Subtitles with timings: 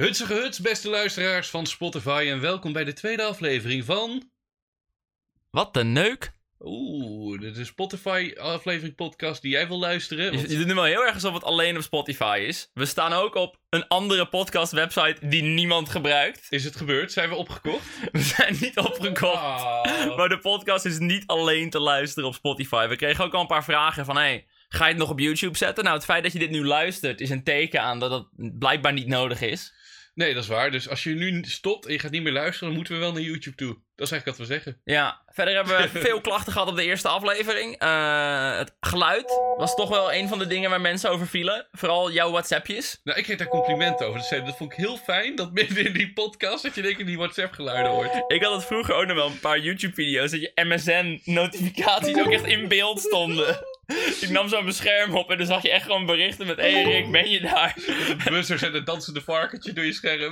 [0.00, 4.30] Hutsige huts, beste luisteraars van Spotify en welkom bij de tweede aflevering van...
[5.50, 6.32] Wat een neuk.
[6.60, 10.24] Oeh, dit is Spotify aflevering podcast die jij wil luisteren.
[10.24, 12.70] Je, want- je doet nu wel heel erg alsof het alleen op Spotify is.
[12.74, 16.46] We staan ook op een andere podcast website die niemand gebruikt.
[16.48, 17.12] Is het gebeurd?
[17.12, 17.84] Zijn we opgekocht?
[18.12, 19.62] We zijn niet opgekocht.
[20.16, 22.86] Maar de podcast is niet alleen te luisteren op Spotify.
[22.88, 24.16] We kregen ook al een paar vragen van...
[24.16, 25.84] Hey, ga je het nog op YouTube zetten?
[25.84, 28.92] Nou, het feit dat je dit nu luistert is een teken aan dat het blijkbaar
[28.92, 29.74] niet nodig is.
[30.20, 30.70] Nee, dat is waar.
[30.70, 33.12] Dus als je nu stopt en je gaat niet meer luisteren, dan moeten we wel
[33.12, 33.68] naar YouTube toe.
[33.68, 34.80] Dat is eigenlijk wat we zeggen.
[34.84, 37.78] Ja, verder hebben we veel klachten gehad op de eerste aflevering.
[37.78, 41.66] Eh, het geluid was toch wel een van de dingen waar mensen over vielen.
[41.72, 43.00] Vooral jouw WhatsAppjes.
[43.04, 44.20] Nou, ik kreeg daar complimenten over.
[44.20, 47.06] Dus dat vond ik heel fijn dat midden in die podcast dat je denk ik
[47.06, 48.24] die WhatsApp geluiden hoort.
[48.26, 52.46] Ik had het vroeger ook nog wel een paar YouTube-video's dat je MSN-notificaties ook echt
[52.46, 53.69] in beeld stonden.
[54.20, 57.10] Ik nam zo'n bescherm op en dan zag je echt gewoon berichten met: Hey Rick,
[57.10, 57.74] ben je daar?
[58.24, 60.30] De buzzers en het dansende varkentje door je scherm.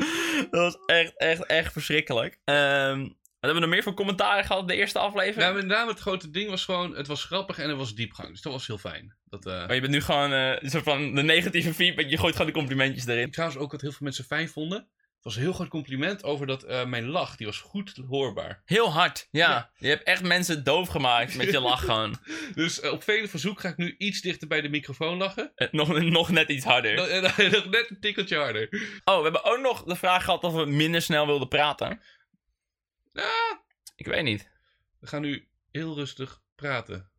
[0.51, 2.39] Dat was echt, echt, echt verschrikkelijk.
[2.45, 5.43] Wat hebben we nog meer voor commentaren gehad de eerste aflevering?
[5.43, 8.29] Nou, met name het grote ding was gewoon, het was grappig en er was diepgang.
[8.29, 9.17] Dus dat was heel fijn.
[9.25, 12.33] Dat, eh, Maar je bent nu gewoon een soort van de negatieve feedback, je gooit
[12.33, 13.31] gewoon de complimentjes erin.
[13.31, 14.89] Trouwens ook wat heel veel mensen fijn vonden.
[15.19, 18.63] Het was een heel groot compliment over dat eh, mijn lach, die was goed hoorbaar.
[18.65, 19.51] Heel hard, ja.
[19.51, 19.71] Ja.
[19.79, 22.17] Je hebt echt mensen doof gemaakt met je lach gewoon.
[22.55, 25.53] Dus eh, op vele verzoek ga ik nu iets dichter bij de microfoon lachen.
[25.55, 26.95] Eh, nog, nog net iets harder.
[26.95, 27.37] Nog-
[27.71, 28.69] net een tikkeltje harder.
[29.05, 32.01] Oh, we hebben ook nog de vraag gehad of we minder snel wilden praten.
[33.13, 33.25] Ah,
[33.97, 34.51] Ik weet niet.
[35.01, 37.11] we gaan nu heel rustig praten.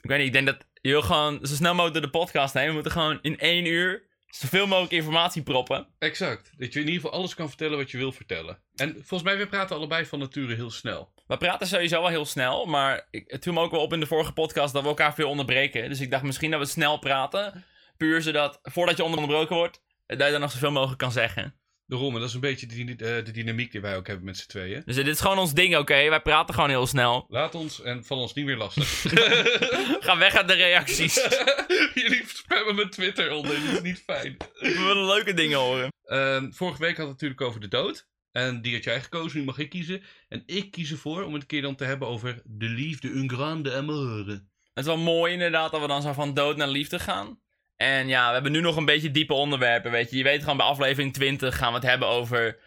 [0.00, 2.54] Ik weet niet, ik denk dat je wil gewoon zo snel mogelijk door de podcast
[2.54, 2.66] heen.
[2.66, 5.86] We moeten gewoon in één uur zoveel mogelijk informatie proppen.
[5.98, 6.52] Exact.
[6.56, 8.58] Dat je in ieder geval alles kan vertellen wat je wil vertellen.
[8.74, 11.12] En volgens mij, we praten allebei van nature heel snel.
[11.26, 14.00] We praten sowieso wel heel snel, maar ik, het viel me ook wel op in
[14.00, 15.88] de vorige podcast dat we elkaar veel onderbreken.
[15.88, 17.64] Dus ik dacht misschien dat we snel praten,
[17.96, 21.54] puur zodat voordat je onderbroken wordt, dat je dan nog zoveel mogelijk kan zeggen.
[21.86, 24.36] Daarom, en dat is een beetje de, eh, de dynamiek die wij ook hebben met
[24.36, 24.82] z'n tweeën.
[24.84, 26.08] Dus dit is gewoon ons ding, oké?
[26.08, 27.26] Wij praten gewoon heel snel.
[27.28, 29.02] Laat ons en val ons niet meer lastig.
[30.06, 31.14] Ga weg uit de reacties.
[31.94, 34.36] Jullie spammen mijn Twitter onder, dat is niet fijn.
[34.58, 35.92] We willen leuke dingen horen.
[36.04, 38.06] Ehm, vorige week had het natuurlijk over de dood.
[38.32, 40.02] En die had jij gekozen, nu mag ik kiezen.
[40.28, 43.30] En ik kies ervoor om het een keer dan te hebben over de liefde, un
[43.30, 44.32] grande amore.
[44.74, 47.38] Het is wel mooi inderdaad dat we dan zo van dood naar liefde gaan.
[47.76, 50.16] En ja, we hebben nu nog een beetje diepe onderwerpen, weet je.
[50.16, 52.58] Je weet gewoon bij aflevering 20 gaan we het hebben over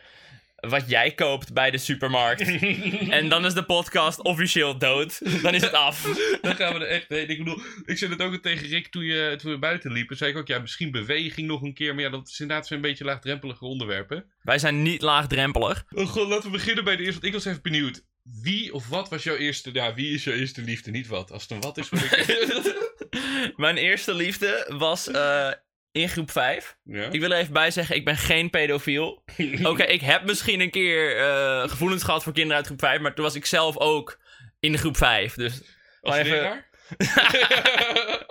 [0.59, 2.41] wat jij koopt bij de supermarkt.
[3.09, 5.41] en dan is de podcast officieel dood.
[5.41, 6.01] Dan is het af.
[6.41, 7.29] Dan gaan we er echt heen.
[7.29, 10.17] Ik bedoel, ik zei het ook tegen Rick toen, je, toen we buiten liepen.
[10.17, 11.93] Zei ik ook, ja, misschien beweging nog een keer.
[11.93, 14.25] Maar ja, dat is inderdaad zo'n beetje laagdrempelige onderwerpen.
[14.41, 15.85] Wij zijn niet laagdrempelig.
[15.89, 17.21] Oh god, laten we beginnen bij de eerste.
[17.21, 18.03] Want ik was even benieuwd.
[18.41, 19.69] Wie of wat was jouw eerste...
[19.73, 20.91] Ja, wie is jouw eerste liefde?
[20.91, 21.31] Niet wat.
[21.31, 22.75] Als het een wat is, ik...
[23.55, 25.51] Mijn eerste liefde was eh,
[25.91, 26.77] in groep 5.
[26.83, 27.09] ja?
[27.11, 29.23] Ik wil er even bij zeggen, ik ben geen pedofiel.
[29.63, 33.13] Oké, ik heb misschien een keer eh, gevoelens gehad voor kinderen uit groep 5, maar
[33.15, 34.19] toen was ik zelf ook
[34.59, 35.33] in groep 5.
[35.33, 35.61] Dus
[36.01, 36.65] Als even-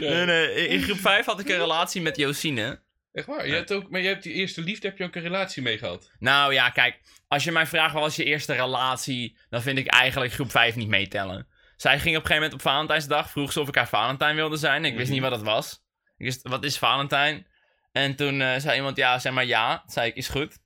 [0.00, 2.80] nee, nee, in groep 5 had ik een relatie met Josine.
[3.12, 3.46] Echt waar?
[3.46, 5.78] Je hebt ook, maar je hebt die eerste liefde, heb je ook een relatie mee
[5.78, 6.10] gehad?
[6.18, 9.86] Nou ja, kijk, als je mij vraagt wat was je eerste relatie, dan vind ik
[9.86, 11.46] eigenlijk groep 5 niet meetellen.
[11.76, 14.56] Zij ging op een gegeven moment op Valentijnsdag, vroeg ze of ik haar Valentijn wilde
[14.56, 14.84] zijn.
[14.84, 15.12] Ik wist Mhm.
[15.12, 15.72] niet wat dat was.
[16.16, 17.46] Ik wist, wat is Valentijn?
[17.92, 19.78] En toen eh, zei iemand, ja, zeg maar ja.
[19.78, 20.58] Toen zei ik, is goed.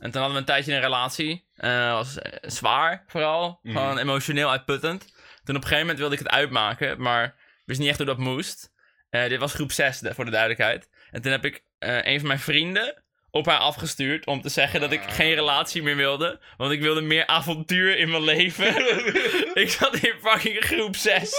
[0.00, 1.46] En toen hadden we een tijdje een relatie.
[1.56, 3.58] Eh was eh, zwaar, vooral.
[3.62, 3.76] Mhm.
[3.76, 5.00] Gewoon emotioneel uitputtend.
[5.44, 8.18] Toen op een gegeven moment wilde ik het uitmaken, maar wist niet echt hoe dat
[8.18, 8.70] moest.
[9.10, 10.88] Dit was groep 6, de- voor de duidelijkheid.
[11.12, 14.80] En toen heb ik eh, een van mijn vrienden op haar afgestuurd om te zeggen
[14.80, 16.40] dat ik geen relatie meer wilde.
[16.56, 18.66] Want ik wilde meer avontuur in mijn leven.
[19.62, 21.32] ik zat in fucking groep 6.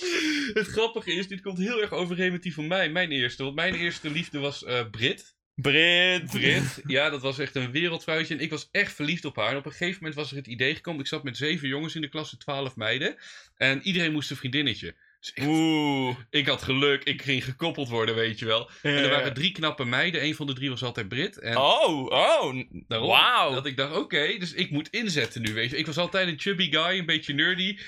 [0.54, 3.42] Het grappige is, dit komt heel erg overeen met die van mij, mijn eerste.
[3.42, 5.36] Want mijn eerste liefde was eh Brit.
[5.54, 6.30] Brit.
[6.30, 8.34] Brit, ja, dat was echt een wereldvrouwtje.
[8.34, 9.50] En ik was echt verliefd op haar.
[9.50, 11.00] En op een gegeven moment was er het idee gekomen.
[11.00, 13.16] Ik zat met zeven jongens in de klas, twaalf meiden.
[13.56, 14.94] En iedereen moest een vriendinnetje.
[15.22, 16.16] Dus Oeh.
[16.30, 18.70] ik had geluk, ik ging gekoppeld worden, weet je wel.
[18.82, 20.24] En er waren drie knappe meiden.
[20.24, 21.38] Een van de drie was altijd Brit.
[21.38, 22.64] En Oh, oh.
[22.88, 23.54] daarom Wauw.
[23.54, 25.76] dat ik dacht, oké, dus ik moet inzetten nu, weet je.
[25.76, 27.78] Ik was altijd een chubby guy, een beetje nerdy.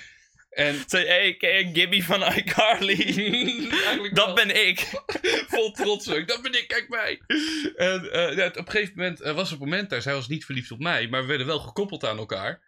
[0.51, 3.15] En Zei, hey, ken Gibby van iCarly?
[3.71, 4.11] wel.
[4.13, 4.79] dat ben ik.
[5.53, 6.29] Vol trots ook.
[6.29, 7.21] Dat ben ik, kijk mij.
[7.77, 10.03] En eh, ja, op een gegeven moment eh, was het moment daar.
[10.03, 12.61] Zij was niet verliefd op mij, maar we werden wel gekoppeld aan elkaar.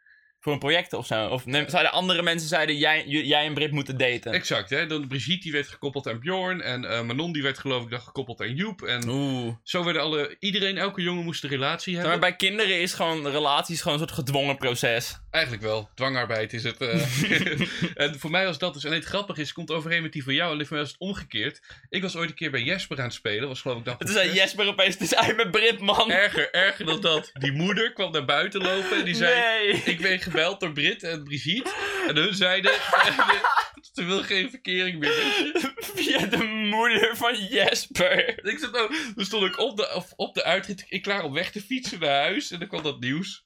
[0.47, 1.27] Voor een project of zo.
[1.27, 4.33] Of nee, zeiden andere mensen zeiden jij, jij en Brit moeten daten.
[4.33, 4.87] Exact, hè.
[4.87, 6.61] Dan Brigitte die werd gekoppeld aan Bjorn.
[6.61, 8.83] En eh, Manon die werd geloof ik dan gekoppeld aan Joep.
[8.83, 9.55] En Oeh.
[9.63, 10.37] zo werden alle...
[10.39, 12.11] Iedereen, elke jongen moest een relatie hebben.
[12.11, 15.19] maar bij kinderen is gewoon relaties gewoon een soort gedwongen proces.
[15.31, 15.91] Eigenlijk wel.
[15.95, 16.77] Dwangarbeid is het.
[16.77, 17.61] eh.
[18.05, 18.85] en voor mij was dat dus...
[18.85, 20.53] En het grappige is, het komt overeen met die van jou.
[20.53, 21.61] Alleen voor mij was het omgekeerd.
[21.89, 23.49] Ik was ooit een keer bij Jesper aan het spelen.
[23.49, 23.95] Was geloof ik dan...
[23.99, 26.11] Het is zei Jesper opeens, het is uit met Brit, man.
[26.11, 27.31] Erger, erger dan dat.
[27.33, 29.41] Die moeder kwam naar buiten lopen en die zei...
[29.41, 29.83] nee.
[29.85, 31.75] Ik ben gebeld door Brit en Brigitte.
[32.09, 32.73] En hun zeiden...
[33.93, 35.13] Ze wil geen verkering meer.
[35.77, 38.45] Via de moeder van Jesper.
[38.47, 41.51] Ik zat ook, toen stond ik op de, op de uitrit, ik klaar om weg
[41.51, 42.51] te fietsen naar huis.
[42.51, 43.45] En dan kwam dat nieuws.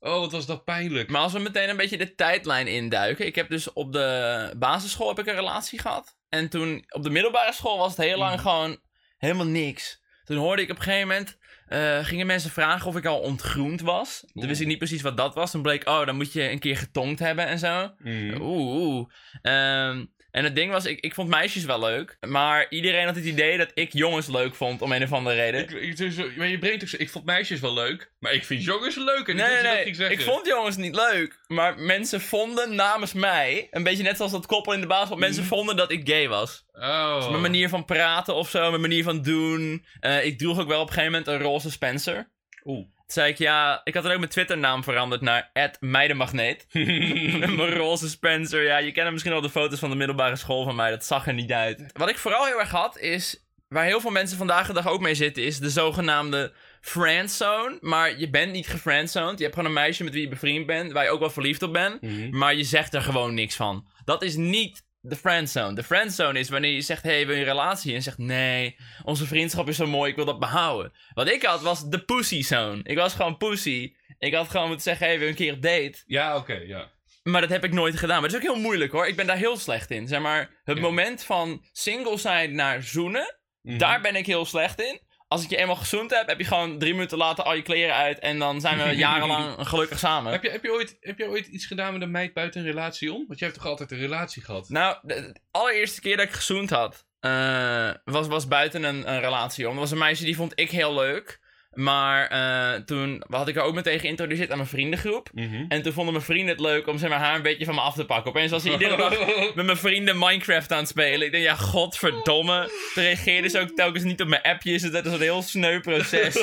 [0.00, 1.10] Oh, wat was dat pijnlijk.
[1.10, 3.26] Maar als we meteen een beetje de tijdlijn induiken.
[3.26, 6.16] Ik heb dus op de basisschool heb ik een relatie gehad.
[6.28, 8.42] En toen op de middelbare school was het heel lang Mhm.
[8.42, 8.80] gewoon
[9.18, 10.02] helemaal niks.
[10.24, 11.38] Toen hoorde ik op een gegeven moment...
[11.68, 14.24] eh, gingen mensen vragen of ik al ontgroend was.
[14.34, 15.50] Toen wist ik niet precies wat dat was.
[15.50, 17.90] Toen bleek, oh, dan moet je een keer getongd hebben en zo.
[17.98, 18.40] Mhm.
[18.40, 19.06] Oeh, oeh.
[19.42, 22.16] Ehm, en het ding was, ik, ik vond meisjes wel leuk.
[22.28, 25.60] Maar iedereen had het idee dat ik jongens leuk vond, om een of andere reden.
[25.60, 28.44] Ik, ik, dus, maar je brengt ook zo, ik vond meisjes wel leuk, maar ik
[28.44, 29.28] vind jongens leuk.
[29.28, 29.94] En Nee, ik nee, nee.
[29.94, 30.18] zeggen.
[30.18, 31.38] Ik vond jongens niet leuk.
[31.46, 35.42] Maar mensen vonden namens mij, een beetje net zoals dat koppel in de basisschool, mensen
[35.44, 35.54] Mhm.
[35.54, 36.64] vonden dat ik gay was.
[36.72, 37.16] Oh.
[37.16, 39.86] Dus mijn manier van praten of zo, mijn manier van doen.
[40.00, 42.30] Eh, ik droeg ook wel op een gegeven moment een roze Spencer.
[42.64, 42.86] Oeh.
[43.14, 45.50] Zei ik, ja, ik had er ook mijn Twitter-naam veranderd naar
[45.80, 46.66] meidenmagneet.
[47.56, 50.74] mijn roze Spencer, ja, je kent misschien al de foto's van de middelbare school van
[50.74, 51.90] mij, dat zag er niet uit.
[51.92, 55.00] Wat ik vooral heel erg had, is, waar heel veel mensen vandaag de dag ook
[55.00, 57.78] mee zitten, is de zogenaamde friendzone.
[57.80, 60.92] Maar je bent niet gefriendzoned, je hebt gewoon een meisje met wie je bevriend bent,
[60.92, 62.02] waar je ook wel verliefd op bent.
[62.02, 62.36] Mhm.
[62.38, 63.86] Maar je zegt er gewoon niks van.
[64.04, 65.74] Dat is niet de friendzone.
[65.74, 67.94] De friendzone is wanneer je zegt, hey, wil je een relatie?
[67.94, 70.92] En zegt, nee, onze vriendschap is zo mooi, ik wil dat behouden.
[71.14, 72.80] Wat ik had, was de pussy zone.
[72.82, 73.94] Ik was gewoon pussy.
[74.18, 76.02] Ik had gewoon moeten zeggen, hey, wil je een keer date?
[76.06, 76.90] Ja, oké, ja.
[77.22, 78.20] Maar dat heb ik nooit gedaan.
[78.20, 79.06] Maar dat is ook heel moeilijk hoor.
[79.06, 80.08] Ik ben daar heel slecht in.
[80.08, 80.82] Zeg maar, het Ja.
[80.82, 83.78] moment van single zijn naar zoenen, Mhm.
[83.78, 85.00] daar ben ik heel slecht in.
[85.34, 87.94] Als ik je eenmaal gezoend heb, heb je gewoon drie minuten later al je kleren
[87.94, 88.18] uit.
[88.18, 90.32] En dan zijn we jarenlang gelukkig samen.
[90.32, 92.66] Heb je, heb, je ooit, heb je ooit iets gedaan met een meid buiten een
[92.66, 93.24] relatie om?
[93.26, 94.68] Want jij hebt toch altijd een relatie gehad?
[94.68, 99.20] Nou, de, de allereerste keer dat ik gezoend had, eh, was, was buiten een, een
[99.20, 99.72] relatie om.
[99.72, 101.40] Dat was een meisje die vond ik heel leuk.
[101.74, 105.28] Maar eh, toen had ik haar ook meteen geïntroduceerd aan mijn vriendengroep.
[105.32, 105.64] Mhm.
[105.68, 107.80] En toen vonden mijn vrienden het leuk om zeg maar, haar een beetje van me
[107.80, 108.30] af te pakken.
[108.30, 109.18] Opeens was hij iedere dag
[109.54, 111.26] met mijn vrienden Minecraft aan het spelen.
[111.26, 112.70] Ik denk, ja, godverdomme.
[112.94, 114.82] Toen reageerde ze ook telkens niet op mijn appjes.
[114.82, 116.36] Dat is een heel sneu proces.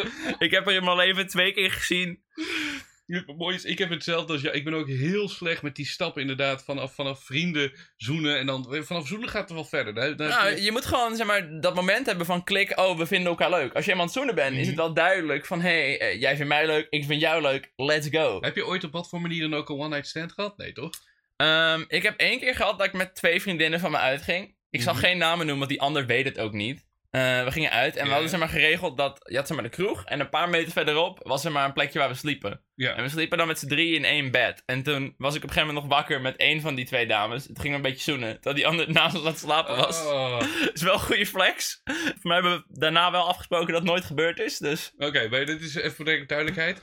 [0.38, 2.20] ik heb er in mijn leven twee keer gezien.
[3.08, 4.54] Het mooie is, ik heb hetzelfde als jou.
[4.56, 6.64] Ik ben ook heel slecht met die stappen inderdaad.
[6.64, 8.38] Vanaf, vanaf vrienden zoenen.
[8.38, 9.94] En dan vanaf zoenen gaat het wel verder.
[9.94, 13.06] Daar- daar- Nou, je moet gewoon zeg maar, dat moment hebben van klik, oh, we
[13.06, 13.74] vinden elkaar leuk.
[13.74, 16.48] Als je eenmaand zoenen bent, is het wel duidelijk van, hé, hey, eh, jij vindt
[16.48, 18.38] mij leuk, ik vind jou leuk, let's go.
[18.40, 20.56] Heb je ooit op wat voor manier dan ook een one-night stand gehad?
[20.56, 20.90] Nee, toch?
[21.36, 24.56] Ehm, ik heb één keer gehad dat ik met twee vriendinnen van me uitging.
[24.70, 25.02] Ik zal Mhm.
[25.02, 26.86] geen namen noemen, want die ander weet het ook niet.
[27.18, 29.70] Eh, we gingen uit en we hadden zeg maar geregeld dat, je had zeg maar
[29.70, 32.60] de kroeg en een paar meter verderop was er maar een plekje waar we sliepen.
[32.74, 32.94] Ja.
[32.94, 34.62] En we sliepen dan met z'n drie in één bed.
[34.66, 37.06] En toen was ik op een gegeven moment nog wakker met één van die twee
[37.06, 37.44] dames.
[37.46, 40.06] Het ging een beetje zoenen, terwijl die ander naast ons aan het slapen was.
[40.06, 40.40] Oh.
[40.74, 41.80] is wel een goede flex.
[41.84, 44.58] Voor mij hebben we daarna wel afgesproken dat het nooit gebeurd is.
[44.58, 46.82] Dus Oké, maar dit is even voor de duidelijkheid.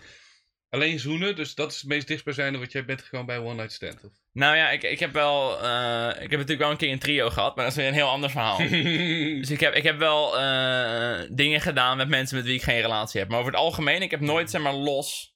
[0.75, 3.71] Alleen zoenen, dus dat is het meest dichtstbijzijnde wat jij bent gegaan bij een one-night
[3.71, 4.03] stand.
[4.05, 4.11] Of?
[4.31, 5.63] nou ja, ik, ik heb wel.
[5.63, 7.93] eh, ik heb natuurlijk wel een keer een trio gehad, maar dat is weer een
[7.93, 8.57] heel ander verhaal.
[9.41, 12.81] dus ik heb, ik heb wel eh, dingen gedaan met mensen met wie ik geen
[12.81, 13.29] relatie heb.
[13.29, 15.34] Maar over het algemeen, ik heb nooit zeg maar los.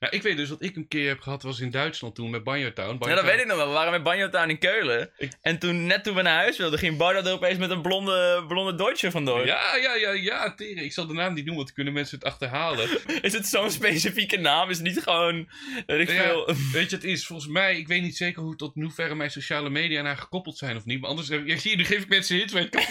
[0.00, 2.44] Nou, ik weet dus wat ik een keer heb gehad, was in Duitsland toen met
[2.44, 2.98] Banjo Town.
[2.98, 3.66] Banjo Ja, dat Town- weet ik nog wel.
[3.66, 5.10] We waren met Banjo Town in Keulen.
[5.18, 7.82] Ik- En toen, net toen we naar huis wilden, ging Bardo er opeens met een
[7.82, 9.46] blonde, blonde Deutsche vandoor.
[9.46, 10.80] Ja, ja, ja, ja, tering.
[10.80, 12.88] Ik zal de naam niet noemen, want dan kunnen mensen het achterhalen.
[13.22, 14.70] Is het zo'n specifieke naam?
[14.70, 15.48] Is het niet gewoon.
[15.86, 16.22] Weet ik Ja.
[16.22, 16.54] veel.
[16.72, 19.30] Weet je, het is volgens mij, ik weet niet zeker hoe tot in hoeverre mijn
[19.30, 21.00] sociale media naar gekoppeld zijn of niet.
[21.00, 22.82] Maar anders, ja, zie je, nu geef ik mensen ik kan...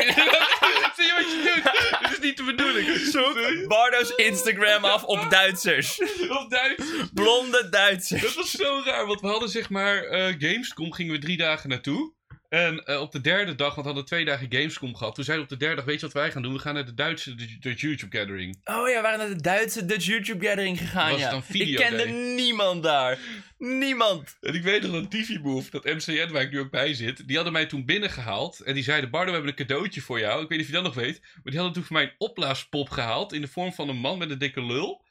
[0.95, 1.98] zie je wat je doet?
[2.39, 2.97] De bedoeling.
[3.11, 5.99] Zoek Bardo's Instagram af op Duitsers.
[6.39, 6.85] Op Duits.
[7.13, 8.21] Blonde Duitsers.
[8.21, 11.69] Dat was zo raar, want we hadden zeg maar eh, Gamescom, gingen we drie dagen
[11.69, 12.13] naartoe.
[12.49, 15.15] En eh, op de derde dag, want we hadden twee dagen Gamescom gehad.
[15.15, 16.53] Toen zeiden we op de derde dag, weet je wat wij gaan doen?
[16.53, 18.59] We gaan naar de Duitse de YouTube Gathering.
[18.63, 21.23] Oh ja, we waren naar de Duitse Dutch YouTube Gathering gegaan, Was ja.
[21.23, 22.11] het dan video ik kende day?
[22.35, 23.19] niemand daar.
[23.57, 24.37] Niemand.
[24.41, 27.35] En ik weet nog dat TV-Move, dat MCN waar ik nu ook bij zit, die
[27.35, 28.59] hadden mij toen binnengehaald.
[28.59, 30.43] En die zeiden, Bardo, we hebben een cadeautje voor jou.
[30.43, 31.21] Ik weet niet of je dat nog weet.
[31.21, 34.17] Maar die hadden toen voor mij een opblaaspop gehaald in de vorm van een man
[34.17, 35.01] met een dikke lul.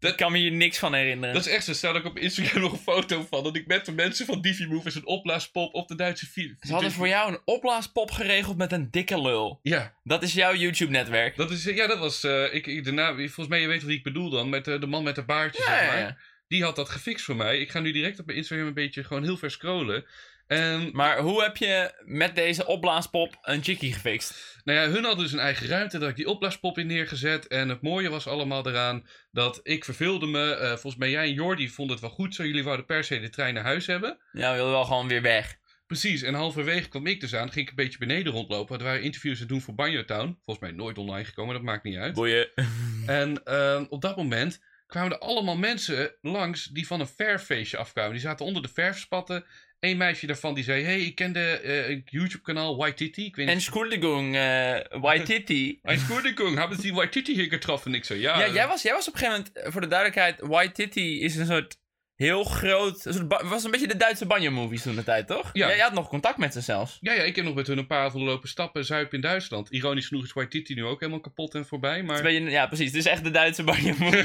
[0.00, 1.34] Ik kan me hier niks van herinneren.
[1.34, 1.72] Dat is echt zo.
[1.72, 3.44] Staat ook op Instagram nog een foto van.
[3.44, 6.54] Dat ik met de mensen van Divi-Move is een opblaaspop op de Duitse video.
[6.60, 9.60] Ze hadden voor jou een opblaaspop geregeld met een dikke lul.
[9.62, 11.36] Ja, Dat is jouw YouTube-netwerk.
[11.36, 12.24] dat is, ja, dat was.
[12.24, 14.48] eh, ik, ik, volgens mij, je weet wat ik bedoel dan.
[14.48, 15.62] Met eh, de man met de baardje.
[15.62, 15.98] Ja, zeg maar.
[15.98, 16.16] ja.
[16.48, 17.58] Die had dat gefixt voor mij.
[17.58, 20.04] Ik ga nu direct op mijn Instagram een beetje gewoon heel ver scrollen.
[20.46, 24.56] En Maar hoe heb je met deze opblaaspop een chickie gefixt?
[24.64, 25.98] nou ja, hun hadden dus een eigen ruimte.
[25.98, 27.46] Daar ik die opblaaspop in neergezet.
[27.46, 30.54] En het mooie was allemaal eraan dat ik verveelde me.
[30.54, 32.44] Eh, volgens mij jij en Jordi vonden het wel goed zo.
[32.44, 34.18] Jullie wouden per se de trein naar huis hebben.
[34.32, 35.56] Ja, we wilden wel gewoon weer weg.
[35.86, 37.52] Precies, en halverwege kwam ik dus aan.
[37.52, 38.78] Ging ik een beetje beneden rondlopen.
[38.78, 40.38] Er waren interviews te doen voor Banjo Town.
[40.44, 42.14] Volgens mij nooit online gekomen, dat maakt niet uit.
[42.14, 42.48] Boeien.
[43.06, 48.12] En ehm, op dat moment kwamen er allemaal mensen langs die van een verffeestje afkwamen.
[48.12, 49.44] Die zaten onder de verfspatten.
[49.86, 52.86] Eén meisje daarvan die zei: Hey, ik ken de eh, YouTube-kanaal.
[52.86, 53.60] Ik weet En.
[53.60, 55.78] Schoendegung, eh Waititi.
[55.82, 57.90] Entschuldigung, hebben ze die Titty hier getroffen?
[57.90, 58.38] En ik zo: Ja.
[58.40, 61.46] Ja, jij was, jij was op een gegeven moment, voor de duidelijkheid, Waititi is een
[61.46, 61.78] soort
[62.16, 65.50] heel groot, ba- was een beetje de Duitse banjo-movies toen de tijd, toch?
[65.52, 65.68] Ja.
[65.68, 66.96] Jij had nog contact met ze zelfs.
[67.00, 69.20] Ja, ja, ik heb nog met hun een paar avonden lopen stappen en zuipen in
[69.20, 69.70] Duitsland.
[69.70, 72.02] Ironisch genoeg is White Titty nu ook helemaal kapot en voorbij.
[72.02, 72.30] Maar.
[72.32, 72.86] Je- Ja, precies.
[72.86, 74.24] Het is echt de Duitse banjo-movies.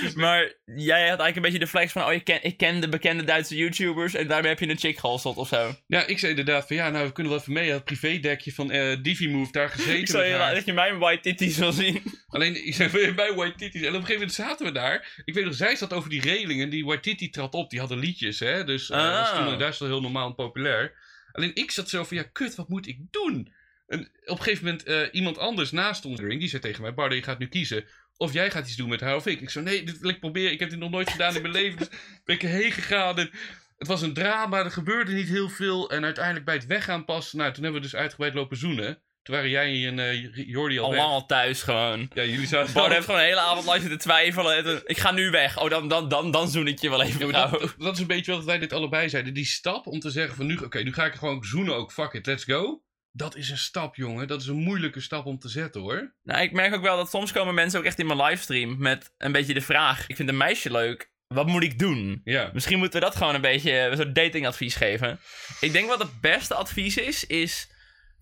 [0.00, 2.80] Het maar jij had eigenlijk een beetje de flex van, oh, ik ken, ik ken
[2.80, 5.74] de bekende Duitse YouTubers en daarmee heb je een chick geholsteld of zo.
[5.86, 7.70] Ja, ik zei inderdaad van ja, nou we kunnen wel even mee.
[7.70, 9.98] Het privédekje van eh Divimove daar gezeten.
[9.98, 12.02] Ik zou je dat je mijn Waititi's wil zien.
[12.28, 13.76] Alleen, ik zei bij White Titty.
[13.78, 15.22] En op een gegeven moment zaten we daar.
[15.24, 16.70] Ik weet nog, zij zat over die relingen.
[16.70, 17.70] Die White Titty trad op.
[17.70, 18.64] Die hadden liedjes, hè.
[18.64, 19.36] Dus eh, dat was Ah.
[19.44, 20.92] toen in Duitsland heel normaal en populair.
[21.32, 23.52] Alleen ik zat zo van, ja, kut, wat moet ik doen?
[23.86, 27.14] En op een gegeven moment, eh, iemand anders naast ons, die zei tegen mij, Bardo,
[27.14, 27.84] je gaat nu kiezen.
[28.16, 29.40] Of jij gaat iets doen met haar of ik.
[29.40, 30.52] Ik zo, nee, dit wil ik proberen.
[30.52, 31.78] Ik heb dit nog nooit gedaan in mijn leven.
[31.78, 31.88] Dus
[32.24, 33.18] ben ik erheen gegaan.
[33.18, 33.30] En
[33.78, 34.58] het was een drama.
[34.64, 35.90] Er gebeurde niet heel veel.
[35.90, 37.32] En uiteindelijk bij het weggaan pas.
[37.32, 39.02] Nou, toen hebben we dus uitgebreid lopen zoenen.
[39.30, 41.00] Toen waren jij en eh, Jordi al, Al weg.
[41.00, 42.10] lang al thuis gewoon.
[42.14, 44.56] Ja, jullie zaten Bart heeft gewoon de hele avond lang zitten twijfelen.
[44.56, 45.58] En toen, ik ga nu weg.
[45.58, 47.26] Oh, dan, dan, dan, dan zoen ik je wel even.
[47.26, 47.60] Ja, vrouw.
[47.60, 49.34] dat, dat is een beetje wat wij dit allebei zeiden.
[49.34, 52.12] Die stap om te zeggen van nu, oké, nu ga ik gewoon zoenen ook, fuck
[52.12, 52.82] it, let's go.
[53.12, 54.28] Dat is een stap, jongen.
[54.28, 56.14] Dat is een moeilijke stap om te zetten, hoor.
[56.22, 59.14] Nou, ik merk ook wel dat soms komen mensen ook echt in mijn livestream met
[59.18, 62.20] een beetje de vraag: ik vind een meisje leuk, wat moet ik doen?
[62.24, 62.50] Ja.
[62.52, 65.20] Misschien moeten we dat gewoon een beetje een soort datingadvies geven.
[65.60, 67.68] Ik denk wat het beste advies is, is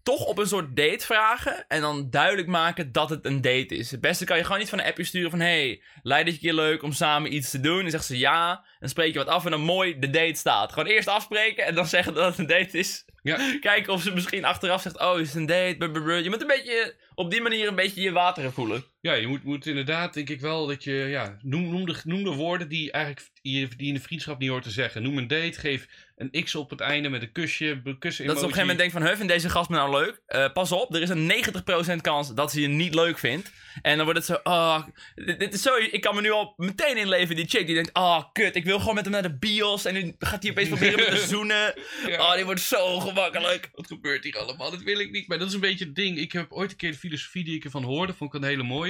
[0.02, 3.90] toch op een soort date vragen en dan duidelijk maken dat het een date is.
[3.90, 6.54] Het beste kan je gewoon niet van een appje sturen van hey, lijkt het je
[6.54, 7.84] leuk om samen iets te doen?
[7.84, 10.72] En zegt ze ja, dan spreek je wat af en dan mooi de date staat.
[10.72, 13.04] Gewoon eerst afspreken en dan zeggen dat het een date is.
[13.22, 13.36] Ja.
[13.60, 16.22] Kijken of ze misschien achteraf zegt, oh, is het een date?
[16.22, 18.84] Je moet een beetje, op die manier een beetje je wateren voelen.
[19.00, 22.24] Ja, je moet, moet inderdaad, denk ik wel, dat je, ja, noem, noem, de, noem
[22.24, 25.02] de woorden die eigenlijk die, die in de vriendschap niet hoort te zeggen.
[25.02, 28.44] Noem een date, geef een x op het einde met een kusje, kussen Dat ze
[28.44, 30.20] op een gegeven moment denkt van, huh, vindt deze gast me nou leuk?
[30.26, 31.26] Eh, pas op, er is een
[31.96, 33.52] 90% kans dat ze je niet leuk vindt.
[33.82, 34.82] En dan wordt het zo, oh,
[35.14, 37.90] dit, dit is zo, ik kan me nu al meteen inleven, die chick die denkt,
[37.92, 39.84] oh, kut, ik wil gewoon met hem naar de bios.
[39.84, 41.74] En nu gaat hij opeens proberen met te zoenen.
[42.06, 42.20] Ja.
[42.20, 43.70] Oh, die wordt zo gemakkelijk.
[43.74, 44.70] Wat gebeurt hier allemaal?
[44.70, 45.28] Dat wil ik niet.
[45.28, 46.18] Maar dat is een beetje het ding.
[46.18, 48.62] Ik heb ooit een keer de filosofie die ik ervan hoorde, vond ik een hele
[48.62, 48.87] mooie.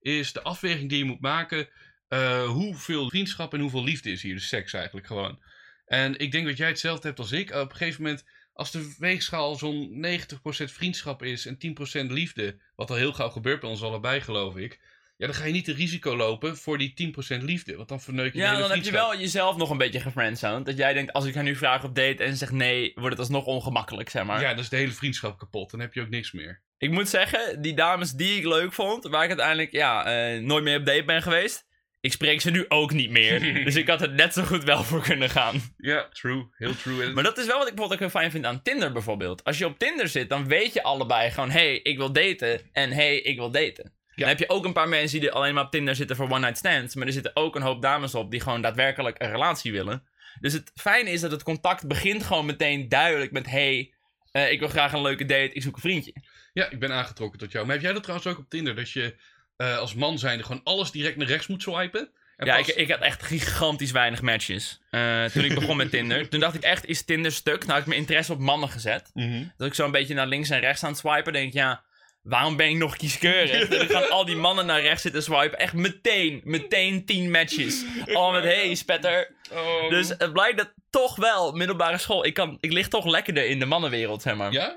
[0.00, 1.68] Is de afweging die je moet maken.
[2.08, 4.34] eh, hoeveel vriendschap en hoeveel liefde is hier?
[4.34, 5.42] Dus seks eigenlijk gewoon.
[5.86, 7.50] En ik denk dat jij hetzelfde hebt als ik.
[7.54, 12.58] Op een gegeven moment, als de weegschaal zo'n 90% vriendschap is en 10% liefde.
[12.76, 14.80] Wat al heel gauw gebeurt bij ons allebei, geloof ik.
[15.16, 17.76] Ja, dan ga je niet het risico lopen voor die 10% liefde.
[17.76, 20.66] Want dan verneuk je de Ja, dan heb je wel jezelf nog een beetje gefriendzoned.
[20.66, 23.10] Dat jij denkt, als ik haar nu vraag op date en ze zegt nee, wordt
[23.10, 24.40] het alsnog ongemakkelijk, zeg maar.
[24.40, 25.70] Ja, dan is de hele vriendschap kapot.
[25.70, 26.62] Dan heb je ook niks meer.
[26.78, 30.64] Ik moet zeggen, die dames die ik leuk vond, waar ik uiteindelijk ja, eh, nooit
[30.64, 31.66] meer op date ben geweest,
[32.00, 33.40] ik spreek ze nu ook niet meer.
[33.64, 35.60] dus ik had het net zo goed wel voor kunnen gaan.
[35.76, 36.46] Ja, true.
[36.56, 37.12] Heel true.
[37.12, 39.44] Maar dat is wel wat ik bijvoorbeeld ook heel fijn vind aan Tinder bijvoorbeeld.
[39.44, 42.90] Als je op Tinder zit, dan weet je allebei gewoon, hey, ik wil daten en
[42.90, 43.92] hey, ik wil daten.
[44.14, 46.38] Dan heb je ook een paar mensen die alleen maar op Tinder zitten voor one
[46.38, 46.94] night stands.
[46.94, 50.02] Maar er zitten ook een hoop dames op die gewoon daadwerkelijk een relatie willen.
[50.40, 53.46] Dus het fijne is dat het contact begint gewoon meteen duidelijk met...
[53.46, 53.92] Hey,
[54.30, 56.12] eh, ik wil graag een leuke date, ik zoek een vriendje.
[56.58, 57.64] Ja, ik ben aangetrokken tot jou.
[57.66, 58.74] Maar heb jij dat trouwens ook op Tinder?
[58.74, 59.14] Dat je
[59.56, 62.10] eh, als man zijnde gewoon alles direct naar rechts moet swipen?
[62.36, 64.80] En Ja, pas- ik, ik had echt gigantisch weinig matches.
[64.90, 66.28] eh, toen ik begon met Tinder.
[66.28, 67.60] Toen dacht ik echt, is Tinder stuk?
[67.60, 69.10] Nou, heb ik mijn interesse op mannen gezet.
[69.14, 69.44] Mhm.
[69.56, 71.32] Dat ik zo een beetje naar links en rechts aan het swipen.
[71.32, 71.82] denk ik, ja,
[72.22, 73.68] waarom ben ik nog kieskeurig?
[73.68, 75.58] ik gewoon al die mannen naar rechts zitten swipen.
[75.58, 77.84] Echt meteen, meteen 10 matches.
[78.14, 79.30] Al met, hey, spetter.
[79.52, 79.90] Oh.
[79.90, 83.58] Dus het blijkt dat toch wel, middelbare school, ik, kan, ik lig toch lekkerder in
[83.58, 84.52] de mannenwereld, zeg maar.
[84.52, 84.76] Ja?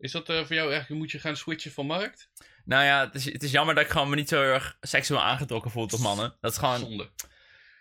[0.00, 2.30] Is dat eh, voor jou echt, moet je gaan switchen van markt?
[2.64, 5.20] Nou ja, het is, het is jammer dat ik gewoon me niet zo erg seksueel
[5.22, 6.36] aangetrokken voel tot mannen.
[6.40, 6.78] Dat is gewoon...
[6.78, 7.10] Zonde.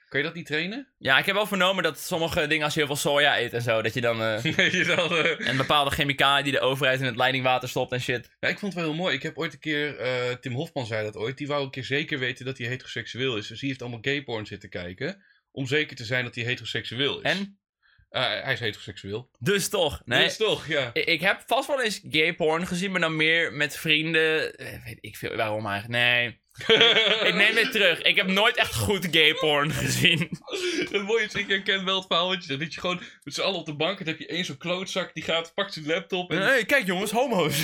[0.10, 0.88] Kan je dat niet trainen?
[0.98, 3.62] Ja, ik heb wel vernomen dat sommige dingen, als je heel veel soja eet en
[3.62, 4.18] zo, dat je dan...
[4.58, 8.02] Nee, je dan, eh, en bepaalde chemicaliën die de overheid in het leidingwater stopt en
[8.02, 8.30] shit.
[8.40, 9.16] Ja, ik vond het wel heel mooi.
[9.16, 9.98] Ik heb ooit een keer,
[10.40, 13.48] Tim Hofman zei dat ooit, die wou een keer zeker weten dat hij heteroseksueel is.
[13.48, 17.32] Dus die heeft allemaal gayporn zitten kijken, om zeker te zijn dat hij heteroseksueel is.
[17.32, 17.59] En?
[18.10, 19.30] Eh, hij is heteroseksueel.
[19.40, 20.02] Dus toch.
[20.06, 20.90] Nee, is toch, ja.
[20.94, 24.56] Ik, ik heb vast wel eens gay porn gezien, maar dan meer met vrienden.
[24.58, 26.04] Eh, Weet ik veel waarom eigenlijk.
[26.04, 26.42] Nee.
[27.30, 28.02] Ik neem dit terug.
[28.02, 30.30] Ik heb nooit echt goed gay porn gezien.
[30.92, 32.58] Het mooie is, ik herken wel het verhaal wat je.
[32.58, 34.58] Dat je gewoon met z'n allen op de bank, en dan heb je één zo'n
[34.58, 36.40] klootzak, die gaat, pakt zijn laptop en...
[36.40, 37.58] Nee, kijk jongens, homo's.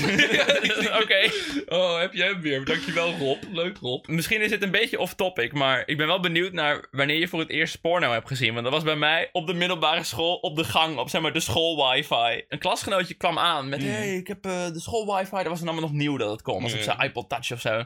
[1.02, 1.30] Oké.
[1.68, 2.66] Oh, heb jij hem weer.
[2.66, 3.44] Dankjewel Rob.
[3.52, 4.08] Leuk Rob.
[4.08, 7.40] Misschien is dit een beetje off-topic, maar ik ben wel benieuwd naar wanneer je voor
[7.40, 8.52] het eerst porno hebt gezien.
[8.52, 11.34] Want dat was bij mij op de middelbare school, op de gang, op zeg maar
[11.34, 12.44] de school-wifi.
[12.50, 13.88] Een klasgenootje kwam aan met, Mm.
[13.88, 15.36] hey, ik heb eh, de school-wifi.
[15.36, 17.62] Dat was dan allemaal nog nieuw dat het kon, was op zijn iPod Touch of
[17.62, 17.84] zo.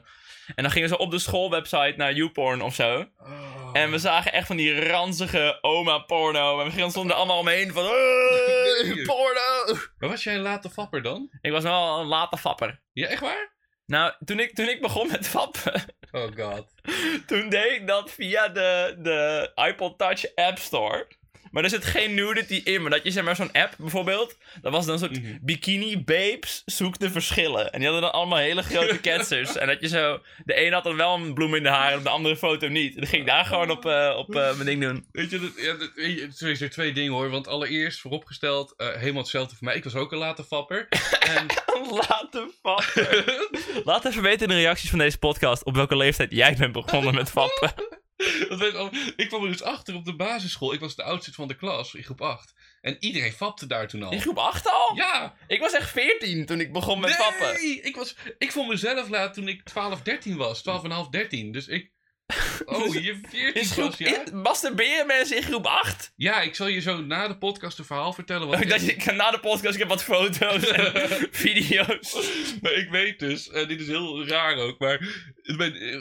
[0.55, 3.05] En dan gingen ze op de schoolwebsite naar YouPorn of zo.
[3.17, 3.69] Oh.
[3.73, 6.59] En we zagen echt van die ranzige oma-porno.
[6.59, 9.79] En we gingen stonden er allemaal omheen van, "Hey, porno!
[9.97, 11.29] Maar was jij een late fapper dan?
[11.41, 12.81] Ik was wel een late fapper.
[12.93, 13.57] Ja, echt waar?
[13.85, 16.73] Nou, toen ik, toen ik begon met fappen, Oh god.
[17.27, 21.07] toen deed ik dat via de, de iPod Touch App Store.
[21.51, 22.81] Maar er zit geen nudity in.
[22.81, 24.37] Maar dat je zeg maar zo'n app bijvoorbeeld.
[24.61, 25.37] Dat was dan een soort Mhm.
[25.41, 27.71] bikini babes zoek de verschillen.
[27.71, 29.57] En die hadden dan allemaal hele grote ketsers.
[29.57, 30.19] en dat je zo.
[30.45, 32.93] De een had dan wel een bloem in de haar en de andere foto niet.
[32.93, 35.05] En dan ging ik daar gewoon op, eh, op eh, mijn ding doen.
[35.11, 35.91] Weet je, dat, ja, dat,
[36.39, 37.29] weet er twee dingen hoor.
[37.29, 39.75] Want allereerst, vooropgesteld, eh, helemaal hetzelfde voor mij.
[39.75, 40.87] Ik was ook een late fapper.
[41.35, 41.45] en
[41.91, 43.23] Laat de fappen.
[43.89, 47.15] Laat even weten in de reacties van deze podcast op welke leeftijd jij bent begonnen
[47.15, 47.73] met fappen.
[48.49, 50.73] dat ik kwam er dus achter op de basisschool.
[50.73, 52.53] Ik was de oudste van de klas in groep 8.
[52.81, 54.11] En iedereen fapte daar toen al.
[54.11, 54.95] In groep 8 al?
[54.95, 55.35] Ja!
[55.47, 57.53] Ik was echt 14 toen ik begon met fappen.
[57.53, 57.81] Nee!
[57.81, 60.61] Ik, was, ik vond mezelf laat toen ik 12, 13 was.
[60.61, 61.51] 12 en half, 13.
[61.51, 61.91] Dus ik...
[62.65, 64.23] Oh, je 14 In groep, was, ja?
[64.33, 66.13] masturberen mensen in groep 8?
[66.15, 68.47] Ja, ik zal je zo na de podcast een verhaal vertellen.
[68.47, 70.91] Wat Ik dacht, ik na de podcast, ik heb wat foto's en
[71.31, 72.13] video's.
[72.61, 75.07] Maar ik weet dus, eh, dit is heel raar ook, maar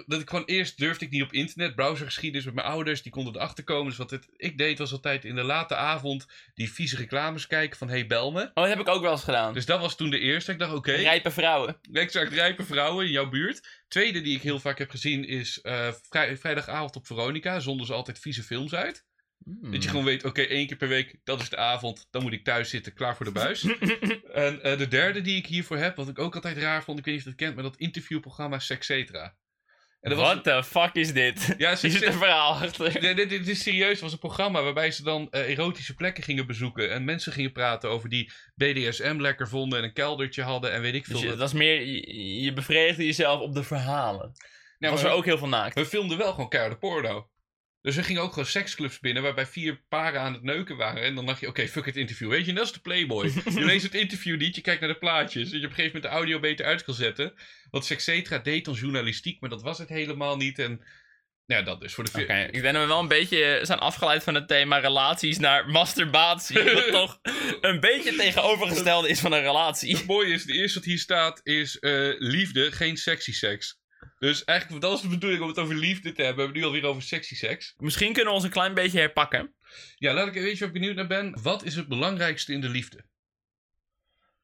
[0.07, 3.35] dat ik gewoon eerst durfde ik niet op internet, browsergeschiedenis met mijn ouders, die konden
[3.35, 3.87] erachter komen.
[3.89, 7.79] Dus wat het, ik deed was altijd in de late avond die vieze reclames kijken
[7.79, 8.41] van hey bel me.
[8.43, 9.55] Oh, dat heb ik ook wel eens gedaan.
[9.55, 10.53] Dus dat was toen de eerste.
[10.53, 11.77] Ik dacht oké, Rijpe vrouwen.
[11.93, 13.69] exact rijpe vrouwen in jouw buurt.
[13.89, 17.93] Tweede die ik heel vaak heb gezien is eh, vrij- vrijdagavond op Veronica, zonden ze
[17.93, 19.07] altijd vieze films uit.
[19.61, 19.71] Hmm.
[19.71, 22.33] Dat je gewoon weet, oké, één keer per week, dat is de avond, dan moet
[22.33, 23.63] ik thuis zitten, klaar voor de buis.
[24.33, 27.05] En eh, de derde die ik hiervoor heb, wat ik ook altijd raar vond, ik
[27.05, 29.37] weet niet of je het kent, maar dat interviewprogramma Sexetra.
[30.01, 31.55] En dat was, What the fuck is dit?
[31.57, 33.01] Ja, Hier zit een verhaal achter.
[33.01, 33.91] Nee, dit, dit is serieus.
[33.91, 36.91] Het was een programma waarbij ze dan eh, erotische plekken gingen bezoeken.
[36.91, 40.95] En mensen gingen praten over die BDSM lekker vonden en een keldertje hadden en weet
[40.95, 41.15] ik veel.
[41.15, 41.39] Dus je, wat.
[41.39, 44.33] dat was meer, je, je bevredigde jezelf op de verhalen.
[44.79, 45.75] Nou, was maar er ook heel veel naakt.
[45.75, 47.29] we filmden wel gewoon keiharde porno.
[47.83, 51.03] Dus we gingen ook gewoon seksclubs binnen waarbij vier paren aan het neuken waren.
[51.03, 52.29] En dan dacht je, oké, fuck het interview.
[52.29, 53.25] Weet je, dat is de Playboy.
[53.45, 55.51] je leest het interview niet, je kijkt naar de plaatjes.
[55.51, 57.35] Dat je op een gegeven moment de audio beter uit kan zetten.
[57.71, 60.59] Want Sexetra deed dan journalistiek, maar dat was het helemaal niet.
[60.59, 60.85] En
[61.47, 62.23] nou ja, dat dus voor de...
[62.23, 65.69] Oké, ik denk dat we wel een beetje zijn afgeleid van het thema relaties naar
[65.69, 66.63] masturbatie.
[66.63, 67.19] Wat toch
[67.61, 69.97] een beetje tegenovergestelde is van een relatie.
[69.97, 73.79] Het mooie is, de eerste wat hier staat is eh, liefde, geen sexy seks.
[74.19, 76.37] Dus eigenlijk, dat is de bedoeling om het over liefde te hebben.
[76.37, 77.75] We hebben het nu alweer over sexy seks.
[77.79, 79.55] Misschien kunnen we ons een klein beetje herpakken.
[79.97, 81.43] Ja, laat ik weet je wat ik benieuwd naar ben.
[81.43, 83.05] Wat is het belangrijkste in de liefde?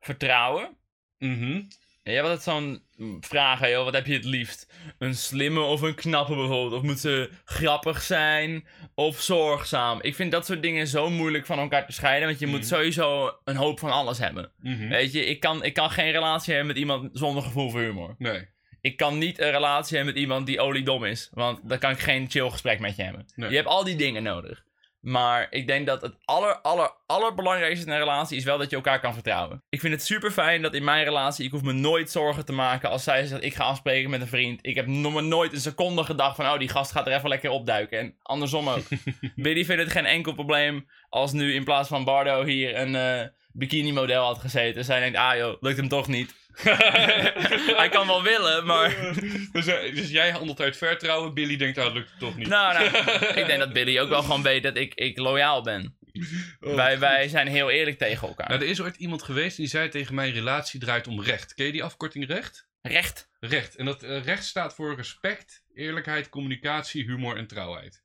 [0.00, 0.77] Vertrouwen.
[1.18, 1.62] Mhm.
[2.03, 2.83] En jij hebt altijd zo'n
[3.20, 4.72] vraag, hè, joh, wat heb je het liefst?
[4.98, 6.72] Een slimme of een knappe bijvoorbeeld?
[6.72, 9.98] Of moet ze grappig zijn of zorgzaam?
[10.03, 12.68] Ik vind dat soort dingen zo moeilijk van elkaar te scheiden, want je moet Mhm.
[12.68, 14.53] sowieso een hoop van alles hebben.
[14.59, 14.88] Mhm.
[14.88, 18.14] Weet je, ik kan, ik kan geen relatie hebben met iemand zonder gevoel voor humor.
[18.18, 18.48] Nee.
[18.85, 21.99] Ik kan niet een relatie hebben met iemand die oliedom is, want dan kan ik
[21.99, 23.27] geen chill gesprek met je hebben.
[23.35, 23.51] Nee.
[23.51, 24.64] Je hebt al die dingen nodig.
[25.01, 28.77] Maar ik denk dat het aller, aller, allerbelangrijkste in een relatie is wel dat je
[28.77, 29.62] elkaar kan vertrouwen.
[29.68, 32.53] Ik vind het super fijn dat in mijn relatie, ik hoef me nooit zorgen te
[32.53, 34.66] maken als zij zegt, ik ga afspreken met een vriend.
[34.66, 37.29] Ik heb nog maar nooit een seconde gedacht van, oh, die gast gaat er even
[37.29, 37.99] lekker opduiken.
[37.99, 38.85] En andersom ook.
[39.37, 43.27] Billy vindt het geen enkel probleem als nu in plaats van Bardo hier een eh,
[43.54, 44.84] bikini model had gezeten.
[44.84, 46.34] Zij denkt, ah joh, lukt hem toch niet.
[47.80, 49.14] Hij kan wel willen, maar...
[49.52, 52.48] dus, eh, dus jij handelt uit vertrouwen, Billy denkt, ah, dat lukt het toch niet.
[52.48, 52.86] Nou, nou,
[53.40, 55.96] ik denk dat Billy ook wel gewoon weet dat ik, ik loyaal ben.
[56.60, 58.48] Oh, wij, wij zijn heel eerlijk tegen elkaar.
[58.48, 61.54] Nou, er is ooit iemand geweest die zei tegen mij, relatie draait om recht.
[61.54, 62.68] Ken je die afkorting recht?
[62.82, 63.28] Recht.
[63.40, 63.76] Recht.
[63.76, 68.02] En dat eh, recht staat voor respect, eerlijkheid, communicatie, humor en trouwheid.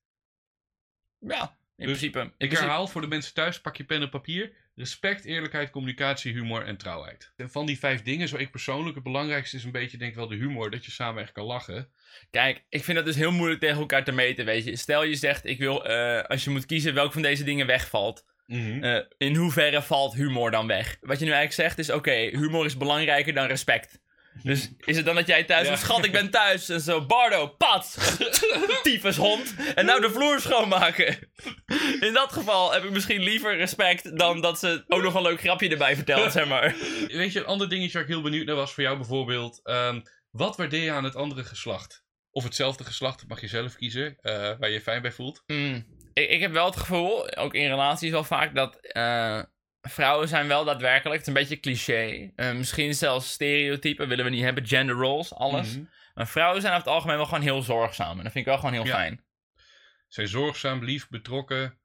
[1.19, 2.19] Ja, in Dus principe.
[2.19, 4.51] In Ik principe- herhaal voor de mensen thuis, pak je pen en papier.
[4.75, 7.31] Respect, eerlijkheid, communicatie, humor en trouwheid.
[7.37, 10.17] En van die vijf dingen zou ik persoonlijk het belangrijkste is een beetje denk ik
[10.17, 10.71] wel de humor.
[10.71, 11.89] Dat je samen echt kan lachen.
[12.31, 14.75] Kijk, ik vind dat dus heel moeilijk tegen elkaar te meten, weet je.
[14.75, 18.25] Stel je zegt, ik wil, eh, als je moet kiezen welk van deze dingen wegvalt.
[18.47, 20.97] eh, in hoeverre valt humor dan weg?
[21.01, 23.99] Wat je nu eigenlijk zegt is, oké, humor is belangrijker dan respect.
[24.43, 25.75] Dus is het dan dat jij thuis Ja.
[25.75, 26.69] schat, ik ben thuis.
[26.69, 27.97] En zo, Bardo, pat,
[28.83, 29.55] tyfushond.
[29.75, 31.17] En nou de vloer schoonmaken.
[31.99, 35.39] In dat geval heb ik misschien liever respect dan dat ze ook nog een leuk
[35.39, 36.75] grapje erbij vertelt, zeg maar.
[37.07, 39.59] Weet je, een ander dingetje waar ik heel benieuwd naar was voor jou bijvoorbeeld.
[39.63, 42.03] ehm, wat waardeer je aan het andere geslacht?
[42.31, 45.43] Of hetzelfde geslacht, mag je zelf kiezen, eh, waar je je fijn bij voelt.
[45.47, 45.85] Mm.
[46.13, 49.41] Ik, ik heb wel het gevoel, ook in relaties wel vaak, dat eh,
[49.81, 52.31] vrouwen zijn wel daadwerkelijk, het is een beetje cliché.
[52.35, 55.75] eh, misschien zelfs stereotypen, willen we niet hebben, gender roles, alles.
[55.75, 55.83] Mhm.
[56.13, 58.17] Maar vrouwen zijn over het algemeen wel gewoon heel zorgzaam.
[58.17, 58.95] En dat vind ik wel gewoon heel Ja.
[58.95, 59.23] fijn.
[60.07, 61.77] Zijn zorgzaam, lief, betrokken.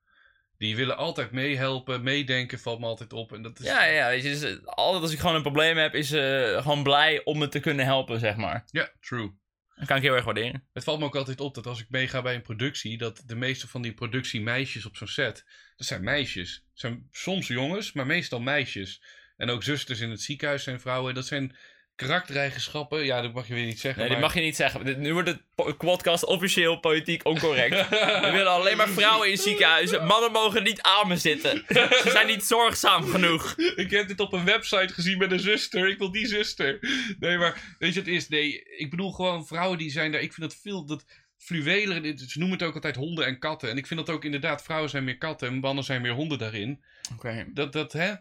[0.59, 3.33] Die willen altijd meehelpen, meedenken, valt me altijd op.
[3.33, 3.67] En dat is...
[3.67, 6.57] Ja, ja, weet je, dus, eh, altijd als ik gewoon een probleem heb, is ze
[6.63, 8.65] gewoon blij om me te kunnen helpen, zeg maar.
[8.67, 9.33] ja, true.
[9.77, 10.65] Dat kan ik heel erg waarderen.
[10.73, 13.35] Het valt me ook altijd op dat als ik meega bij een productie, dat de
[13.35, 15.45] meeste van die productiemeisjes op zo'n set,
[15.77, 16.65] dat zijn meisjes.
[16.73, 19.03] Zijn soms jongens, maar meestal meisjes.
[19.37, 21.15] En ook zusters in het ziekenhuis zijn vrouwen.
[21.15, 21.57] Dat zijn
[21.95, 23.05] karaktereigenschappen.
[23.05, 24.01] Ja, dat mag je weer niet zeggen.
[24.01, 24.27] Nee, dit maar...
[24.27, 25.01] mag je niet zeggen.
[25.01, 27.89] Nu wordt het po- podcast officieel politiek oncorrect.
[28.25, 30.07] We willen alleen maar vrouwen in ziekenhuizen.
[30.07, 31.65] Mannen mogen niet aan me zitten.
[31.69, 33.55] Ze zijn niet zorgzaam genoeg.
[33.77, 35.89] Ik heb dit op een website gezien met een zuster.
[35.89, 36.79] Ik wil die zuster.
[37.19, 38.29] Nee, maar weet je wat het is?
[38.29, 40.21] Nee, ik bedoel gewoon vrouwen die zijn daar.
[40.21, 40.87] Ik vind dat veel.
[40.87, 41.05] Dat
[41.39, 42.19] fluwelen.
[42.19, 43.71] Ze noemen het ook altijd honden en katten.
[43.71, 44.63] En ik vind dat ook inderdaad.
[44.63, 46.85] Vrouwen zijn meer katten en mannen zijn meer honden daarin.
[47.13, 47.47] Oké.
[47.53, 48.13] Dat, dat hè?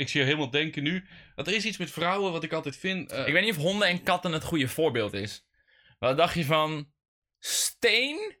[0.00, 1.04] Ik zie je helemaal denken nu.
[1.34, 3.10] Dat er is iets met vrouwen wat ik altijd vind.
[3.12, 5.46] eh, Ik weet niet of honden en katten het goede voorbeeld is.
[5.98, 6.92] Wat dacht je van
[7.38, 8.36] steen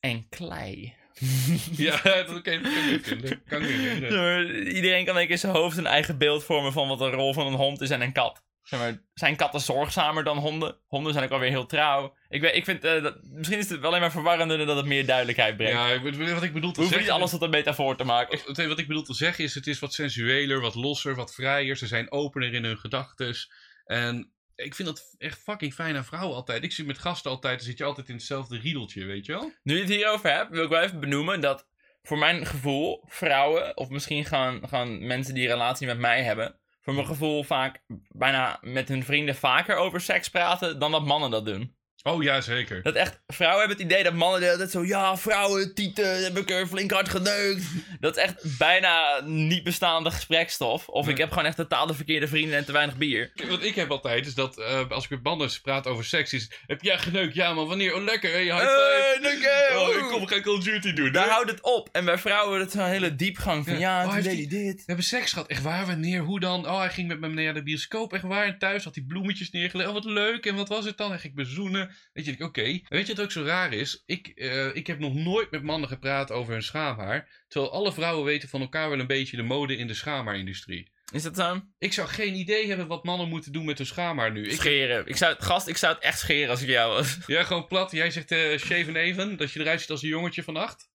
[0.00, 0.94] en klei?
[1.76, 3.42] Ja, dat kan ik niet vinden.
[3.44, 6.88] Kan ik niet Iedereen kan denk ik in zijn hoofd een eigen beeld vormen van
[6.88, 8.42] wat de rol van een hond is en een kat.
[8.64, 10.76] Zeg maar, zijn katten zorgzamer dan honden?
[10.86, 12.16] Honden zijn ook alweer heel trouw.
[12.28, 14.86] Ik, weet, ik vind, eh, dat, misschien is het wel alleen maar verwarrender dat het
[14.86, 15.72] meer duidelijkheid brengt.
[15.72, 17.00] Ja, ik wat ik bedoel te hoeven zeggen.
[17.00, 18.68] niet alles tot een metafoor te maken.
[18.68, 21.76] Wat ik bedoel te zeggen is, het is wat sensueler, wat losser, wat vrijer.
[21.76, 23.52] Ze zijn opener in hun gedachtes.
[23.84, 26.62] En ik vind dat echt fucking fijn aan vrouwen altijd.
[26.62, 29.52] Ik zit met gasten altijd, dan zit je altijd in hetzelfde riedeltje, weet je wel?
[29.62, 31.66] Nu je het hierover hebt, wil ik wel even benoemen dat
[32.02, 36.58] voor mijn gevoel vrouwen, of misschien gewoon, gewoon mensen die een relatie met mij hebben,
[36.84, 41.30] voor mijn gevoel vaak bijna met hun vrienden vaker over seks praten dan dat mannen
[41.30, 41.76] dat doen.
[42.06, 42.82] Oh ja, zeker.
[42.82, 46.22] Dat echt, vrouwen hebben het idee dat mannen de hele tijd zo, ja, vrouwen, tieten,
[46.24, 47.62] heb ik er flink hard geneukt.
[48.00, 50.88] Dat is echt bijna niet bestaande gesprekstof.
[50.88, 53.32] Of ik heb gewoon echt totaal de verkeerde vrienden en te weinig bier.
[53.48, 56.50] Wat ik heb altijd, is dat eh, als ik met mannen praat over seks, is...
[56.66, 57.34] Heb jij geneukt?
[57.34, 57.94] Ja, maar wanneer?
[57.94, 59.02] Oh, lekker, hey, high five.
[59.12, 61.12] Hey, lekker, Oh, ik kom, gaan Call of Duty doen.
[61.12, 61.88] Daar houdt het op.
[61.92, 64.02] En bij vrouwen is het zo'n hele diepgang van, Ja.
[64.02, 64.76] ja, Oh, deed hij dit.
[64.76, 65.48] We hebben seks gehad.
[65.48, 65.86] Echt waar?
[65.86, 66.20] Wanneer?
[66.20, 66.66] Hoe dan?
[66.68, 68.12] Oh, hij ging met me naar de bioscoop.
[68.12, 68.46] Echt waar?
[68.46, 69.88] En thuis had hij bloemetjes neergelegd.
[69.88, 70.46] Oh, wat leuk.
[70.46, 71.10] En wat was het dan?
[71.10, 71.93] Hij ging bezoenen.
[72.12, 72.80] Weet je, oké.
[72.88, 74.02] Weet je wat ook zo raar is?
[74.06, 77.44] Ik, eh, ik heb nog nooit met mannen gepraat over hun schaamhaar.
[77.48, 80.92] Terwijl alle vrouwen weten van elkaar wel een beetje de mode in de schaamhaarindustrie.
[81.12, 81.60] Is dat zo?
[81.78, 84.44] Ik zou geen idee hebben wat mannen moeten doen met hun schaamhaar nu.
[84.44, 85.06] Ik, Scheren.
[85.06, 87.18] Ik zou het, gast, ik zou het echt scheren als ik jou was.
[87.26, 87.90] ja, gewoon plat.
[87.90, 89.36] Jij zegt eh shaven even.
[89.36, 90.88] Dat je eruit ziet als een jongetje van acht.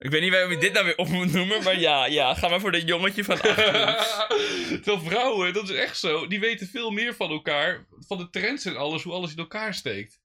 [0.00, 2.48] Ik weet niet waarom je dit nou weer op moet noemen, maar ja, ja, ga
[2.48, 3.36] maar voor dat jongetje van.
[3.36, 8.64] Terwijl vrouwen, dat is echt zo, die weten veel meer van elkaar, van de trends
[8.64, 10.20] en alles, hoe alles in elkaar steekt.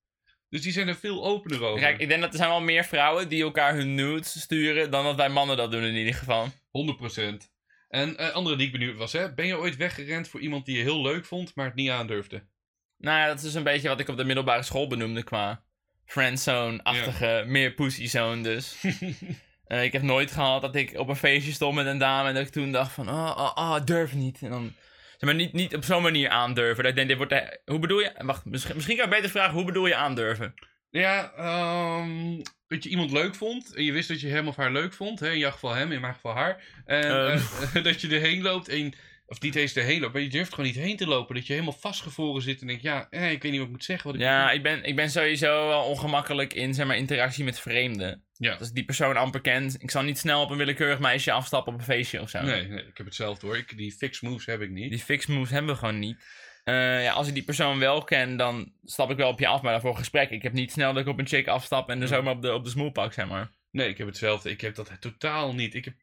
[0.50, 1.80] Dus die zijn er veel opener over.
[1.80, 5.04] Kijk, ik denk dat er zijn wel meer vrouwen die elkaar hun nudes sturen dan
[5.04, 6.48] dat wij mannen dat doen in ieder geval.
[6.48, 6.52] 100%.
[7.90, 9.34] En eh, andere die ik benieuwd was, hè?
[9.34, 12.48] ben je ooit weggerend voor iemand die je heel leuk vond, maar het niet aandurfde?
[12.98, 15.64] Nou ja, dat is dus een beetje wat ik op de middelbare school benoemde qua
[16.06, 18.76] friendzone-achtige, meer pussyzone dus.
[19.68, 22.34] Eh, ik heb nooit gehad dat ik op een feestje stond met een dame en
[22.34, 24.38] dat ik toen dacht van, oh, oh, oh durf niet.
[24.42, 24.74] En dan,
[25.10, 26.84] zeg maar, niet, niet op zo'n manier aandurven.
[26.84, 28.12] Dat ik denk, dit wordt, de- hoe bedoel je?
[28.18, 30.54] Wacht, misschien, misschien kan ik beter vragen, hoe bedoel je aandurven?
[30.90, 34.72] Ja, ehm, dat je iemand leuk vond en je wist dat je hem of haar
[34.72, 35.20] leuk vond.
[35.20, 35.32] Hè?
[35.32, 36.64] In jouw geval hem, in mijn geval haar.
[36.86, 37.40] En Ehm.
[37.74, 38.94] eh, dat je erheen loopt en...
[39.28, 41.36] Of niet eens erheen loopt, maar je durft gewoon niet heen te lopen.
[41.36, 43.84] Dat je helemaal vastgevroren zit en denkt, ja, eh, ik weet niet wat ik moet
[43.84, 44.06] zeggen.
[44.06, 47.60] Wat ik Ja, ik ben, ik ben sowieso wel ongemakkelijk in zeg maar, interactie met
[47.60, 48.24] vreemden.
[48.38, 48.54] Ja.
[48.56, 51.74] Als ik die persoon amper kent, ik zal niet snel op een willekeurig meisje afstappen
[51.74, 52.42] op een feestje of zo.
[52.42, 53.58] Nee, nee, ik heb hetzelfde hoor.
[53.58, 54.90] Ik, die fix moves heb ik niet.
[54.90, 56.18] Die fix moves hebben we gewoon niet.
[56.64, 59.62] Eh, ja, als ik die persoon wel ken, dan stap ik wel op je af,
[59.62, 60.30] maar dan voor gesprek.
[60.30, 62.16] Ik heb niet snel dat ik op een chick afstap en er Ja.
[62.16, 63.52] zomaar op de, op de smoel pak, zeg maar.
[63.72, 64.50] Nee, ik heb hetzelfde.
[64.50, 65.74] Ik heb dat totaal niet.
[65.76, 65.94] Ik heb,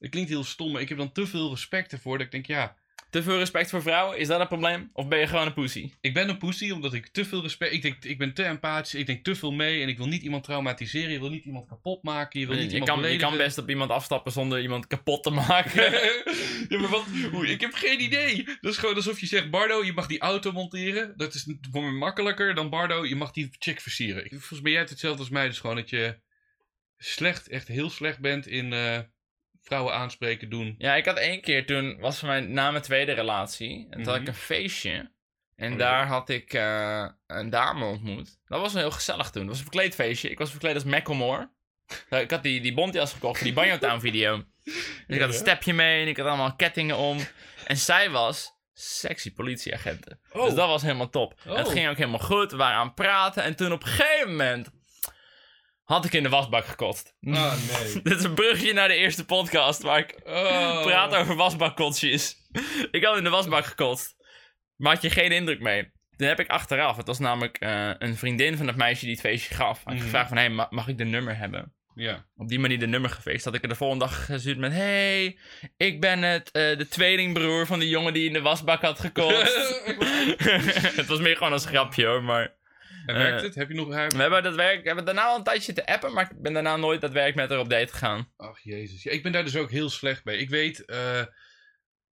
[0.00, 2.46] het klinkt heel stom, maar ik heb dan te veel respect ervoor dat ik denk,
[2.46, 2.76] ja,
[3.10, 4.90] Te veel respect voor vrouwen, is dat een probleem?
[4.92, 5.92] Of ben je gewoon een pussy?
[6.00, 7.72] ik ben een pussy omdat ik te veel respect...
[7.72, 10.22] Ik, denk, ik ben te empathisch, ik denk te veel mee en ik wil niet
[10.22, 11.10] iemand traumatiseren.
[11.10, 13.58] Je wil niet iemand kapot maken, je wil niet Je iemand kan, je kan best
[13.58, 15.92] op iemand afstappen zonder iemand kapot te maken.
[16.68, 18.44] ja, maar wat, oei, ik heb geen idee.
[18.60, 21.12] Dat is gewoon alsof je zegt, Bardo, je mag die auto monteren.
[21.16, 24.24] Dat is voor me makkelijker dan Bardo, je mag die chick versieren.
[24.24, 26.20] Ik, volgens mij ben jij het hetzelfde als mij, dus gewoon dat je
[27.02, 28.98] slecht, echt heel slecht bent in eh,
[29.70, 30.74] vrouwen aanspreken, doen.
[30.78, 34.06] Ja, ik had één keer toen, was voor mijn, na mijn tweede relatie, en toen
[34.06, 34.30] had ik Mhm.
[34.30, 35.10] een feestje.
[35.56, 38.38] En Oh, daar had ik eh, een dame ontmoet.
[38.46, 39.40] Dat was wel heel gezellig toen.
[39.42, 40.30] Dat was een verkleedfeestje.
[40.30, 41.50] Ik was verkleed als Macklemore.
[42.10, 44.44] Nou, Ik had die, die Bontjas gekocht voor die Banjo Town video.
[44.64, 44.74] Dus
[45.06, 47.18] ik had een stepje mee en ik had allemaal kettingen om.
[47.66, 50.20] En zij was sexy politieagenten.
[50.32, 50.44] Oh.
[50.44, 51.34] Dus dat was helemaal top.
[51.46, 51.56] Oh.
[51.56, 52.50] Het ging ook helemaal goed.
[52.50, 53.42] We waren aan het praten.
[53.42, 54.70] En toen op een gegeven moment
[55.90, 57.14] had ik in de wasbak gekotst.
[57.22, 58.02] Ah, nee.
[58.02, 60.82] Dit is een brugje naar de eerste podcast waar ik Oh.
[60.82, 62.36] praat over wasbakkotjes.
[62.90, 64.14] ik had in de wasbak gekotst.
[64.76, 65.90] Had je geen indruk mee.
[66.16, 69.20] Toen heb ik achteraf, het was namelijk eh, een vriendin van het meisje die het
[69.22, 69.78] feestje gaf.
[69.84, 70.02] Had ik Mhm.
[70.04, 71.74] gevraagd van, hey, ma- mag ik de nummer hebben?
[71.94, 72.26] Ja.
[72.36, 73.44] Op die manier de nummer gefeest.
[73.44, 75.38] Had ik er de volgende dag gestuurd met, hey,
[75.76, 79.82] ik ben het, eh, de tweelingbroer van de jongen die in de wasbak had gekotst.
[80.96, 82.58] het was meer gewoon als grapje hoor, maar...
[83.10, 83.42] En werkt Eh.
[83.42, 83.54] het?
[83.54, 84.08] Heb je nog haar?
[84.08, 86.52] We hebben, dat werk, we hebben daarna al een tijdje zitten appen, maar ik ben
[86.52, 88.32] daarna nooit daadwerkelijk met haar op date gegaan.
[88.36, 89.02] Ach, jezus.
[89.02, 90.36] Ja, ik ben daar dus ook heel slecht bij.
[90.36, 91.22] Ik weet, eh,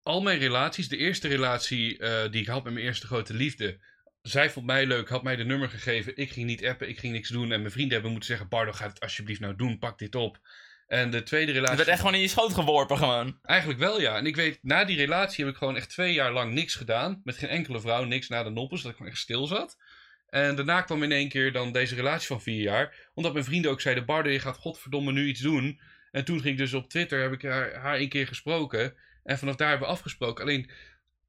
[0.03, 3.79] al mijn relaties, de eerste relatie eh, die ik had met mijn eerste grote liefde.
[4.21, 6.17] Zij vond mij leuk, had mij de nummer gegeven.
[6.17, 7.51] Ik ging niet appen, ik ging niks doen.
[7.51, 10.39] En mijn vrienden hebben moeten zeggen, Bardo, ga het alsjeblieft nou doen, pak dit op.
[10.87, 11.69] En de tweede relatie...
[11.69, 13.39] Het werd echt gewoon in je schoot geworpen gewoon.
[13.41, 14.17] Eigenlijk wel, ja.
[14.17, 17.21] En ik weet, na die relatie heb ik gewoon echt twee jaar lang niks gedaan.
[17.23, 19.77] Met geen enkele vrouw, niks na de noppes, dat ik gewoon echt stil zat.
[20.31, 22.95] En daarna kwam in één keer dan deze relatie van vier jaar.
[23.13, 25.79] Omdat mijn vrienden ook zeiden, Bardo, je gaat godverdomme nu iets doen.
[26.11, 28.93] En toen ging ik dus op Twitter, heb ik haar, haar een keer gesproken.
[29.23, 30.43] En vanaf daar hebben we afgesproken.
[30.43, 30.69] Alleen,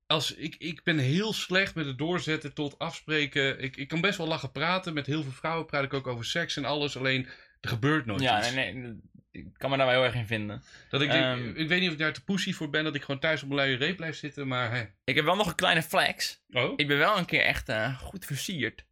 [0.07, 3.61] als, ik, ik ben heel slecht met het doorzetten tot afspreken.
[3.61, 4.95] Ik, ik kan best wel lachen praten.
[4.95, 6.97] Met heel veel vrouwen praat ik ook over seks en alles.
[6.97, 7.27] Alleen,
[7.61, 8.55] er gebeurt nooit Ja, iets.
[8.55, 8.93] nee, nee.
[9.31, 10.63] Ik kan me daar wel heel erg in vinden.
[10.91, 11.49] Dat ik, denk, Ehm.
[11.57, 12.85] ik weet niet of ik daar te pussy voor ben.
[12.85, 14.49] Dat ik gewoon thuis op mijn luie reep blijf zitten.
[14.49, 14.95] Maar.
[15.05, 16.43] Ik heb wel nog een kleine flex.
[16.51, 16.73] Oh?
[16.77, 18.85] Ik ben wel een keer echt eh, goed versierd.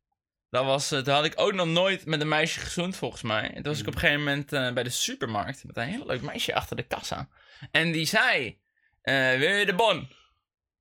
[0.51, 3.43] Dat was, eh, toen had ik ook nog nooit met een meisje gezoend, volgens mij.
[3.43, 6.07] En toen was ik op een gegeven moment eh, bij de supermarkt met een heel
[6.07, 7.29] leuk meisje achter de kassa.
[7.71, 8.59] En die zei,
[9.03, 10.01] eh, wil je de bon?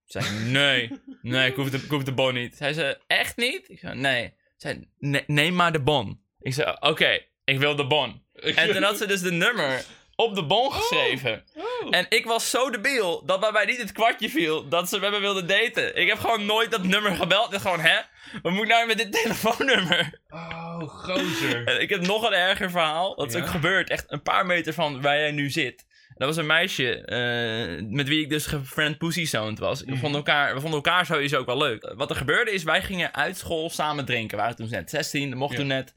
[0.05, 2.55] Ik zei, nee, nee, ik hoef, de, ik hoef de bon niet.
[2.57, 3.69] Zij zei, echt niet?
[3.69, 4.33] Ik zei, nee.
[4.57, 6.23] Zij zei, "Nee, neem maar de bon.
[6.39, 8.23] Ik zei, oké, ik wil de bon.
[8.33, 9.85] En toen had ze dus de nummer
[10.25, 11.43] op de bon geschreven.
[11.55, 11.87] Oh.
[11.91, 15.11] En ik was zo debiel dat bij mij niet het kwartje viel dat ze met
[15.11, 15.95] me wilde daten.
[15.95, 17.53] Ik heb gewoon nooit dat nummer gebeld.
[17.53, 17.97] En gewoon, hè?
[18.41, 20.19] Wat moet ik nou met dit telefoonnummer?
[20.29, 21.67] Oh, gozer.
[21.67, 23.15] En ik heb nog een erger verhaal.
[23.15, 23.39] Dat is Ja?
[23.39, 23.89] ook gebeurd.
[23.89, 25.87] Echt een paar meter van waar jij nu zit.
[26.15, 29.79] Dat was een meisje eh, met wie ik dus gefriend pussy zoned was.
[29.79, 29.99] We, Mhm.
[29.99, 31.93] vonden elkaar, we vonden elkaar sowieso ook wel leuk.
[31.95, 34.37] Wat er gebeurde is, wij gingen uit school samen drinken.
[34.37, 35.57] We waren toen net 16, dat mocht Ja.
[35.57, 35.95] toen net.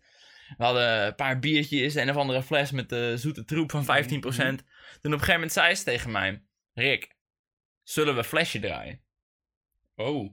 [0.58, 3.84] We hadden een paar biertjes en een of andere fles met de zoete troep van
[3.84, 3.86] 15%.
[3.86, 4.36] Mhm.
[5.00, 6.42] Toen op een gegeven moment zei ze tegen mij...
[6.74, 7.14] Rick,
[7.82, 9.02] zullen we flesje draaien?
[9.96, 10.30] Oh.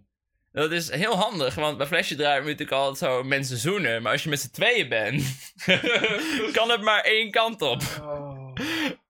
[0.51, 4.01] Dat is heel handig, want bij flesje draaien moet natuurlijk altijd zo mensen zoenen.
[4.01, 5.23] Maar als je met z'n tweeën bent,
[6.57, 7.81] kan het maar één kant op.
[8.01, 8.53] Oh.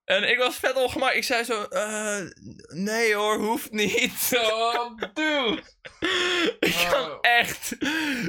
[0.06, 1.16] En ik was vet ongemakkelijk.
[1.16, 2.20] Ik zei zo, eh,
[2.68, 4.32] nee hoor, hoeft niet.
[4.36, 5.64] Oh, dude.
[6.60, 7.18] ik kan Oh.
[7.22, 7.76] echt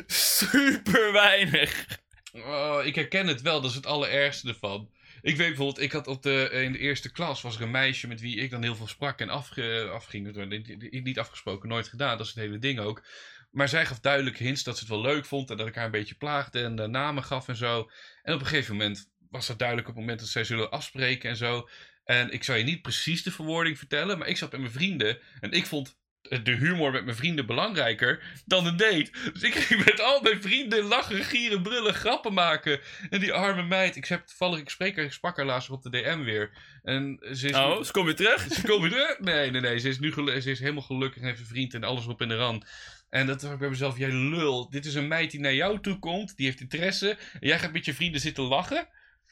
[0.06, 1.86] super weinig.
[2.32, 4.90] Oh, ik herken het wel, dat is het allerergste ervan.
[5.22, 8.08] Ik weet bijvoorbeeld, ik had op de, in de eerste klas was er een meisje
[8.08, 10.48] met wie ik dan heel veel sprak en afge, afging.
[10.90, 13.06] Niet- afgesproken, nooit gedaan, dat is het hele ding ook.
[13.50, 15.84] Maar zij gaf duidelijk hints dat ze het wel leuk vond en dat ik haar
[15.84, 17.90] een beetje plaagde en de namen gaf en zo.
[18.22, 21.30] En op een gegeven moment was dat duidelijk op het moment dat zij zullen afspreken
[21.30, 21.68] en zo.
[22.04, 25.18] En ik zal je niet precies de verwoording vertellen, maar ik zat met mijn vrienden
[25.40, 29.10] en ik vond de humor met mijn vrienden belangrijker dan een date.
[29.32, 32.80] Dus ik ging met al mijn vrienden lachen, gieren, brullen, grappen maken.
[33.10, 35.82] En die arme meid, ik heb toevallig, ik spreek haar, ik sprak haar laatst op
[35.82, 36.50] de DM weer.
[36.82, 38.52] En ze is Oh, ze kom je terug?
[38.52, 39.18] ze komen terug.
[39.18, 39.78] Nee, nee, nee.
[39.78, 42.28] Ze is nu ze is helemaal gelukkig en heeft een vriend en alles op in
[42.28, 42.66] de rand.
[43.10, 44.70] En dat dacht ik bij mezelf, jij lul.
[44.70, 46.36] Dit is een meid die naar jou toe komt.
[46.36, 47.10] Die heeft interesse.
[47.10, 48.88] En jij gaat met je vrienden zitten lachen.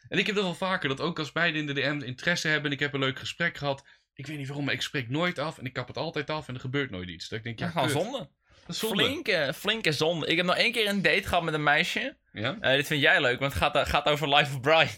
[0.09, 0.89] En ik heb dat wel vaker.
[0.89, 2.67] Dat ook als beiden in de DM interesse hebben.
[2.67, 3.87] En ik heb een leuk gesprek gehad.
[4.19, 5.59] Ik weet niet waarom, maar ik spreek nooit af.
[5.59, 6.49] En ik kap het altijd af.
[6.49, 7.29] En er gebeurt nooit iets.
[7.29, 8.29] Dat ik denk, ja, gewoon zonde.
[8.67, 9.03] Zonde.
[9.03, 10.27] Flinke, flinke zonde.
[10.27, 12.17] Ik heb nog één keer een date gehad met een meisje.
[12.33, 12.57] Ja?
[12.61, 14.89] Eh, dit vind jij leuk, want het gaat, gaat over Life of Brian.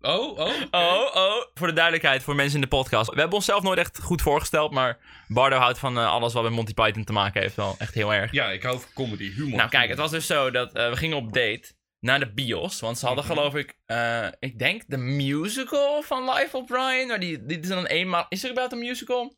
[0.00, 0.52] Oh, oh.
[0.70, 1.44] Oh, oh.
[1.54, 3.10] Voor de duidelijkheid, voor mensen in de podcast.
[3.10, 6.52] We hebben onszelf nooit echt goed voorgesteld, maar Bardo houdt van eh, alles wat met
[6.52, 8.32] Monty Python te maken heeft wel echt heel erg.
[8.32, 9.56] Ja, ik hou van comedy, humor.
[9.56, 12.80] Nou kijk, het was dus zo dat eh, we gingen op date naar de bios.
[12.80, 13.34] Want ze hadden Mhm.
[13.34, 17.06] geloof ik, eh, ik denk de musical van Life of Brian.
[17.06, 18.26] Maar die, die is dan eenmaal...
[18.28, 19.36] Is er überhaupt een musical?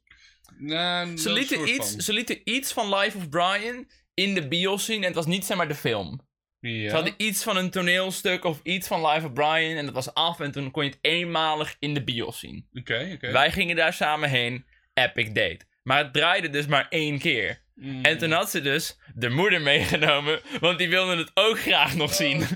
[0.59, 2.01] Nou, Ze lieten, iets, van.
[2.01, 4.99] ze lieten iets van Life of Brian in de bios zien.
[5.01, 6.29] En het was niet zeg maar de film.
[6.61, 6.89] Ja.
[6.89, 9.77] Ze hadden iets van een toneelstuk of iets van Life of Brian.
[9.77, 12.69] En dat was af en toen kon je het eenmalig in de bios zien.
[12.73, 13.31] Oké, oké.
[13.33, 14.65] Wij gingen daar samen heen.
[14.95, 15.61] Epic date.
[15.83, 17.63] Maar het draaide dus maar één keer.
[17.81, 18.05] Mm.
[18.05, 20.41] En toen had ze dus de moeder meegenomen.
[20.61, 22.43] Want die wilde het ook graag nog zien.
[22.43, 22.51] Oh,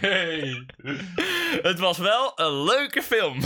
[0.00, 0.66] nee.
[1.62, 3.40] Het was wel een leuke film.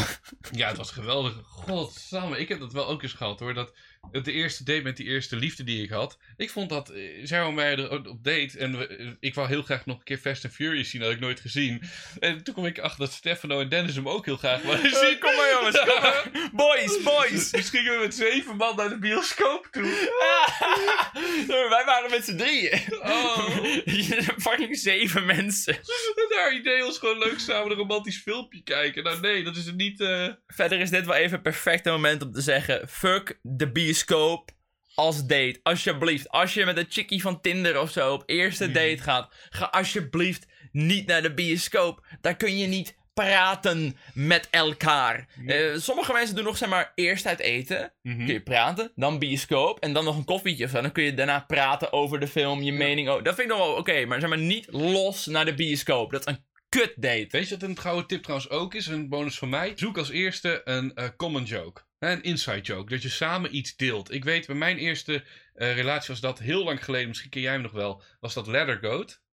[0.52, 1.33] Ja, het was geweldig.
[1.44, 3.55] Godsamme, ik heb dat wel ook eens gehad hoor.
[3.55, 3.72] Dat
[4.12, 6.18] de eerste date met die eerste liefde die ik had.
[6.37, 9.48] Ik vond dat, eh, zij wou mij er op date en we- eh, ik wou
[9.48, 11.83] heel graag nog een keer Fast and Furious zien, dat had ik nooit gezien.
[12.18, 15.14] En toen kwam ik achter dat Stefano en Dennis hem ook heel graag wilden zien.
[15.14, 16.31] Eh, kom maar jongens, kom maar.
[16.52, 17.50] Boys, boys.
[17.50, 19.85] Dus gingen we met zeven man naar de bioscoop toe.
[21.71, 22.81] Wij waren met z'n drieën.
[23.03, 23.49] Oh.
[24.47, 25.75] Fucking zeven mensen.
[26.31, 29.05] En haar idee was gewoon leuk samen een romantisch filmpje kijken.
[29.05, 30.01] Nou nee, dat is het niet...
[30.01, 34.51] eh, Verder is dit wel even het perfecte moment om te zeggen: fuck de bioscoop
[34.95, 35.61] als date.
[35.62, 36.29] Alsjeblieft.
[36.29, 38.73] Als je met een chickie van Tinder of zo op eerste Mhm.
[38.75, 42.07] date gaat, ga alsjeblieft niet naar de bioscoop.
[42.21, 45.29] Daar kun je niet praten met elkaar.
[45.46, 47.92] Eh, sommige mensen doen nog zeg maar eerst uit eten.
[48.02, 48.16] mhm.
[48.24, 50.81] Kun je praten, dan bioscoop en dan nog een koffietje of zo.
[50.81, 53.09] Dan kun je daarna praten over de film, je mening.
[53.09, 56.11] over- Dat vind ik nog wel oké, maar zeg maar niet los naar de bioscoop.
[56.11, 57.26] Dat is een kut date.
[57.31, 58.87] Weet je wat een gouden tip trouwens ook is?
[58.87, 59.72] Een bonus van mij.
[59.74, 61.83] Zoek als eerste een eh, common joke.
[61.98, 62.90] Hè, Een inside joke.
[62.90, 64.12] Dat je samen iets deelt.
[64.12, 65.24] Ik weet, bij mijn eerste
[65.55, 67.09] eh, relatie was dat heel lang geleden.
[67.09, 68.02] Misschien ken jij hem nog wel.
[68.20, 69.24] Was dat Ladder Goat.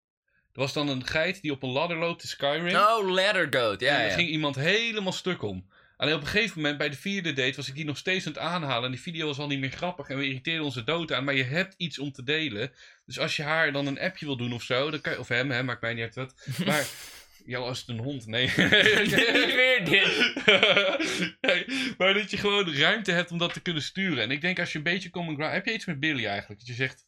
[0.54, 2.76] Er was dan een geit die op een ladder loopt in Skyrim.
[2.76, 3.80] Oh, Ladder Goat.
[3.80, 4.13] Ja, en daar ja.
[4.13, 5.66] ging iemand helemaal stuk om.
[5.98, 8.32] Alleen op een gegeven moment, bij de vierde date, was ik die nog steeds aan
[8.32, 8.86] het aanhalen.
[8.86, 10.10] En die video was al niet meer grappig.
[10.10, 11.24] En we irriteerden onze dood aan.
[11.24, 12.72] Maar je hebt iets om te delen.
[13.06, 14.89] Dus als je haar dan een appje wil doen of zo.
[14.89, 16.36] Dan kan je, of hem, hè, maakt mij niet uit wat.
[16.66, 16.86] Maar,
[17.46, 18.46] ja, als het een hond, nee.
[18.46, 18.56] Niet
[19.56, 20.34] weer dit.
[21.42, 21.66] Nee,
[21.98, 24.24] maar dat je gewoon ruimte hebt om dat te kunnen sturen.
[24.24, 25.54] En ik denk als je een beetje common ground...
[25.54, 26.60] Heb je iets met Billy eigenlijk?
[26.60, 27.06] Dat je zegt...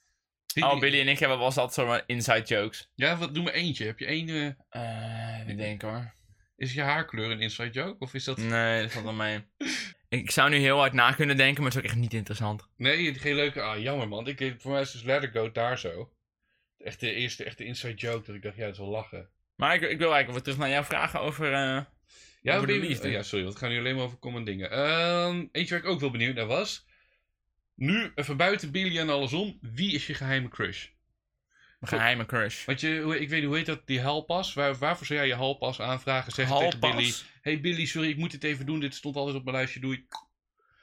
[0.64, 2.92] Oh, Billy en ik hebben wel zat zomaar inside jokes.
[2.96, 3.86] Ja, wat, doe maar eentje.
[3.86, 4.30] Heb je één...
[4.30, 6.14] eh, Eh, even denken hoor.
[6.58, 7.96] is je haarkleur een inside joke?
[8.00, 8.38] Of is dat...
[8.38, 9.40] Nee, dat valt wel mee.
[10.10, 12.68] Ik zou nu heel hard na kunnen denken, maar het is ook echt niet interessant.
[12.78, 13.62] Nee, geen leuke...
[13.62, 14.28] Ah, jammer man.
[14.28, 16.12] Ik, voor mij is dus Ladder Goat daar zo.
[16.78, 18.26] Echt de eerste echte inside joke.
[18.26, 19.30] Dat ik dacht, ja, dat is wel lachen.
[19.56, 21.54] Maar ik, ik wil eigenlijk weer terug naar jouw vragen over...
[21.54, 21.82] eh,
[22.42, 23.08] Ja, Over de liefde.
[23.08, 23.44] oh ja, sorry.
[23.44, 24.72] Want het gaat nu alleen maar over common dingen.
[24.72, 26.86] Ehm, eentje waar ik ook wel benieuwd naar was.
[27.76, 29.58] Nu, even buiten Billy en alles om.
[29.62, 30.86] Wie is je geheime crush?
[31.80, 32.66] een geheime crush.
[32.66, 34.54] Want je, hoe- ik weet niet, hoe heet dat, die halpas?
[34.54, 36.32] Waar, waarvoor zou jij je halpas aanvragen?
[36.32, 36.80] Zeggen tegen?
[36.80, 38.80] Billy, hey Billy, sorry, ik moet dit even doen.
[38.80, 40.06] Dit stond altijd op mijn lijstje, doei.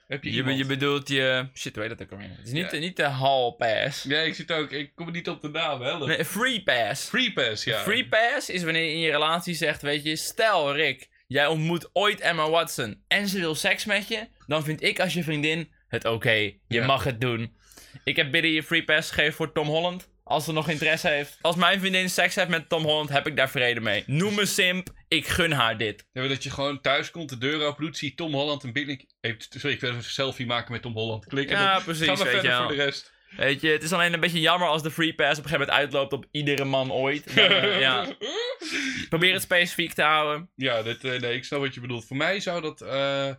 [0.06, 1.48] Heb je, Je, je bedoelt je...
[1.54, 2.28] Shit, heet dat ook alweer?
[2.28, 2.78] Het is niet, Ja.
[2.78, 4.02] niet de hall pass.
[4.02, 5.98] Ja, ik zit ook, ik kom niet op de naam, hè.
[6.06, 7.08] Nee, free pass.
[7.08, 7.78] Free pass, ja.
[7.82, 11.90] Free pass is wanneer je in je relatie zegt, weet je, stel Rick, jij ontmoet
[11.92, 15.71] ooit Emma Watson en ze wil seks met je, dan vind ik als je vriendin
[15.92, 16.30] het oké.
[16.32, 16.86] Je Ja.
[16.86, 17.56] mag het doen.
[18.04, 20.10] Ik heb Biddy een free pass gegeven voor Tom Holland.
[20.24, 21.38] Als ze nog interesse heeft.
[21.40, 24.02] Als mijn vriendin seks heeft met Tom Holland, heb ik daar vrede mee.
[24.06, 26.06] Noem me simp, ik gun haar dit.
[26.12, 29.06] Ja, dat je gewoon thuis komt, de deur open doet, zie Tom Holland en Billy...
[29.20, 31.26] Hey, sorry, ik wil even een selfie maken met Tom Holland.
[31.26, 33.12] Klik en Ja, dan precies, gaan we weet je verder voor de rest.
[33.36, 35.60] Weet je, het is alleen een beetje jammer als de free pass op een gegeven
[35.60, 37.34] moment uitloopt op iedere man ooit.
[37.36, 38.06] Dan, eh, ja.
[39.08, 40.50] Probeer het specifiek te houden.
[40.56, 42.04] Ja, dit, eh, nee, ik snap wat je bedoelt.
[42.06, 42.80] Voor mij zou dat...
[42.80, 43.30] eh,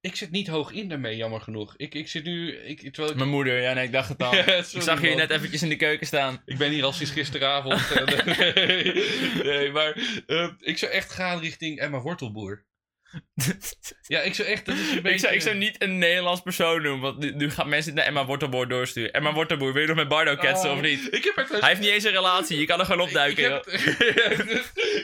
[0.00, 1.74] ik zit niet hoog in daarmee, jammer genoeg.
[1.76, 2.56] Ik, ik zit nu...
[2.56, 3.16] Ik, terwijl ik...
[3.16, 4.34] Mijn moeder, ja nee, ik dacht het al.
[4.78, 5.16] Ik zag je man.
[5.16, 6.42] net eventjes in de keuken staan.
[6.44, 7.90] Ik ben hier al sinds gisteravond.
[7.90, 8.04] eh,
[8.54, 8.94] nee,
[9.44, 12.66] nee, maar eh, ik zou echt gaan richting Emma Wortelboer.
[14.06, 14.66] Ja, ik zou echt...
[14.66, 15.10] Dat is een beetje...
[15.10, 18.04] ik, zou, ik zou niet een Nederlands persoon noemen, want nu, nu gaan mensen naar
[18.04, 19.12] Emma Wortelboer doorsturen.
[19.12, 21.14] Emma Wortelboer, wil je nog met Bardo ketsen Oh, of niet?
[21.14, 23.44] Ik heb er Hij heeft niet eens een relatie, je kan er gewoon opduiken.
[23.44, 23.64] Ik heb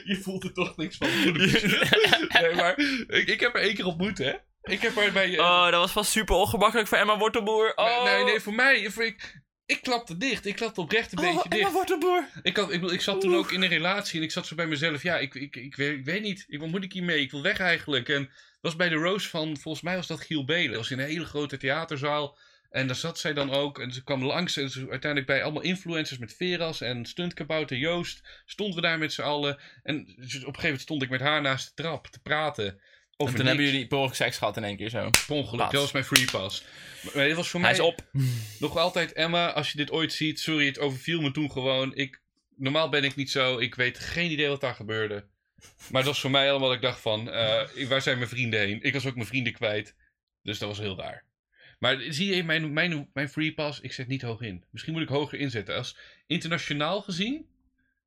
[0.04, 1.08] je voelt er toch niks van.
[1.32, 4.32] nee, maar ik, ik heb er één keer ontmoet, hè.
[4.64, 5.32] Ik heb er bij...
[5.32, 7.72] eh, Oh, dat was vast super ongemakkelijk voor Emma Wortelboer.
[7.74, 8.04] Oh.
[8.04, 8.90] nee, nee, voor mij...
[8.90, 10.46] Voor ik, ik klapte dicht.
[10.46, 11.72] Ik klapte oprecht een Oh, beetje Emma dicht.
[11.72, 12.28] Wortelboer.
[12.42, 14.66] Ik, had, ik, ik zat toen ook in een relatie en ik zat zo bij
[14.66, 15.02] mezelf.
[15.02, 16.44] Ja, ik, ik, ik, weet, ik weet niet.
[16.48, 17.20] Ik, wat moet ik hiermee?
[17.20, 18.08] Ik wil weg eigenlijk.
[18.08, 20.68] En dat was bij de Rose van, volgens mij was dat Giel Belen.
[20.68, 22.38] Dat was in een hele grote theaterzaal.
[22.70, 23.78] En daar zat zij dan ook.
[23.78, 24.56] En ze kwam langs.
[24.56, 28.42] En ze, uiteindelijk bij allemaal influencers met Veras en Stuntkabouter Joost.
[28.46, 29.58] Stonden we daar met z'n allen.
[29.82, 32.80] En op een gegeven moment stond ik met haar naast de trap te praten.
[33.16, 35.10] Over En toen hebben jullie per seks gehad in één keer zo.
[35.10, 35.56] Per ongeluk.
[35.56, 35.72] Plaats.
[35.72, 36.64] Dat was mijn free pass.
[37.14, 38.04] Maar dit was voor Hij mij is op.
[38.58, 41.94] nog altijd, Emma, als je dit ooit ziet, sorry, het overviel me toen gewoon.
[41.94, 42.20] Ik,
[42.56, 45.26] normaal ben ik niet zo, ik weet geen idee wat daar gebeurde.
[45.90, 48.60] Maar het was voor mij allemaal dat ik dacht van, eh, waar zijn mijn vrienden
[48.60, 48.82] heen?
[48.82, 49.94] Ik was ook mijn vrienden kwijt.
[50.42, 51.24] Dus dat was heel raar.
[51.78, 54.64] Maar zie je, mijn, mijn, mijn free pass, ik zet niet hoog in.
[54.70, 55.76] Misschien moet ik hoger inzetten.
[55.76, 55.96] Als
[56.26, 57.46] internationaal gezien,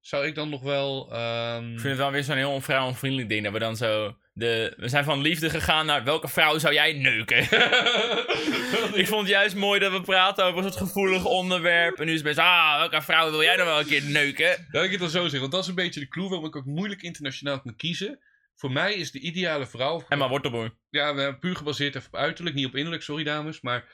[0.01, 1.10] zou ik dan nog wel...
[1.12, 3.43] ehm, Ik vind het wel weer zo'n heel onvrouwenvriendelijk ding.
[3.43, 4.17] Dat we dan zo...
[4.33, 7.38] De, we zijn van liefde gegaan naar welke vrouw zou jij neuken?
[9.01, 11.99] ik vond het juist mooi dat we praten over zo'n gevoelig onderwerp.
[11.99, 14.67] En nu is het best, ah, welke vrouw wil jij dan wel een keer neuken?
[14.71, 16.55] Laat ik het dan zo zeggen, want dat is een beetje de clue waarom ik
[16.55, 18.19] ook moeilijk internationaal kan kiezen.
[18.55, 20.05] Voor mij is de ideale vrouw...
[20.10, 20.75] Emma Wortelboer.
[20.89, 23.62] Ja, puur gebaseerd even op uiterlijk, niet op innerlijk, sorry dames.
[23.62, 23.86] Maar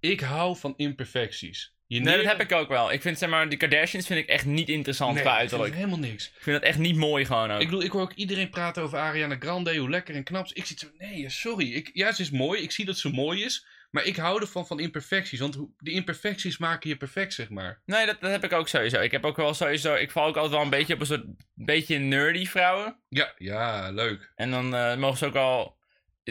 [0.00, 1.74] ik hou van imperfecties.
[1.90, 2.92] Je Nee, dat heb ik ook wel.
[2.92, 5.50] Ik vind, zeg maar, die Kardashians vind ik echt niet interessant Nee, qua ik vind
[5.50, 5.80] uiterlijk.
[5.80, 6.26] helemaal niks.
[6.26, 7.60] Ik vind dat echt niet mooi gewoon ook.
[7.60, 10.48] Ik bedoel, ik hoor ook iedereen praten over Ariana Grande, hoe lekker en knap.
[10.52, 11.72] Ik zit zo, nee, sorry.
[11.72, 12.62] Ik, ja, ze is mooi.
[12.62, 13.66] Ik zie dat ze mooi is.
[13.90, 15.40] Maar ik hou ervan van imperfecties.
[15.40, 17.82] Want die imperfecties maken je perfect, zeg maar.
[17.84, 19.00] Nee, dat, dat heb ik ook sowieso.
[19.00, 19.94] Ik heb ook wel sowieso...
[19.94, 21.24] Ik val ook altijd wel een beetje op een soort...
[21.54, 22.96] beetje nerdy vrouwen.
[23.08, 24.32] Ja, ja, leuk.
[24.34, 25.76] En dan eh, mogen ze ook al...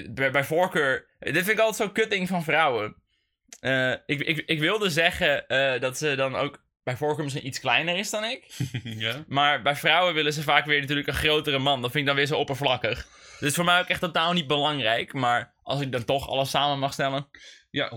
[0.09, 1.07] Bij, bij voorkeur...
[1.19, 2.95] Dit vind ik altijd zo kutting van vrouwen.
[3.59, 7.59] Eh, ik, ik, ik wilde zeggen eh, dat ze dan ook bij voorkeur misschien iets
[7.59, 8.45] kleiner is dan ik.
[8.83, 9.23] ja.
[9.27, 11.81] Maar bij vrouwen willen ze vaak weer natuurlijk een grotere man.
[11.81, 13.07] Dat vind ik dan weer zo oppervlakkig.
[13.39, 15.13] Dus voor mij ook echt totaal niet belangrijk.
[15.13, 17.29] Maar als ik dan toch alles samen mag stellen.
[17.69, 17.91] Ja,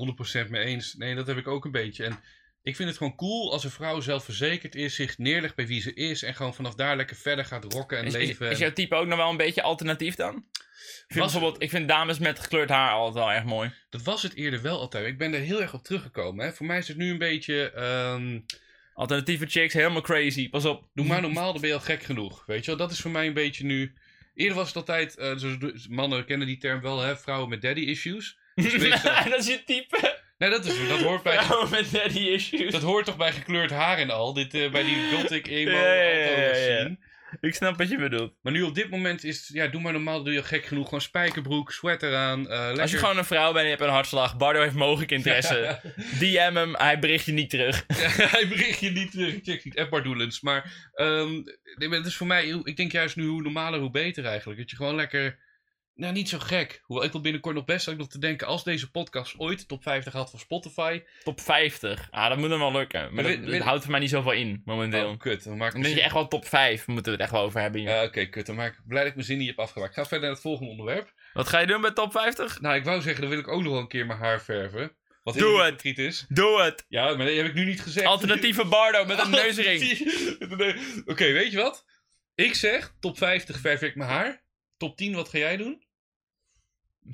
[0.47, 0.95] 100% mee eens.
[0.95, 2.05] Nee, dat heb ik ook een beetje.
[2.05, 2.21] En
[2.63, 5.95] ik vind het gewoon cool als een vrouw zelfverzekerd is, zich neerlegt bij wie ze
[5.95, 8.51] is en gewoon vanaf daar lekker verder gaat rocken en Is, leven.
[8.51, 10.45] is jouw type ook nog wel een beetje alternatief dan?
[10.81, 13.73] Ik vind, Was- bijvoorbeeld, ik vind dames met gekleurd haar altijd wel erg mooi.
[13.91, 15.07] Dat was het eerder wel altijd.
[15.07, 16.45] Ik ben er heel erg op teruggekomen.
[16.45, 16.53] Hè.
[16.53, 17.71] Voor mij is het nu een beetje.
[17.71, 18.39] ehm,
[18.95, 20.51] Alternatieve chicks, helemaal crazy.
[20.51, 20.89] Pas op.
[20.95, 22.43] doe maar normaal, dan ben je al gek genoeg.
[22.47, 23.93] Weet je wel, dat is voor mij een beetje nu.
[24.35, 25.17] Eerder was het altijd.
[25.17, 25.33] eh,
[25.89, 27.17] mannen kennen die term wel, hè?
[27.17, 28.39] Vrouwen met daddy issues.
[28.55, 28.73] Dus
[29.03, 30.19] dat is je type.
[30.39, 32.73] nee, dat, is, dat, hoort bij, Vrouwen met daddy issues.
[32.73, 34.33] dat hoort toch bij gekleurd haar en al.
[34.33, 36.97] Dit, eh, bij die gothic emo Ja.
[37.41, 38.33] Ik snap wat je bedoelt.
[38.43, 40.85] Maar nu op dit moment is ja, doe maar normaal, doe je gek genoeg.
[40.85, 42.49] Gewoon spijkerbroek, sweater aan.
[42.49, 42.81] eh lekker...
[42.81, 45.81] Als je gewoon een vrouw bent en je hebt een hartslag, Bardo heeft mogelijk interesse.
[46.21, 47.85] DM hem, hij bericht je niet terug.
[48.35, 50.41] Hij bericht je niet, eh, check niet app doelens.
[50.41, 51.33] Maar ehm,
[51.75, 54.59] nee, maar het is voor mij, ik denk juist nu hoe normaler, hoe beter eigenlijk.
[54.59, 55.39] Dat je gewoon lekker,
[56.01, 56.81] nou niet zo gek.
[56.83, 59.67] Hoewel ik wil binnenkort nog best ook nog te denken, als deze podcast ooit de
[59.67, 61.03] top 50 had van Spotify.
[61.23, 62.09] Top 50.
[62.11, 63.15] Ah, dat moet hem wel lukken.
[63.15, 65.09] Maar dat, houdt voor mij niet zoveel in, momenteel.
[65.09, 65.45] Oh, kut.
[65.45, 67.43] Dan maak ik Dan denk je echt wel top 5, moeten we het echt wel
[67.43, 67.81] over hebben.
[67.81, 68.47] Ja, oké, kut.
[68.47, 69.91] Dan maak ik blij dat ik mijn zin niet heb afgemaakt.
[69.91, 71.13] Ik ga verder naar het volgende onderwerp.
[71.33, 72.61] Wat ga je doen bij top 50?
[72.61, 74.93] Nou, ik wou zeggen, dan wil ik ook nog wel een keer mijn haar verven.
[75.23, 75.99] Wat Doe het.
[75.99, 76.27] is.
[76.29, 76.85] Doe het!
[76.89, 78.07] Ja, maar dat heb ik nu niet gezegd.
[78.07, 79.81] Alternatieve Bardo met een neusring.
[81.07, 81.85] Oké, weet je wat?
[82.35, 84.45] Ik zeg, top 50 verf ik mijn haar.
[84.77, 85.85] Top 10, wat ga jij doen?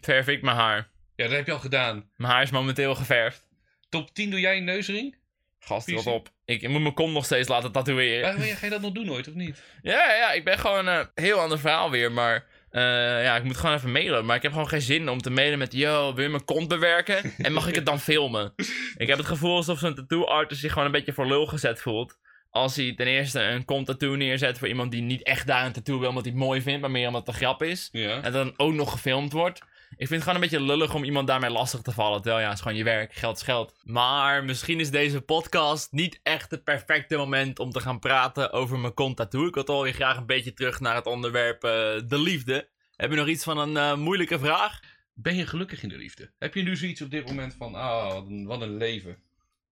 [0.00, 0.88] Verf ik mijn haar.
[1.16, 2.10] Ja, dat heb je al gedaan.
[2.16, 3.46] Mijn haar is momenteel geverfd.
[3.88, 5.16] Top 10 doe jij een neusring?
[5.58, 6.28] Gast, wat op.
[6.44, 8.40] Ik moet mijn kont nog steeds laten tatoeëren.
[8.40, 9.62] Ga je dat nog doen ooit, of niet?
[9.82, 12.46] Ja, ja, ik ben gewoon een heel ander verhaal weer, maar...
[12.70, 12.82] eh,
[13.22, 14.24] ja, ik moet gewoon even mailen.
[14.24, 15.72] Maar ik heb gewoon geen zin om te mailen met...
[15.72, 17.32] Yo, wil je mijn kont bewerken?
[17.38, 18.52] En mag ik het dan filmen?
[18.96, 22.18] Ik heb het gevoel alsof zo'n tattoo-artist zich gewoon een beetje voor lul gezet voelt.
[22.50, 25.98] Als hij ten eerste een kont-tattoo neerzet voor iemand die niet echt daar een tattoo
[25.98, 26.08] wil...
[26.08, 27.88] omdat hij het mooi vindt, maar meer omdat het een grap is.
[27.92, 28.22] Ja.
[28.22, 29.60] En dan ook nog gefilmd wordt.
[29.90, 32.22] Ik vind het gewoon een beetje lullig om iemand daarmee lastig te vallen.
[32.22, 33.74] Terwijl ja, het is gewoon je werk, geld is geld.
[33.82, 38.78] Maar misschien is deze podcast niet echt het perfecte moment om te gaan praten over
[38.78, 39.46] mijn kont tattoo.
[39.46, 41.70] Ik wil toch weer graag een beetje terug naar het onderwerp eh,
[42.06, 42.68] de liefde.
[42.96, 44.80] Heb je nog iets van een eh, moeilijke vraag?
[45.14, 46.32] Ben je gelukkig in de liefde?
[46.38, 49.18] Heb je nu zoiets op dit moment van, ah, wat een, wat een leven?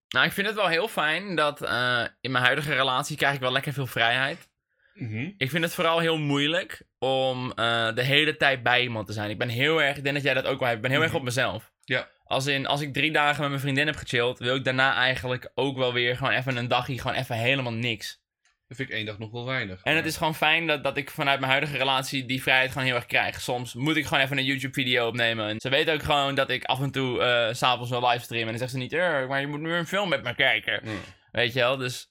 [0.08, 3.40] Nou, ik vind het wel heel fijn dat eh, in mijn huidige relatie krijg ik
[3.40, 4.48] wel lekker veel vrijheid.
[4.94, 5.30] Mhm.
[5.38, 9.30] Ik vind het vooral heel moeilijk om eh, de hele tijd bij iemand te zijn.
[9.30, 11.00] Ik ben heel erg, ik denk dat jij dat ook wel hebt, ik ben heel
[11.00, 11.18] erg Mhm.
[11.18, 11.72] op mezelf.
[11.84, 12.08] Ja.
[12.24, 15.50] Als, in, als ik drie dagen met mijn vriendin heb gechilled, wil ik daarna eigenlijk
[15.54, 18.22] ook wel weer gewoon even een dagje, gewoon even helemaal niks.
[18.68, 19.82] Dat vind ik één dag nog wel weinig.
[19.82, 22.86] En het is gewoon fijn dat, dat ik vanuit mijn huidige relatie die vrijheid gewoon
[22.86, 23.40] heel erg krijg.
[23.40, 25.48] Soms moet ik gewoon even een YouTube-video opnemen.
[25.48, 28.52] En ze weet ook gewoon dat ik af en toe eh, s s'avonds wil livestreamen.
[28.52, 30.80] En dan zegt ze niet, "Eh, maar je moet nu een film met me kijken.
[30.84, 30.90] Ja.
[31.32, 32.08] Weet je wel, dus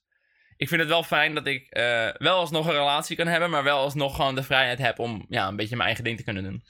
[0.63, 3.63] ik vind het wel fijn dat ik eh, wel alsnog een relatie kan hebben, maar
[3.63, 6.43] wel alsnog gewoon de vrijheid heb om ja, een beetje mijn eigen ding te kunnen
[6.43, 6.63] doen.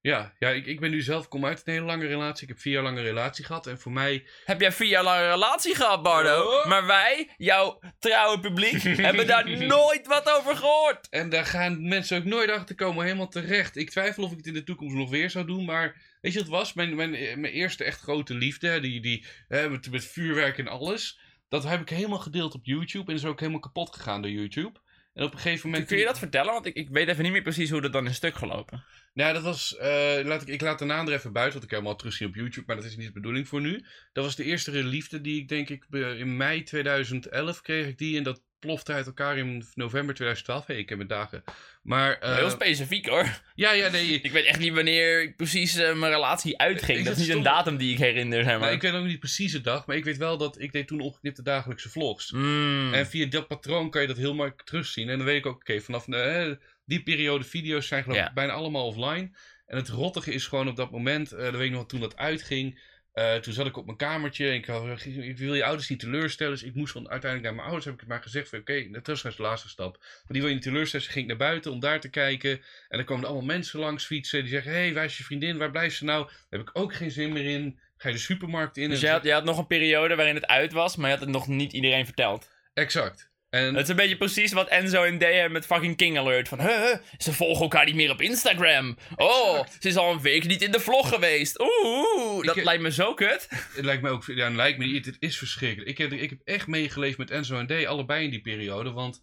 [0.00, 2.42] Ja, ja ik, ik ben nu zelf, kom uit een hele lange relatie.
[2.42, 3.66] Ik heb vier jaar lang een relatie gehad.
[3.66, 6.42] En voor mij, Heb jij vier jaar lang een relatie gehad, Bardo?
[6.42, 6.66] Oh.
[6.66, 11.08] Maar wij, jouw trouwe publiek, hebben daar nooit wat over gehoord.
[11.10, 13.76] En daar gaan mensen ook nooit achter komen, helemaal terecht.
[13.76, 16.38] Ik twijfel of ik het in de toekomst nog weer zou doen, maar weet je
[16.38, 16.72] wat het was?
[16.72, 21.18] Mijn, mijn, mijn eerste echt grote liefde, die, die, hè, met, met vuurwerk en alles,
[21.52, 24.78] dat heb ik helemaal gedeeld op YouTube en is ook helemaal kapot gegaan door YouTube.
[25.14, 25.88] En op een gegeven moment...
[25.88, 26.52] Kun je dat vertellen?
[26.52, 28.84] Want ik, ik weet even niet meer precies hoe dat dan in stuk gelopen.
[29.14, 29.76] Nou, dat was.
[29.76, 31.96] eh, laat ik, ik laat de naam er even buiten, want ik heb hem al
[31.96, 33.84] terugzien op YouTube, maar dat is niet de bedoeling voor nu.
[34.12, 38.16] Dat was de eerste liefde die ik denk ik in mei 2011 kreeg ik die
[38.16, 40.66] en dat plofte uit elkaar in november 2012.
[40.66, 41.42] Hey, ik heb mijn dagen.
[41.82, 42.18] Maar.
[42.18, 43.40] eh, Heel specifiek hoor.
[43.54, 44.06] ja, ja, nee.
[44.22, 47.04] Ik weet echt niet wanneer ik precies eh, mijn relatie uitging.
[47.04, 48.72] Dat is niet een datum die ik herinner, zeg maar.
[48.72, 51.00] Ik weet ook niet precies de dag, maar ik weet wel dat ik deed toen
[51.00, 52.30] ongeknipte dagelijkse vlogs.
[52.32, 52.94] Mm.
[52.94, 55.08] En via dat patroon kan je dat heel makkelijk terugzien.
[55.08, 56.50] En dan weet ik ook, oké, vanaf eh,
[56.84, 58.32] die periode video's zijn geloof ik Ja.
[58.32, 59.30] bijna allemaal offline.
[59.66, 62.16] En het rottige is gewoon op dat moment, eh dan weet ik nog toen dat
[62.16, 62.80] uitging.
[63.12, 64.54] Eh, toen zat ik op mijn kamertje.
[64.54, 66.52] Ik, had, ik wil je ouders niet teleurstellen.
[66.52, 67.84] Dus ik moest gewoon uiteindelijk naar mijn ouders.
[67.84, 69.96] Heb ik het maar gezegd van oké, dat was de laatste stap.
[69.98, 71.06] Maar die wil je niet teleurstellen.
[71.06, 72.50] Dus ging ik naar buiten om daar te kijken.
[72.88, 74.40] En dan komen er allemaal mensen langs fietsen.
[74.40, 75.58] Die zeggen, hé, hey, waar is je vriendin?
[75.58, 76.24] Waar blijft ze nou?
[76.24, 77.78] Daar heb ik ook geen zin meer in.
[77.96, 78.88] Ga je de supermarkt in.
[78.88, 81.14] Dus en jij had, jij had nog een periode waarin het uit was, maar je
[81.14, 82.48] had het nog niet iedereen verteld.
[82.74, 83.31] Exact.
[83.52, 86.48] En Het is een beetje precies wat Enzo en Dea met fucking King Alert.
[86.48, 88.96] Van, huh, ze volgen elkaar niet meer op Instagram.
[89.16, 89.82] Oh, Exact.
[89.82, 91.60] ze is al een week niet in de vlog geweest.
[91.60, 93.46] Oeh, dat lijkt me zo kut.
[93.50, 95.90] het lijkt me ook, ja, het lijkt me niet, het is verschrikkelijk.
[95.90, 99.22] Ik heb, ik heb echt meegeleefd met Enzo en D, allebei in die periode, want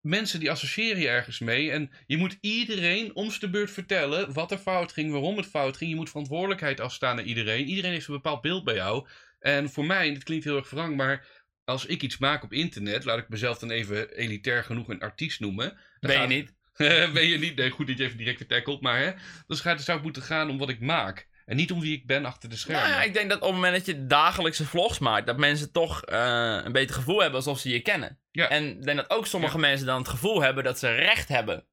[0.00, 4.50] mensen die associëren je ergens mee en je moet iedereen om de beurt vertellen wat
[4.50, 5.90] er fout ging, waarom het fout ging.
[5.90, 7.66] Je moet verantwoordelijkheid afstaan naar iedereen.
[7.66, 9.06] Iedereen heeft een bepaald beeld bij jou.
[9.40, 11.26] En voor mij, en het klinkt heel erg wrang, maar
[11.64, 15.40] als ik iets maak op internet, laat ik mezelf dan even elitair genoeg een artiest
[15.40, 15.78] noemen.
[16.00, 16.52] Ben je gaat- niet?
[17.12, 17.56] ben je niet?
[17.56, 19.12] Nee, goed dat je even direct vertackelt, maar hè,
[19.46, 21.28] dan gaat zou het moeten gaan om wat ik maak.
[21.44, 22.82] En niet om wie ik ben achter de schermen.
[22.82, 25.72] Nou ja, ik denk dat op het moment dat je dagelijkse vlogs maakt, dat mensen
[25.72, 28.18] toch eh, een beter gevoel hebben alsof ze je kennen.
[28.30, 28.48] Ja.
[28.48, 31.66] En ik denk dat ook sommige mensen dan het gevoel hebben dat ze recht hebben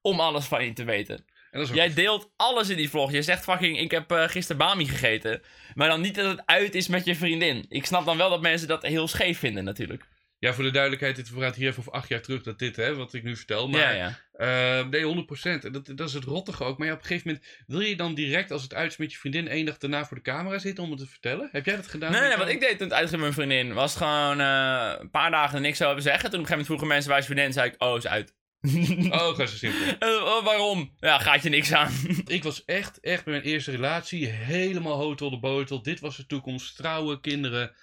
[0.00, 1.24] om alles van je te weten.
[1.52, 3.12] Ook Jij deelt alles in die vlog.
[3.12, 5.42] Je zegt fucking, ik heb eh gisteren Bami gegeten.
[5.74, 7.66] Maar dan niet dat het uit is met je vriendin.
[7.68, 10.06] Ik snap dan wel dat mensen dat heel scheef vinden natuurlijk.
[10.40, 12.94] Ja, voor de duidelijkheid, dit praat hier even over acht jaar terug, dat dit, hè,
[12.94, 13.68] wat ik nu vertel.
[13.68, 14.80] Maar ja, ja.
[14.80, 15.64] eh, nee, 100%.
[15.64, 16.78] En Dat, dat is het rottige ook.
[16.78, 19.12] Maar ja, op een gegeven moment, wil je dan direct, als het uit is met
[19.12, 21.48] je vriendin, één dag daarna voor de camera zitten om het te vertellen?
[21.52, 22.12] Heb jij dat gedaan?
[22.12, 25.10] Nee, nee, wat ik deed toen het uitging met mijn vriendin, was gewoon eh, een
[25.10, 26.30] paar dagen niks over zeggen.
[26.30, 28.06] Toen op een gegeven moment vroegen mensen waar is je vriendin, zei ik, oh, is
[28.06, 28.34] uit.
[29.10, 30.08] Oh, ga zo simpel.
[30.08, 30.94] Eh, oh, waarom?
[31.00, 31.92] Ja, gaat je niks aan.
[32.26, 35.82] ik was echt, echt bij mijn eerste relatie helemaal hotel de botel.
[35.82, 36.76] Dit was de toekomst.
[36.76, 37.74] Trouwen, kinderen.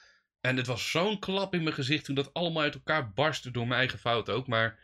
[0.42, 3.68] En het was zo'n klap in mijn gezicht toen dat allemaal uit elkaar barstte door
[3.68, 4.48] mijn eigen fout ook.
[4.48, 4.80] Maar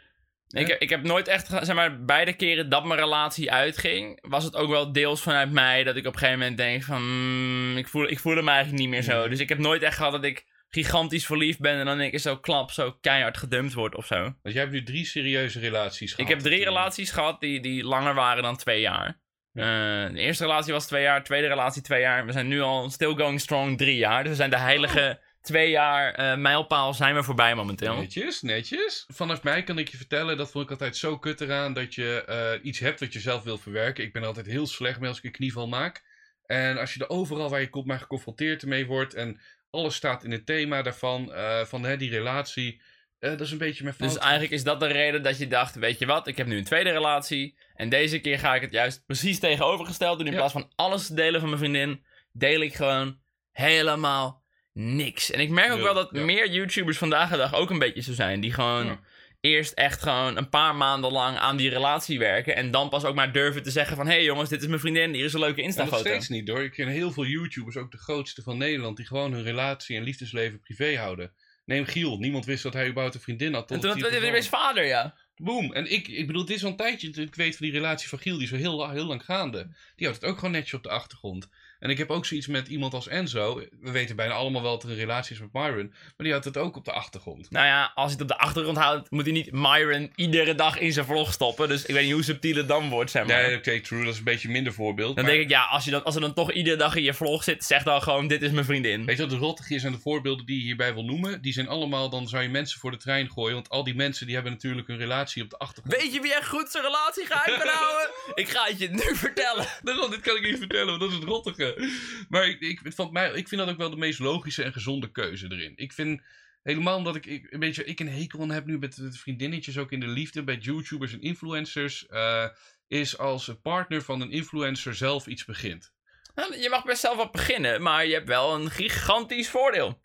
[0.47, 4.43] ik, heb, ik heb nooit echt, zeg maar, beide keren dat mijn relatie uitging, was
[4.43, 7.77] het ook wel deels vanuit mij dat ik op een gegeven moment denk van, mm,
[7.77, 9.19] ik, voel, ik voel hem eigenlijk niet meer zo.
[9.19, 9.29] Nee.
[9.29, 12.37] Dus ik heb nooit echt gehad dat ik gigantisch verliefd ben en dan ik zo
[12.37, 14.21] klap, zo keihard gedumpt wordt of zo.
[14.21, 16.29] want jij hebt nu drie serieuze relaties gehad.
[16.29, 19.19] Ik heb drie relaties gehad die, die langer waren dan twee jaar.
[19.53, 19.63] Eh,
[20.11, 22.25] de eerste relatie was twee jaar, de tweede relatie twee jaar.
[22.25, 24.21] We zijn nu al still going strong drie jaar.
[24.21, 27.95] Dus we zijn de heilige twee jaar eh, mijlpaal zijn we voorbij momenteel.
[27.95, 29.05] Netjes, netjes.
[29.07, 32.23] Vanaf mij kan ik je vertellen, dat vond ik altijd zo kut eraan, dat je
[32.25, 34.03] eh, iets hebt wat je zelf wil verwerken.
[34.03, 36.03] Ik ben er altijd heel slecht mee als ik een knieval maak.
[36.45, 39.39] En als je er overal waar je komt maar geconfronteerd mee wordt en
[39.71, 42.81] alles staat in het thema daarvan, eh, van hè, die relatie,
[43.19, 44.09] eh, dat is een beetje mijn fout.
[44.09, 46.57] Dus eigenlijk is dat de reden dat je dacht, weet je wat, ik heb nu
[46.57, 47.57] een tweede relatie.
[47.75, 50.27] En deze keer ga ik het juist precies tegenovergesteld doen.
[50.27, 50.37] In Ja.
[50.37, 53.19] plaats van alles te delen van mijn vriendin, deel ik gewoon
[53.51, 54.43] helemaal
[54.73, 55.31] niks.
[55.31, 56.21] En ik merk ook wel dat ja.
[56.21, 58.39] meer YouTubers vandaag de dag ook een beetje zo zijn.
[58.39, 58.99] Die gewoon.
[59.41, 62.55] Eerst echt gewoon een paar maanden lang aan die relatie werken.
[62.55, 64.79] En dan pas ook maar durven te zeggen van, hé hey jongens, dit is mijn
[64.79, 65.97] vriendin, hier is een leuke Insta-foto.
[65.97, 66.63] steeds niet hoor.
[66.63, 70.03] Ik ken heel veel YouTubers, ook de grootste van Nederland, die gewoon hun relatie en
[70.03, 71.31] liefdesleven privé houden.
[71.65, 73.71] Neem Giel, niemand wist dat hij überhaupt een vriendin had.
[73.71, 74.09] En toen had hij
[74.47, 75.15] vader, ja.
[75.35, 75.73] Boom.
[75.73, 78.19] En ik, ik bedoel, dit is al een tijdje, ik weet van die relatie van
[78.19, 79.75] Giel, die is al heel, heel lang gaande.
[79.95, 81.49] Die houdt het ook gewoon netjes op de achtergrond.
[81.81, 83.63] En ik heb ook zoiets met iemand als Enzo.
[83.81, 85.87] We weten bijna allemaal wel dat er een relatie is met Myron.
[85.89, 87.51] Maar die houdt het ook op de achtergrond.
[87.51, 90.79] Nou ja, als hij het op de achtergrond houdt, moet hij niet Myron iedere dag
[90.79, 91.67] in zijn vlog stoppen.
[91.67, 93.41] Dus ik weet niet hoe subtiel het dan wordt, zeg maar.
[93.41, 94.03] Nee, oké, true.
[94.03, 95.15] Dat is een beetje een minder voorbeeld.
[95.15, 97.03] Dan maar denk ik, ja, als, je dan, als er dan toch iedere dag in
[97.03, 99.05] je vlog zit, zeg dan gewoon, dit is mijn vriendin.
[99.05, 101.41] Weet je wat de rottig is aan de voorbeelden die je hierbij wil noemen?
[101.41, 103.53] Die zijn allemaal, dan zou je mensen voor de trein gooien.
[103.53, 106.01] Want al die mensen die hebben natuurlijk een relatie op de achtergrond.
[106.01, 108.09] Weet je wie echt goed zijn relatie geheim kan houden?
[108.35, 109.65] ik ga het je nu vertellen.
[109.83, 111.70] Daarom, dit kan ik niet vertellen, want dat is het rottige.
[112.29, 114.73] Maar ik, ik, het valt mij, ik vind dat ook wel de meest logische en
[114.73, 115.73] gezonde keuze erin.
[115.75, 116.21] Ik vind,
[116.63, 119.77] helemaal omdat ik, ik een beetje, ik een hekel aan heb nu met, met vriendinnetjes
[119.77, 122.47] ook in de liefde, bij YouTubers en influencers, eh,
[122.87, 125.93] is als een partner van een influencer zelf iets begint.
[126.35, 130.01] Nou, Je mag best zelf wat beginnen, maar je hebt wel een gigantisch voordeel.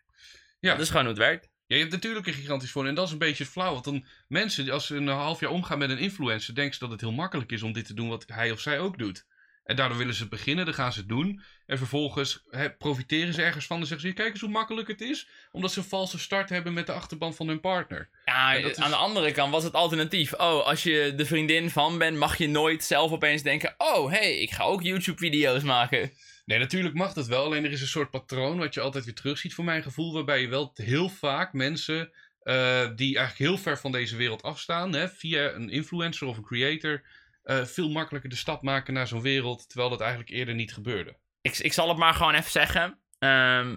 [0.60, 0.72] Ja.
[0.72, 1.48] Dat is gewoon hoe het werkt.
[1.66, 3.72] Ja, je hebt natuurlijk een gigantisch voordeel en dat is een beetje flauw.
[3.72, 6.90] Want dan mensen, als ze een half jaar omgaan met een influencer, denken ze dat
[6.90, 9.26] het heel makkelijk is om dit te doen wat hij of zij ook doet.
[9.66, 11.42] En daardoor willen ze beginnen, dan gaan ze het doen.
[11.66, 12.42] En vervolgens
[12.78, 15.28] profiteren ze ergens van en zeggen ze, kijk eens hoe makkelijk het is.
[15.52, 18.08] Omdat ze een valse start hebben met de achterban van hun partner.
[18.24, 20.32] Ja, dat is- aan de andere kant was het alternatief.
[20.32, 23.74] Oh, als je de vriendin van bent, mag je nooit zelf opeens denken...
[23.78, 26.10] Oh, hey, ik ga ook YouTube-video's maken.
[26.44, 27.44] Nee, natuurlijk mag dat wel.
[27.44, 30.12] Alleen er is een soort patroon wat je altijd weer terugziet voor mijn gevoel.
[30.12, 32.10] Waarbij je wel heel vaak mensen
[32.42, 34.92] eh, die eigenlijk heel ver van deze wereld afstaan.
[34.92, 37.02] Hè, via een influencer of een creator.
[37.46, 39.68] Eh, veel makkelijker de stap maken naar zo'n wereld.
[39.68, 41.16] Terwijl dat eigenlijk eerder niet gebeurde.
[41.40, 42.98] Ik, ik zal het maar gewoon even zeggen.
[43.18, 43.76] Ehm,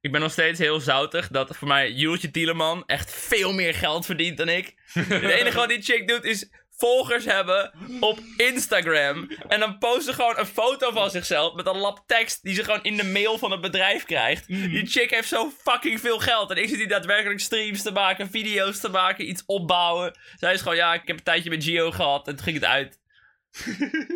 [0.00, 4.06] ik ben nog steeds heel zoutig dat voor mij Jultje Tieleman echt veel meer geld
[4.06, 4.74] verdient dan ik.
[4.92, 9.30] Het enige wat die chick doet is volgers hebben op Instagram.
[9.48, 12.64] En dan post ze gewoon een foto van zichzelf met een lap tekst die ze
[12.64, 14.46] gewoon in de mail van het bedrijf krijgt.
[14.46, 16.50] Die chick heeft zo fucking veel geld.
[16.50, 20.18] En ik zit hier daadwerkelijk streams te maken, video's te maken, iets opbouwen.
[20.36, 22.64] Zij is gewoon, ja, ik heb een tijdje met Gio gehad en toen ging het
[22.64, 23.00] uit.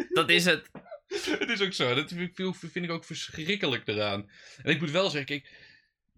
[0.09, 0.71] Dat is het.
[1.39, 1.95] Het is ook zo.
[1.95, 4.31] Dat vind ik, ik ook verschrikkelijk eraan.
[4.63, 5.49] En ik moet wel zeggen, kijk,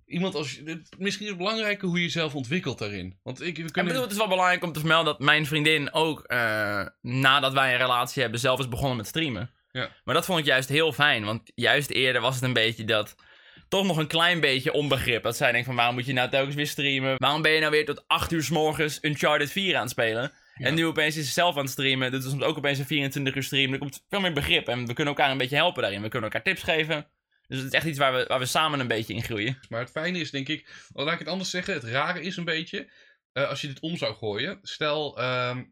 [0.07, 0.61] iemand als...
[0.99, 3.19] Misschien is het belangrijker hoe je jezelf ontwikkelt daarin.
[3.23, 3.85] Want ik, we Ik kunnen...
[3.85, 7.73] bedoel, het is wel belangrijk om te vermelden dat mijn vriendin ook, eh, nadat wij
[7.73, 9.51] een relatie hebben, zelf is begonnen met streamen.
[9.71, 9.91] Ja.
[10.05, 13.15] Maar dat vond ik juist heel fijn, want juist eerder was het een beetje dat,
[13.69, 15.23] toch nog een klein beetje onbegrip.
[15.23, 17.15] Dat zij denkt van, waarom moet je nou telkens weer streamen?
[17.19, 20.33] Waarom ben je nou weer tot 8 uur s morgens Uncharted 4 aan het spelen?
[20.59, 20.67] Ja.
[20.67, 23.35] En nu opeens is ze zelf aan het streamen, ze soms ook opeens een 24
[23.35, 23.73] uur stream.
[23.73, 26.03] Er komt veel meer begrip en we kunnen elkaar een beetje helpen daarin.
[26.03, 27.07] We kunnen elkaar tips geven.
[27.49, 29.59] Dus het is echt iets waar we, waar we samen een beetje in groeien.
[29.69, 31.75] Maar het fijne is, denk ik, wel, laat ik het anders zeggen.
[31.75, 32.91] Het rare is een beetje,
[33.33, 34.59] eh, als je dit om zou gooien.
[34.63, 35.65] Stel, ehm,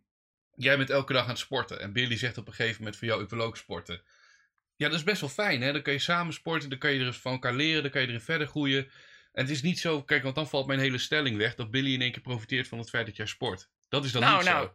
[0.55, 1.81] jij bent elke dag aan het sporten.
[1.81, 4.03] En Billy zegt op een gegeven moment van jou, ik wil ook sporten.
[4.77, 5.73] Ja, dat is best wel fijn, hè.
[5.73, 8.07] Dan kan je samen sporten, dan kan je er van elkaar leren, dan kan je
[8.07, 8.91] erin verder groeien.
[9.33, 11.93] En het is niet zo, kijk, want dan valt mijn hele stelling weg, dat Billy
[11.93, 13.71] in één keer profiteert van het feit dat jij sport.
[13.89, 14.73] Dat is dan Nou, niet nou, zo.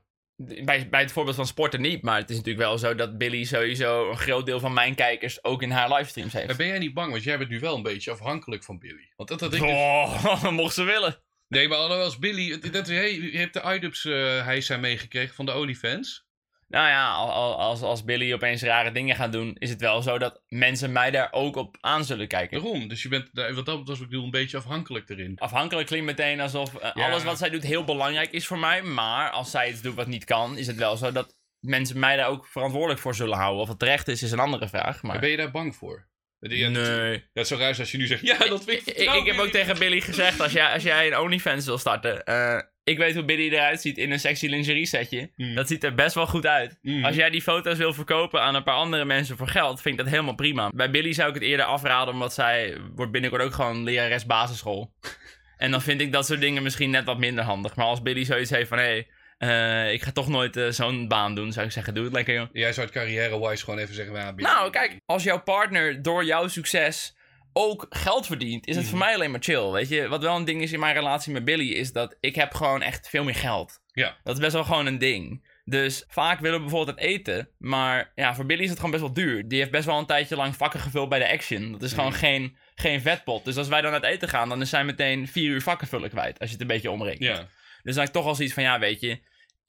[0.64, 3.44] Bij, bij het voorbeeld van sporten niet, maar het is natuurlijk wel zo dat Billy
[3.44, 6.58] sowieso een groot deel van mijn kijkers ook in haar livestreams Maar heeft.
[6.58, 9.12] ben jij niet bang, want jij bent nu wel een beetje afhankelijk van Billy.
[9.16, 9.70] Want dat had ik dus...
[9.70, 11.22] Oh, mocht ze willen.
[11.48, 15.56] Nee, maar als Billy, dat, hey, je hebt de iDubs uh, hijsa meegekregen van de
[15.56, 16.26] OnlyFans.
[16.72, 20.18] Nou ja, al- als, als Billy opeens rare dingen gaat doen, is het wel zo
[20.18, 22.62] dat mensen mij daar ook op aan zullen kijken.
[22.62, 22.88] Waarom?
[22.88, 25.38] Dus je bent, wat dat betreft, ik bedoel, een beetje afhankelijk erin.
[25.40, 27.06] Afhankelijk klinkt meteen alsof eh, Ja.
[27.10, 28.82] alles wat zij doet heel belangrijk is voor mij.
[28.82, 32.16] Maar als zij iets doet wat niet kan, is het wel zo dat mensen mij
[32.16, 33.62] daar ook verantwoordelijk voor zullen houden.
[33.62, 35.02] Of het terecht is, is een andere vraag.
[35.02, 36.10] Maar ben je daar bang voor?
[36.40, 37.12] Dat- nee.
[37.12, 39.26] Ja, het zou raar zijn als je nu zegt, ja, dat vind ik Ik, ik
[39.26, 42.24] heb ook tegen Billy gezegd, als jij, als jij een OnlyFans wil starten...
[42.26, 45.32] eh, ik weet hoe Billy eruit ziet in een sexy lingerie setje.
[45.36, 45.56] Mm.
[45.56, 46.78] Dat ziet er best wel goed uit.
[46.82, 47.06] Mm.
[47.06, 50.04] Als jij die foto's wil verkopen aan een paar andere mensen voor geld, vind ik
[50.04, 50.70] dat helemaal prima.
[50.74, 54.94] Bij Billy zou ik het eerder afraden, omdat zij wordt binnenkort ook gewoon lerares basisschool.
[55.58, 57.76] en dan vind ik dat soort dingen misschien net wat minder handig.
[57.76, 59.06] Maar als Billy zoiets heeft van, hé,
[59.38, 62.34] hey, ik ga toch nooit eh, zo'n baan doen, zou ik zeggen, doe het lekker
[62.34, 62.48] joh.
[62.52, 64.36] Jij zou het carrière-wise gewoon even zeggen.
[64.36, 67.16] Nou, kijk, als jouw partner door jouw succes
[67.54, 69.06] ook geld verdient, is het voor Mhm.
[69.06, 69.72] mij alleen maar chill.
[69.72, 72.36] Weet je, wat wel een ding is in mijn relatie met Billy, is dat ik
[72.36, 73.80] heb gewoon echt veel meer geld.
[73.94, 74.18] Ja.
[74.24, 75.50] Dat is best wel gewoon een ding.
[75.66, 79.04] Dus vaak willen we bijvoorbeeld het eten, maar ja, voor Billy is het gewoon best
[79.04, 79.48] wel duur.
[79.48, 81.72] Die heeft best wel een tijdje lang vakken gevuld bij de Action.
[81.72, 82.20] Dat is gewoon Mhm.
[82.20, 83.46] geen, geen vetpot.
[83.46, 86.10] Dus als wij dan uit eten gaan, dan is zij meteen vier uur vakken vullen
[86.10, 87.24] kwijt, als je het een beetje omrekent.
[87.38, 87.48] Ja.
[87.84, 89.20] Dus dan heb ik toch al zoiets van, ja, weet je,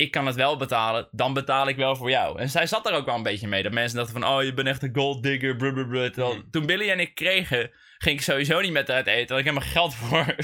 [0.03, 2.39] ik kan het wel betalen, dan betaal ik wel voor jou.
[2.39, 3.63] En zij zat er ook wel een beetje mee.
[3.63, 6.11] Dat mensen dachten van, oh, je bent echt een gold digger, blablabla.
[6.11, 6.51] Terwijl Mhm.
[6.51, 9.27] Toen Billy en ik kregen, ging ik sowieso niet met haar uit eten.
[9.27, 10.37] Daar had ik helemaal geld voor.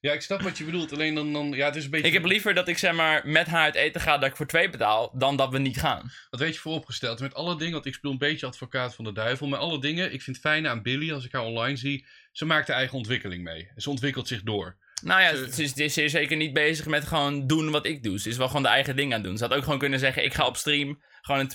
[0.00, 0.92] ja, ik snap wat je bedoelt.
[0.92, 2.06] Alleen dan, dan ja, het is een beetje...
[2.06, 4.46] ik heb liever dat ik, zeg maar, met haar uit eten ga, dat ik voor
[4.46, 6.12] twee betaal, dan dat we niet gaan.
[6.30, 7.20] Wat weet je vooropgesteld?
[7.20, 9.46] Met alle dingen, want ik speel een beetje advocaat van de duivel.
[9.46, 12.44] Met alle dingen, ik vind het fijne aan Billy, als ik haar online zie, ze
[12.44, 13.70] maakt haar eigen ontwikkeling mee.
[13.76, 14.76] Ze ontwikkelt zich door.
[15.02, 17.86] Nou ja, Ze- ze is, ze is zeer zeker niet bezig met gewoon doen wat
[17.86, 18.20] ik doe.
[18.20, 19.36] Ze is wel gewoon de eigen ding aan het doen.
[19.38, 21.48] Ze had ook gewoon kunnen zeggen, ik ga op stream gewoon een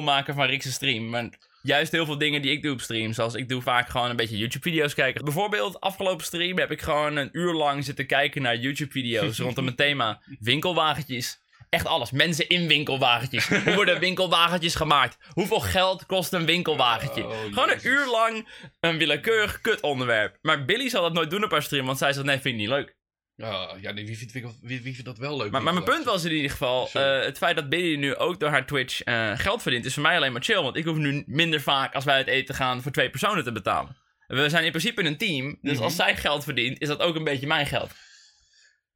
[0.00, 1.08] 2.0 maken van Rick's stream.
[1.08, 1.28] Maar
[1.62, 4.16] juist heel veel dingen die ik doe op stream, zoals ik doe vaak gewoon een
[4.16, 5.24] beetje YouTube-video's kijken.
[5.24, 9.76] Bijvoorbeeld, afgelopen stream heb ik gewoon een uur lang zitten kijken naar YouTube-video's rondom het
[9.76, 11.38] thema winkelwagentjes.
[11.70, 12.10] Echt alles.
[12.10, 13.46] Mensen in winkelwagentjes.
[13.64, 15.16] Hoe worden winkelwagentjes gemaakt?
[15.32, 17.26] Hoeveel geld kost een winkelwagentje?
[17.26, 18.48] Oh, Gewoon een uur lang
[18.80, 20.38] een willekeurig kut onderwerp.
[20.42, 22.60] Maar Billy zal dat nooit doen op haar stream, want zij zegt nee, vind ik
[22.60, 22.98] niet leuk.
[23.34, 25.50] Ja, ja nee, wie, vindt, wie, wie, wie vindt dat wel leuk?
[25.50, 28.40] Maar, maar mijn punt was in ieder geval, eh, het feit dat Billy nu ook
[28.40, 30.62] door haar Twitch eh, geld verdient, is voor mij alleen maar chill.
[30.62, 33.52] Want ik hoef nu minder vaak als wij uit eten gaan voor twee personen te
[33.52, 33.96] betalen.
[34.26, 35.82] We zijn in principe een team, dus Mhm.
[35.82, 37.90] als zij geld verdient, is dat ook een beetje mijn geld.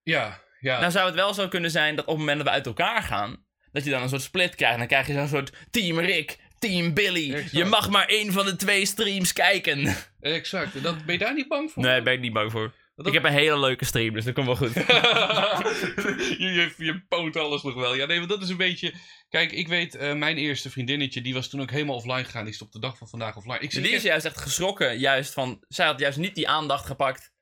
[0.03, 0.80] Ja, ja.
[0.80, 3.02] Nou zou het wel zo kunnen zijn dat op het moment dat we uit elkaar
[3.02, 4.78] gaan, dat je dan een soort split krijgt.
[4.78, 7.32] Dan krijg je zo'n soort Team Rick, Team Billy.
[7.34, 7.50] Exact.
[7.52, 9.94] Je mag maar één van de twee streams kijken.
[10.20, 10.74] exact.
[10.74, 11.82] En Dat, ben je daar niet bang voor?
[11.82, 12.74] Nee, daar ben ik niet bang voor.
[12.96, 14.74] Dat- Ik heb een hele leuke stream, dus dat komt wel goed.
[14.74, 17.94] je, je, je poot alles nog wel.
[17.94, 18.94] Ja, nee, want dat is een beetje...
[19.28, 22.44] Kijk, ik weet, eh, mijn eerste vriendinnetje, die was toen ook helemaal offline gegaan.
[22.44, 23.58] Die is op de dag van vandaag offline.
[23.58, 25.64] Ik zie die is juist echt geschrokken, juist van...
[25.68, 27.32] Zij had juist niet die aandacht gepakt.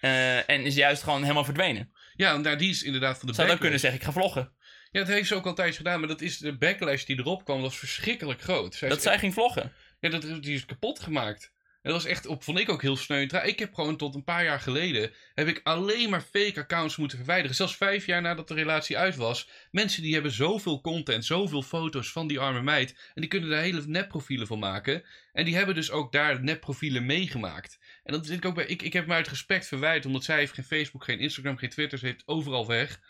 [0.00, 1.92] eh, en is juist gewoon helemaal verdwenen.
[2.20, 3.60] Ja, nou, die is inderdaad van de Zou backlash.
[3.60, 4.52] kunnen zeggen, ik ga vloggen.
[4.90, 5.98] Ja, dat heeft ze ook altijd gedaan.
[5.98, 8.74] Maar dat is de backlash die erop kwam, dat was verschrikkelijk groot.
[8.74, 9.72] Zij Dat is zij ging vloggen.
[10.00, 11.52] Ja, dat, die is kapot gemaakt.
[11.82, 13.26] Dat was echt, op, vond ik ook heel sneu.
[13.42, 17.18] Ik heb gewoon tot een paar jaar geleden, heb ik alleen maar fake accounts moeten
[17.18, 17.56] verwijderen.
[17.56, 19.48] Zelfs vijf jaar nadat de relatie uit was.
[19.70, 22.90] Mensen die hebben zoveel content, zoveel foto's van die arme meid.
[23.14, 25.04] En die kunnen daar hele nepprofielen van maken.
[25.32, 27.78] En die hebben dus ook daar nepprofielen meegemaakt.
[28.04, 30.38] En dat zit ik ook bij, ik, ik heb me uit respect verwijderd, omdat zij
[30.38, 31.98] heeft geen Facebook, geen Instagram, geen Twitter.
[31.98, 33.00] Ze heeft overal weg.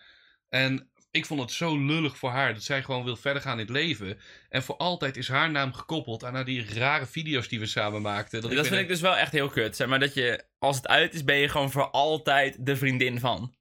[0.49, 3.58] En ik vond het zo lullig voor haar dat zij gewoon wil verder gaan in
[3.66, 4.18] het leven.
[4.48, 8.40] En voor altijd is haar naam gekoppeld aan die rare video's die we samen maakten.
[8.40, 9.76] Dat, vind ik dus wel echt heel kut.
[9.76, 13.20] Zeg maar dat je, als het uit is, ben je gewoon voor altijd de vriendin
[13.20, 13.54] van.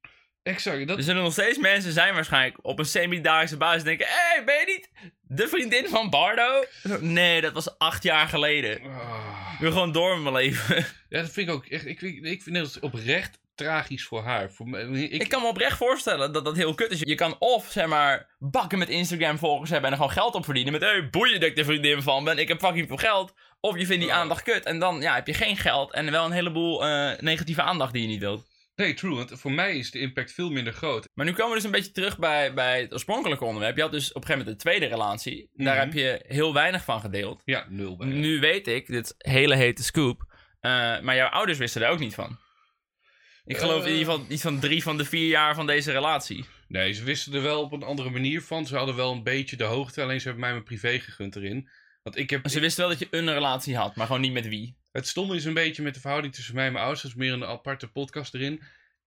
[0.43, 0.87] Exact.
[0.87, 4.07] Dat, Er zullen nog steeds mensen zijn waarschijnlijk op een semi-dagelijkse basis denken...
[4.07, 6.63] Hé, hey, ben je niet de vriendin van Bardo?
[6.99, 8.81] Nee, dat was acht jaar geleden.
[8.81, 9.49] Ah.
[9.53, 10.75] Ik wil gewoon door met mijn leven.
[11.09, 11.85] Ja, dat vind ik ook echt.
[11.85, 14.51] Ik, vind- ik vind het oprecht tragisch voor haar.
[14.51, 16.99] Voor me, ik, Ik kan me oprecht voorstellen dat dat heel kut is.
[17.03, 20.74] Je kan of, zeg maar, bakken met Instagram-volgers hebben en er gewoon geld op verdienen.
[20.74, 23.34] Met, hey, boeien dat ik de vriendin van ben, ik heb fucking veel geld.
[23.60, 26.26] Of je vindt die aandacht kut en dan ja, heb je geen geld en wel
[26.26, 28.47] een heleboel eh, negatieve aandacht die je niet wilt.
[28.76, 29.16] Nee, true.
[29.16, 31.07] Want voor mij is de impact veel minder groot.
[31.14, 33.76] Maar nu komen we dus een beetje terug bij, bij het oorspronkelijke onderwerp.
[33.76, 35.49] Je had dus op een gegeven moment een tweede relatie.
[35.53, 35.84] Daar Mhm.
[35.86, 37.41] heb je heel weinig van gedeeld.
[37.45, 38.07] Ja, nul bij.
[38.07, 40.26] Nu weet ik, dit hele hete scoop,
[40.60, 42.38] eh, maar jouw ouders wisten er ook niet van.
[43.49, 43.97] Ik geloof in Eh.
[43.97, 46.45] ieder geval iets van drie van de vier jaar van deze relatie.
[46.67, 48.67] Nee, ze wisten er wel op een andere manier van.
[48.67, 50.01] Ze hadden wel een beetje de hoogte.
[50.01, 51.69] Alleen ze hebben mij mijn privé gegund erin.
[52.03, 52.49] Want ik heb.
[52.49, 54.77] Ze wisten wel dat je een relatie had, maar gewoon niet met wie.
[54.91, 57.03] Het stomme is een beetje met de verhouding tussen mij en mijn ouders.
[57.03, 58.61] Dat is meer een aparte podcast erin.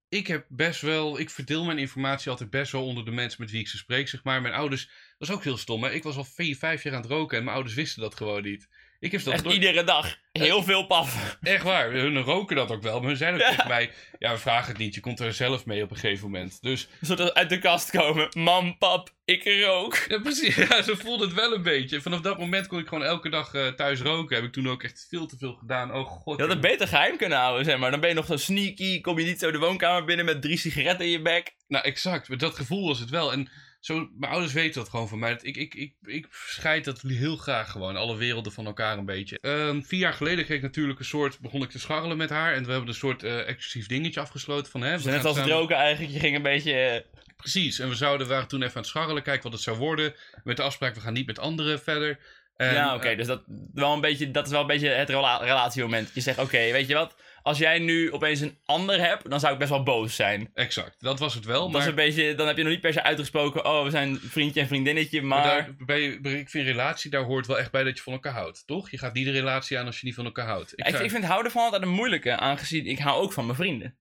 [0.09, 1.19] Ik heb best wel.
[1.19, 4.09] Ik verdeel mijn informatie altijd best wel onder de mensen met wie ik ze spreek.
[4.09, 4.43] Zeg maar.
[4.43, 4.85] Mijn ouders.
[5.19, 5.83] Dat is ook heel stom.
[5.83, 5.91] Hè?
[5.93, 7.39] Ik was al vier, vijf jaar aan het roken.
[7.39, 8.69] En mijn ouders wisten dat gewoon niet.
[9.03, 10.17] Ik heb dat Echt iedere dag.
[10.33, 11.39] Heel veel paffen.
[11.41, 12.99] Echt waar, hun roken dat ook wel.
[12.99, 13.55] Maar hun zeiden ook Ja.
[13.55, 14.95] tegen mij, ja, we vragen het niet.
[14.95, 16.63] Je komt er zelf mee op een gegeven moment.
[16.63, 18.29] Dus, soort uit de kast komen.
[18.39, 19.97] Mam, pap, ik rook.
[20.09, 20.55] ja, precies.
[20.57, 22.01] Ja, ze voelde het wel een beetje.
[22.01, 24.37] Vanaf dat moment kon ik gewoon elke dag eh, thuis roken.
[24.37, 25.95] Heb ik toen ook echt veel te veel gedaan.
[25.95, 26.37] Oh god.
[26.37, 27.91] Je had het beter geheim kunnen houden, zeg maar.
[27.91, 29.01] Dan ben je nog zo sneaky.
[29.01, 31.55] Kom je niet zo de woonkamer binnen met drie sigaretten in je bek.
[31.69, 32.39] Nou, exact.
[32.39, 33.33] Dat gevoel was het wel.
[33.33, 33.51] En
[33.83, 35.39] zo, mijn ouders weten dat gewoon van mij.
[35.41, 37.97] Ik, ik, ik, ik scheid dat heel graag gewoon.
[37.97, 39.39] Alle werelden van elkaar een beetje.
[39.41, 41.39] Ehm, vier jaar geleden kreeg ik natuurlijk een soort...
[41.41, 42.55] Begon ik te scharrelen met haar.
[42.55, 44.83] En we hebben een soort eh, exclusief dingetje afgesloten van...
[44.83, 46.13] Hè, Dus net als het samen- roken eigenlijk.
[46.15, 46.73] Je ging een beetje...
[46.73, 47.01] eh,
[47.37, 50.15] Precies, en we zouden, waren toen even aan het scharrelen, kijken wat het zou worden.
[50.45, 52.19] Met de afspraak, we gaan niet met anderen verder.
[52.57, 53.09] En, ja, oké.
[53.09, 53.43] eh, dus dat,
[53.75, 56.11] wel een beetje, dat is wel een beetje het rela relatiemoment.
[56.15, 57.17] Je zegt, oké, weet je wat?
[57.43, 60.51] Als jij nu opeens een ander hebt, dan zou ik best wel boos zijn.
[60.55, 61.61] exact, dat was het wel.
[61.63, 63.91] Dat Maar, is een beetje, dan heb je nog niet per se uitgesproken, oh, we
[63.91, 65.49] zijn vriendje en vriendinnetje, maar maar...
[65.57, 68.33] daar, bij, bij- ik vind relatie, daar hoort wel echt bij dat je van elkaar
[68.33, 68.91] houdt, toch?
[68.91, 70.73] Je gaat niet de relatie aan als je niet van elkaar houdt.
[70.77, 73.45] Ja, Ik, zou- ik vind houden van altijd een moeilijke, aangezien ik hou ook van
[73.45, 73.97] mijn vrienden.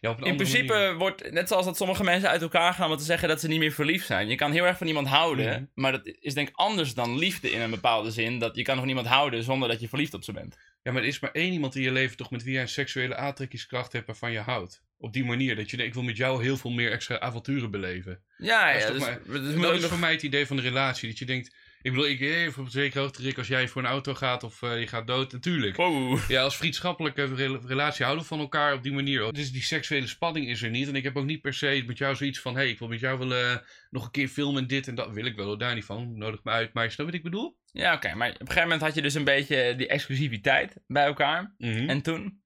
[0.00, 0.94] Ja, In principe manier.
[0.96, 3.58] wordt, net zoals dat sommige mensen uit elkaar gaan om te zeggen dat ze niet
[3.58, 4.28] meer verliefd zijn.
[4.28, 5.64] Je kan heel erg van iemand houden, Mhm.
[5.74, 8.38] maar dat is denk ik anders dan liefde in een bepaalde zin.
[8.38, 10.56] Dat je kan nog iemand houden zonder dat je verliefd op ze bent.
[10.82, 12.68] Ja, maar er is maar één iemand in je leven toch met wie jij een
[12.68, 14.82] seksuele aantrekkingskracht hebt waarvan je houdt.
[14.98, 17.70] Op die manier, dat je denkt, ik wil met jou heel veel meer extra avonturen
[17.70, 18.22] beleven.
[18.36, 20.62] Ja, is ja, toch dus, maar- dus dat is voor mij het idee van de
[20.62, 21.08] relatie.
[21.08, 21.54] Dat je denkt,
[21.86, 24.62] ik bedoel, ik, eh, bijvoorbeeld zeker hoogte, Rick, als jij voor een auto gaat of
[24.62, 25.76] eh, je gaat dood, natuurlijk.
[25.76, 26.18] Wow.
[26.28, 29.32] Ja, als vriendschappelijke rela- relatie houden we van elkaar op die manier.
[29.32, 30.88] Dus die seksuele spanning is er niet.
[30.88, 32.54] En ik heb ook niet per se met jou zoiets van...
[32.54, 33.56] hé, hey, ik wil met jou wel eh,
[33.90, 35.10] nog een keer filmen en dit en dat.
[35.12, 36.18] Wil ik wel, daar niet van.
[36.18, 36.72] Nodig me uit.
[36.72, 37.56] Maar je wat ik bedoel?
[37.72, 41.04] Ja, oké, maar op een gegeven moment had je dus een beetje die exclusiviteit bij
[41.04, 41.54] elkaar.
[41.58, 42.40] En, En toen?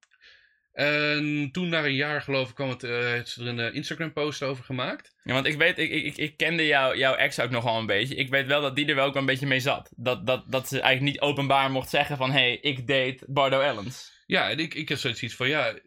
[0.73, 3.75] En toen, na een jaar geloof ik, kwam het, eh, heeft ze er een eh,
[3.75, 5.14] Instagram-post over gemaakt.
[5.23, 7.87] Ja, want ik weet, ik, ik, ik kende jou, jouw ex ook nog wel een
[7.87, 8.14] beetje.
[8.14, 9.93] Ik weet wel dat die er wel ook een beetje mee zat.
[9.97, 12.31] Dat, dat, dat ze eigenlijk niet openbaar mocht zeggen van...
[12.31, 14.12] hé, hey, ik date Bardo Ellens.
[14.27, 15.79] Ja, en ik, ik heb zoiets van, ja...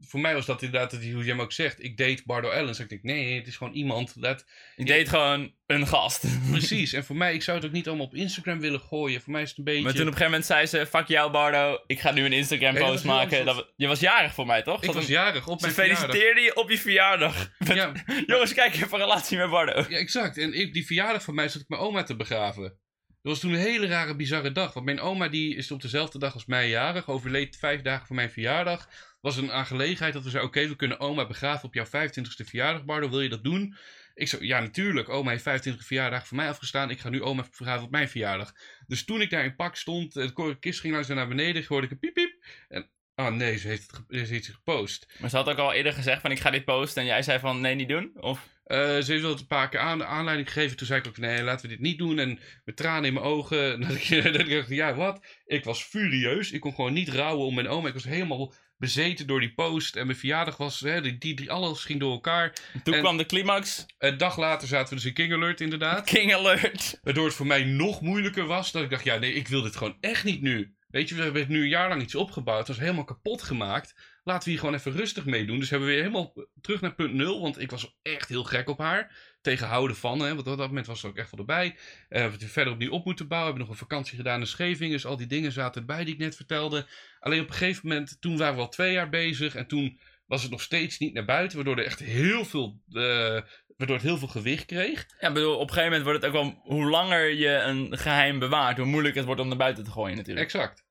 [0.00, 2.80] Voor mij was dat inderdaad, hoe jij hem ook zegt, ik date Bardo Ellens.
[2.80, 4.46] Ik denk, nee, het is gewoon iemand dat...
[4.76, 6.24] Ik date gewoon een gast.
[6.50, 9.20] Precies, en voor mij, ik zou het ook niet allemaal op Instagram willen gooien.
[9.20, 9.82] Voor mij is het een beetje...
[9.82, 10.86] Maar toen op een gegeven moment zei ze...
[10.86, 13.44] Fuck jou Bardo, ik ga nu een Instagram post maken.
[13.44, 14.82] Dat, je was jarig voor mij, toch?
[14.82, 16.04] ik was een- jarig op Ze mijn verjaardag.
[16.04, 17.50] feliciteerde je op je verjaardag.
[17.74, 17.92] Ja,
[18.26, 19.84] Jongens, kijk, ik heb een relatie met Bardo.
[19.88, 20.38] Ja, exact.
[20.38, 22.62] En ik, die verjaardag van mij zat ik mijn oma te begraven.
[22.62, 24.72] Dat was toen een hele rare, bizarre dag.
[24.72, 27.08] Want mijn oma die is op dezelfde dag als mij jarig.
[27.08, 28.88] Overleed vijf dagen voor mijn verjaardag.
[29.20, 30.50] was een aangelegenheid dat we zeiden...
[30.50, 33.10] Oké, we kunnen oma begraven op jouw 25ste verjaardag, Bardo.
[33.10, 33.76] Wil je dat doen?
[34.14, 35.08] Ik zei, ja, natuurlijk.
[35.08, 36.90] Oma heeft 25 verjaardag voor mij afgestaan.
[36.90, 38.52] Ik ga nu oma begraven op mijn verjaardag.
[38.86, 40.12] Dus toen ik daar in pak stond...
[40.12, 41.64] De kist ging langzaam naar beneden.
[41.68, 42.44] hoorde ik een piep, piep.
[42.68, 42.92] En...
[43.16, 45.14] Oh nee, ze heeft het, ze heeft het gepost.
[45.18, 47.02] Maar ze had ook al eerder gezegd van ik ga dit posten.
[47.02, 48.12] En jij zei van nee, niet doen?
[48.14, 48.48] Of...
[48.64, 50.76] Eh, ze heeft wel het een paar keer aan, aanleiding gegeven.
[50.76, 52.18] Toen zei ik ook, nee, laten we dit niet doen.
[52.18, 53.80] En met tranen in mijn ogen.
[53.80, 55.26] Dat ik, dat ik dacht, ja, wat?
[55.46, 56.52] Ik was furieus.
[56.52, 57.88] Ik kon gewoon niet rouwen om mijn oma.
[57.88, 59.96] Ik was helemaal bezeten door die post.
[59.96, 62.52] En mijn verjaardag was, hè, die, die, die alles ging door elkaar.
[62.84, 63.86] Toen En- kwam de climax.
[63.98, 66.04] Een dag later zaten we dus in King Alert, inderdaad.
[66.06, 66.98] King alert.
[67.02, 68.72] Waardoor het voor mij nog moeilijker was.
[68.72, 70.74] Dat ik dacht, ja, nee, ik wil dit gewoon echt niet nu.
[70.88, 72.58] Weet je, we hebben nu een jaar lang iets opgebouwd.
[72.58, 73.94] Het was helemaal kapot gemaakt.
[74.24, 75.58] Laten we hier gewoon even rustig mee doen.
[75.58, 77.40] Dus hebben we weer helemaal terug naar punt nul.
[77.40, 79.16] Want ik was echt heel gek op haar.
[79.44, 81.66] Tegenhouden van, hè, want op dat moment was ze ook echt wel erbij.
[81.66, 81.74] Eh,
[82.08, 83.52] we hebben het verder opnieuw op moeten bouwen.
[83.52, 84.96] We hebben nog een vakantie gedaan in Scheveningen.
[84.96, 86.86] Dus al die dingen zaten erbij die ik net vertelde.
[87.20, 89.54] Alleen op een gegeven moment, toen waren we al twee jaar bezig.
[89.54, 91.56] En toen was het nog steeds niet naar buiten.
[91.56, 93.40] Waardoor er echt heel veel, eh,
[93.76, 95.06] waardoor het heel veel gewicht kreeg.
[95.20, 96.60] Ja, bedoel, op een gegeven moment wordt het ook wel...
[96.62, 100.16] Hoe langer je een geheim bewaart, hoe moeilijker het wordt om naar buiten te gooien
[100.16, 100.46] natuurlijk.
[100.46, 100.84] Exact.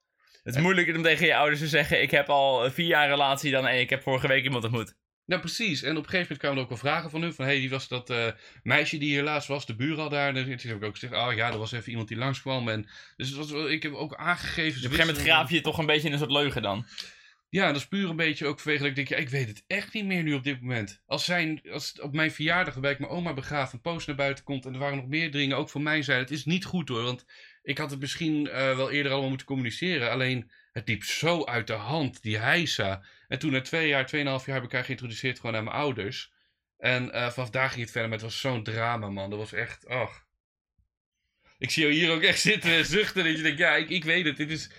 [0.44, 2.02] Het is moeilijker om tegen je ouders te zeggen...
[2.02, 3.68] ik heb al vier jaar relatie dan...
[3.68, 4.96] en ik heb vorige week iemand ontmoet.
[5.26, 5.82] Nou, precies.
[5.82, 7.34] En op een gegeven moment kwamen er ook wel vragen van hun.
[7.34, 8.28] Van, hé, hey, wie was dat eh,
[8.64, 9.66] meisje die hier laatst was?
[9.66, 10.36] De buur al daar.
[10.36, 12.70] En toen heb ik ook gezegd, oh ja, er was even iemand die langskwam.
[12.70, 14.82] En, dus het was, ik heb ook aangegeven...
[14.82, 16.86] Dus op een gegeven moment graaf je toch een beetje in een soort leugen dan.
[17.50, 19.64] Ja, dat is puur een beetje ook vanwege dat ik denk, ja, ik weet het
[19.68, 21.02] echt niet meer nu op dit moment.
[21.06, 24.44] Als, zijn, als op mijn verjaardag, waarbij ik mijn oma begraaf, een post naar buiten
[24.44, 26.90] komt en er waren nog meer dingen, ook van mij zijn, het is niet goed
[26.90, 27.04] hoor.
[27.04, 27.26] Want
[27.64, 30.12] ik had het misschien eh, wel eerder allemaal moeten communiceren.
[30.12, 33.06] Alleen, het liep zo uit de hand, die heisa.
[33.34, 36.32] En toen na twee jaar, tweeënhalf jaar heb ik haar geïntroduceerd gewoon aan mijn ouders.
[36.78, 39.30] En eh, vanaf daar ging het verder, maar het was zo'n drama man.
[39.30, 40.26] Dat was echt, ach.
[41.58, 43.24] Ik zie jou hier ook echt zitten en zuchten.
[43.24, 44.38] Dat je denkt, ja, ik, ik weet het.
[44.38, 44.70] Dit is,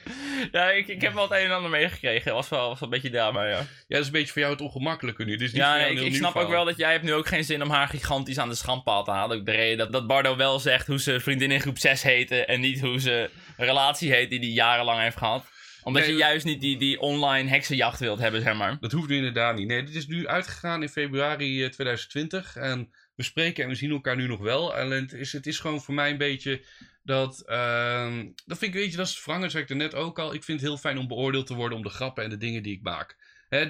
[0.52, 2.32] Ja, ik, ik heb wel het een en ander meegekregen.
[2.32, 3.58] Was wel, was wel een beetje drama, ja.
[3.58, 5.36] ja, dat is een beetje voor jou het ongemakkelijke nu.
[5.36, 7.70] Niet Ja, ik, ik snap ook wel dat jij hebt nu ook geen zin om
[7.70, 9.36] haar gigantisch aan de schandpaal te halen.
[9.36, 12.44] Ook de reden dat, dat Bardo wel zegt hoe ze vriendin in groep 6 heette
[12.44, 15.52] en niet hoe ze een relatie heet die hij jarenlang heeft gehad.
[15.84, 18.76] Omdat Nee, je juist niet die, die online heksenjacht wilt hebben, zeg maar.
[18.80, 19.66] Dat hoeft nu inderdaad niet.
[19.66, 22.56] Nee, dit is nu uitgegaan in februari eh, 2020.
[22.56, 24.74] En we spreken en we zien elkaar nu nog wel.
[24.74, 26.64] Alleen het is, het is gewoon voor mij een beetje
[27.02, 27.40] dat...
[27.46, 30.18] ehm, dat vind ik, weet je, dat is Frank, dat zei ik er net ook
[30.18, 30.34] al.
[30.34, 32.62] Ik vind het heel fijn om beoordeeld te worden om de grappen en de dingen
[32.62, 33.16] die ik maak.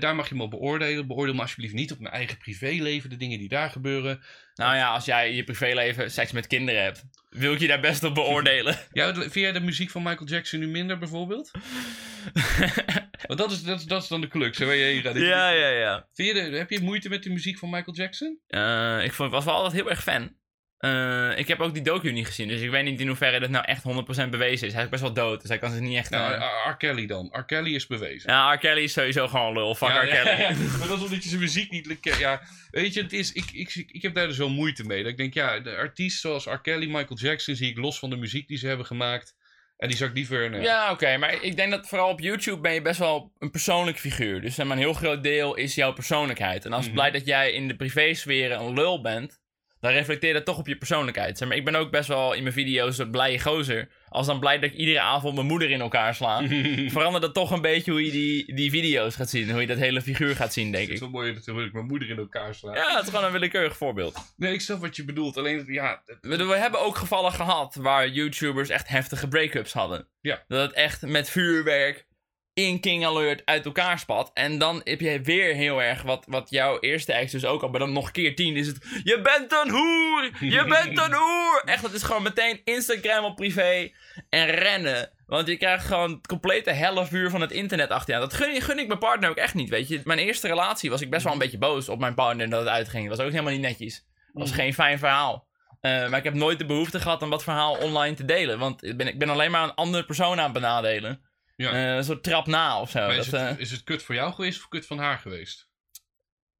[0.01, 1.07] Daar mag je me op beoordelen.
[1.07, 4.22] Beoordeel me alsjeblieft niet op mijn eigen privéleven, de dingen die daar gebeuren.
[4.55, 7.80] Nou ja, als jij in je privéleven seks met kinderen hebt, wil ik je daar
[7.80, 8.76] best op beoordelen.
[8.93, 11.51] Ja, vind jij de muziek van Michael Jackson nu minder bijvoorbeeld?
[13.26, 14.28] Want dat is, dat, is- dat is dan de
[14.59, 14.85] hè, waar je
[15.24, 16.07] ja, ja, ja.
[16.12, 18.39] Vind je de- heb je moeite met de muziek van Michael Jackson?
[18.47, 20.37] Eh, ik vond, was wel altijd heel erg fan.
[20.79, 23.51] Eh, ik heb ook die docu niet gezien, dus ik weet niet in hoeverre dat
[23.51, 24.72] nou echt 100% bewezen is.
[24.75, 26.11] Hij is best wel dood, dus hij kan zich niet echt...
[26.11, 26.77] Nou, eh, R.
[26.77, 27.29] Kelly dan.
[27.33, 27.45] R.
[27.45, 28.31] Kelly is bewezen.
[28.33, 28.59] Ja, R.
[28.59, 29.75] Kelly is sowieso gewoon lul.
[29.75, 30.07] Fuck Ja, R.
[30.07, 30.41] Kelly.
[30.41, 30.51] ja.
[30.79, 31.99] Maar dat is omdat je zijn muziek niet...
[32.18, 35.03] Ja, weet je, het is, ik, ik, ik heb daar dus wel moeite mee.
[35.03, 36.61] Dat ik denk, ja, de artiest zoals R.
[36.61, 37.55] Kelly, Michael Jackson...
[37.55, 39.35] zie ik los van de muziek die ze hebben gemaakt.
[39.77, 40.51] En die zou ik liever...
[40.51, 43.51] nou, Ja, oké, maar ik denk dat vooral op YouTube ben je best wel een
[43.51, 44.41] persoonlijk figuur.
[44.41, 46.64] Dus een heel groot deel is jouw persoonlijkheid.
[46.64, 46.95] En als het Mhm.
[46.95, 49.43] blijkt dat jij in de privésfeer een lul bent,
[49.85, 51.39] dan reflecteert dat toch op je persoonlijkheid.
[51.39, 53.89] Zeg maar, ik ben ook best wel in mijn video's een blije gozer.
[54.09, 56.43] Als dan blijkt dat ik iedere avond mijn moeder in elkaar sla,
[56.89, 59.51] verandert dat toch een beetje hoe je die, die video's gaat zien.
[59.51, 61.01] Hoe je dat hele figuur gaat zien, denk Het is ik.
[61.01, 62.74] wel mooi dat ik mijn moeder in elkaar sla.
[62.74, 64.32] Ja, het is gewoon een willekeurig voorbeeld.
[64.37, 65.37] Nee, ik snap wat je bedoelt.
[65.37, 66.03] Alleen, ja...
[66.20, 70.09] we hebben ook gevallen gehad waar YouTubers echt heftige break-ups hadden.
[70.20, 70.45] Ja.
[70.49, 72.07] Dat het echt met vuurwerk
[72.55, 74.30] in King Alert uit elkaar spat.
[74.34, 77.68] En dan heb je weer heel erg wat, wat jouw eerste ex dus ook al.
[77.68, 78.78] Maar dan nog keer tien is het...
[79.05, 80.30] Je bent een hoer!
[80.40, 81.62] Je bent een hoer!
[81.64, 83.90] Echt, het is gewoon meteen Instagram op privé
[84.28, 85.11] en rennen.
[85.26, 88.28] Want je krijgt gewoon het complete vuur van het internet achter je aan.
[88.28, 90.00] Dat gun, gun ik mijn partner ook echt niet, weet je.
[90.05, 92.68] Mijn eerste relatie was ik best wel een beetje boos op mijn partner dat het
[92.68, 93.09] uitging.
[93.09, 94.05] Dat was ook helemaal niet netjes.
[94.32, 94.59] was Mhm.
[94.59, 95.46] geen fijn verhaal.
[95.80, 98.59] Eh, maar ik heb nooit de behoefte gehad om dat verhaal online te delen.
[98.59, 101.20] Want ik ben, ik ben alleen maar een andere persoon aan het benadelen.
[101.57, 101.72] Ja.
[101.72, 103.07] Eh, een soort trap na of zo.
[103.07, 105.72] Dat, is, eh, het, is het kut voor jou geweest of kut van haar geweest?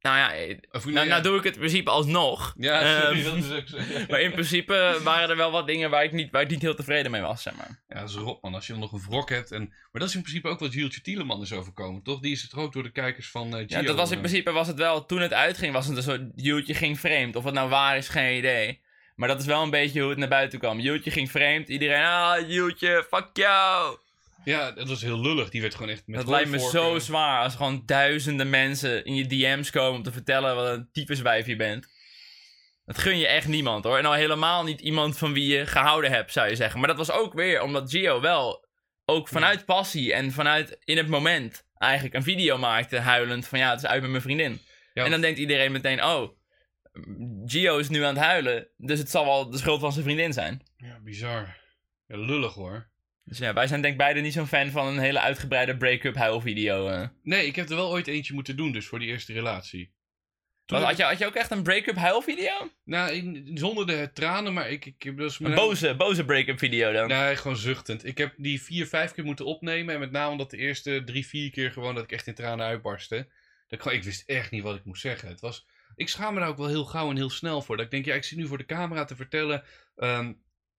[0.05, 2.55] nou ja, eh, nou, nou doe ik het in principe alsnog.
[2.59, 3.77] Ja, sorry, Ehm, dat is ook zo.
[4.11, 6.75] maar in principe waren er wel wat dingen waar ik niet, waar ik niet heel
[6.75, 7.83] tevreden mee was, zeg maar.
[7.89, 9.53] Ja, dat is rot man, als je dan nog een wrok hebt.
[9.53, 9.63] En...
[9.63, 12.21] Maar dat is in principe ook wat Gieltje Tieleman is overkomen, toch?
[12.21, 14.51] Die is het ook door de kijkers van eh Ja, dat was in eh, principe
[14.51, 17.37] was het wel, toen het uitging, was het een soort Joeltje ging vreemd.
[17.37, 18.83] Of het nou waar is, geen idee.
[19.15, 20.81] Maar dat is wel een beetje hoe het naar buiten kwam.
[20.81, 23.99] Joeltje ging vreemd, iedereen, ah, Joeltje, fuck jou.
[24.45, 25.51] Ja, dat was heel lullig.
[25.51, 29.15] Die werd gewoon echt met dat lijkt me zo zwaar als gewoon duizenden mensen in
[29.15, 31.93] je DM's komen om te vertellen wat een typeswijf je bent.
[32.85, 33.99] Dat gun je echt niemand hoor.
[33.99, 36.79] En al helemaal niet iemand van wie je gehouden hebt, zou je zeggen.
[36.79, 38.69] Maar dat was ook weer omdat Gio wel
[39.05, 43.71] ook vanuit passie en vanuit in het moment eigenlijk een video maakte, huilend van ja,
[43.71, 44.61] het is uit met mijn vriendin.
[44.93, 46.31] Ja, En dan denkt iedereen meteen, oh,
[47.45, 50.33] Gio is nu aan het huilen, dus het zal wel de schuld van zijn vriendin
[50.33, 50.63] zijn.
[50.77, 51.57] ja, bizar.
[52.07, 52.93] Ja, lullig hoor.
[53.25, 56.15] Dus ja, wij zijn denk ik beide niet zo'n fan van een hele uitgebreide break-up
[56.15, 56.89] huilvideo.
[56.89, 57.09] eh.
[57.23, 59.93] Nee, ik heb er wel ooit eentje moeten doen, dus voor die eerste relatie.
[60.67, 62.71] Toen had, je, had je ook echt een break-up huilvideo?
[62.85, 65.41] Nou, in- zonder de tranen, maar ik, ik dus...
[65.41, 67.09] Een boze, boze break-up video dan?
[67.09, 68.05] Nee, gewoon zuchtend.
[68.07, 69.95] Ik heb die vier, vijf keer moeten opnemen.
[69.95, 72.67] En met name omdat de eerste drie, vier keer gewoon dat ik echt in tranen
[72.67, 73.29] uitbarstte.
[73.69, 75.29] Dat ik, ik wist echt niet wat ik moest zeggen.
[75.29, 77.77] Het was, ik schaam me daar ook wel heel gauw en heel snel voor.
[77.77, 79.63] Dat ik denk, ja, ik zit nu voor de camera te vertellen
[79.97, 80.33] ehm,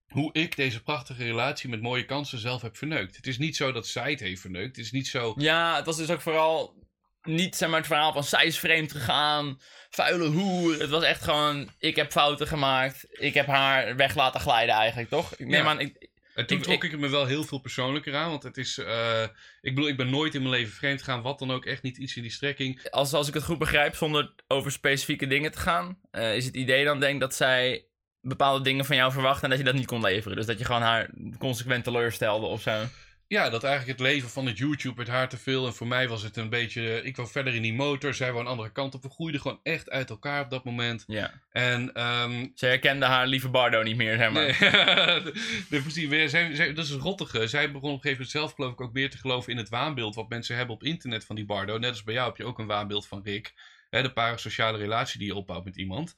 [0.08, 3.16] hoe ik deze prachtige relatie met mooie kansen zelf heb verneukt.
[3.16, 4.76] Het is niet zo dat zij het heeft verneukt.
[4.76, 5.34] Het is niet zo...
[5.38, 6.84] Ja, het was dus ook vooral
[7.24, 10.80] niet zeg maar, het verhaal van zij is vreemd gegaan, vuile hoer.
[10.80, 15.10] Het was echt gewoon, ik heb fouten gemaakt, ik heb haar weg laten glijden eigenlijk,
[15.10, 15.34] toch?
[15.36, 15.70] Ik neem Ja.
[15.70, 18.30] aan, ik, En toen Ik- trok ik- het me wel heel veel persoonlijker aan.
[18.30, 18.78] Want het is...
[18.78, 19.24] eh,
[19.62, 21.22] ik bedoel, ik ben nooit in mijn leven vreemd gegaan.
[21.22, 21.66] Wat dan ook.
[21.66, 22.90] Echt niet iets in die strekking.
[22.90, 26.56] als, als ik het goed begrijp, zonder over specifieke dingen te gaan, eh, is het
[26.56, 27.86] idee dan denk dat zij
[28.28, 30.38] bepaalde dingen van jou verwacht en dat je dat niet kon leveren.
[30.38, 31.10] Dus dat je gewoon haar
[31.40, 32.84] consequent teleurstelde of zo.
[33.28, 35.66] ja, dat eigenlijk het leven van het YouTube werd haar te veel.
[35.66, 37.02] En voor mij was het een beetje.
[37.04, 38.14] Ik wou verder in die motor.
[38.14, 39.04] Zij wou een andere kant op.
[39.04, 41.04] We groeiden gewoon echt uit elkaar op dat moment.
[41.08, 41.32] Ja.
[41.52, 41.94] En.
[41.94, 44.58] ehm Ze herkende haar lieve Bardo niet meer, zeg maar.
[45.70, 46.08] Nee, precies.
[46.08, 47.48] Weer- Zij, zij, dat is het rottige.
[47.48, 49.70] Zij begon op een gegeven moment zelf geloof ik ook meer te geloven in het
[49.70, 51.78] waanbeeld wat mensen hebben op internet van die Bardo.
[51.78, 53.54] Net als bij jou heb je ook een waanbeeld van Rick.
[53.90, 56.16] Hè, de parasociale relatie die je opbouwt met iemand.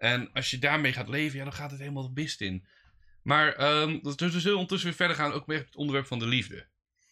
[0.00, 2.66] En als je daarmee gaat leven, ja, dan gaat het helemaal de mist in.
[3.22, 3.56] Maar
[4.02, 6.66] dus we zullen ondertussen weer verder gaan, ook met het onderwerp van de liefde.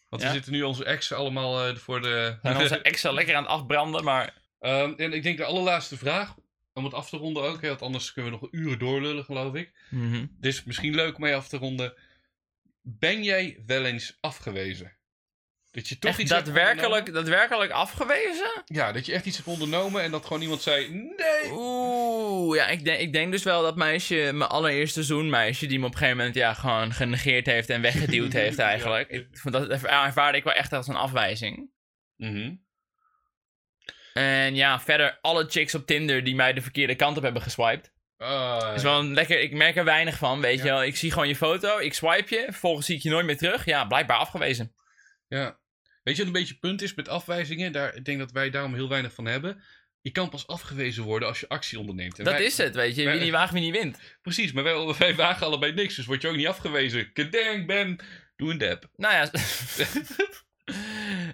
[0.08, 0.28] Want Ja.
[0.28, 2.38] we zitten nu onze exen allemaal eh, voor de...
[2.42, 4.34] Zijn onze extra lekker aan het afbranden, maar...
[4.60, 6.34] Ehm, en ik denk de allerlaatste vraag,
[6.72, 9.54] om het af te ronden ook, hè, want anders kunnen we nog uren doorlullen geloof
[9.54, 9.72] ik.
[10.40, 11.94] Dus misschien leuk om mee af te ronden.
[12.82, 14.96] Ben jij wel eens afgewezen?
[15.78, 18.62] Dat je toch Echt iets daadwerkelijk, daadwerkelijk afgewezen?
[18.64, 21.50] Ja, dat je echt iets hebt ondernomen en dat gewoon iemand zei: Nee!
[21.52, 25.86] Oeh, ja, ik denk, ik denk dus wel dat meisje, mijn allereerste zoenmeisje, die me
[25.86, 29.10] op een gegeven moment ja, gewoon genegeerd heeft en weggeduwd heeft eigenlijk.
[29.10, 29.18] Ja.
[29.18, 31.70] Ik vond dat ervaarde ik wel echt als een afwijzing.
[32.16, 32.54] Mhm.
[34.14, 37.92] En ja, verder alle chicks op Tinder die mij de verkeerde kant op hebben geswiped.
[38.16, 40.64] Ah, is wel een lekker, ik merk er weinig van, weet Ja.
[40.64, 40.84] je wel.
[40.84, 43.64] Ik zie gewoon je foto, ik swipe je, vervolgens zie ik je nooit meer terug.
[43.64, 44.74] Ja, blijkbaar afgewezen.
[45.28, 45.57] ja.
[46.08, 47.72] Weet je wat een beetje het punt is met afwijzingen?
[47.72, 49.62] Daar, ik denk dat wij daarom heel weinig van hebben.
[50.00, 52.18] Je kan pas afgewezen worden als je actie onderneemt.
[52.18, 53.04] En dat wij- is het, weet je.
[53.04, 53.98] wij- Wie niet waagt, wie niet wint.
[54.22, 57.12] Precies, maar wij, wij wagen allebei niks, dus word je ook niet afgewezen.
[57.12, 57.98] Kedank, Ben,
[58.36, 58.88] doe een dab.
[58.96, 59.20] Nou ja,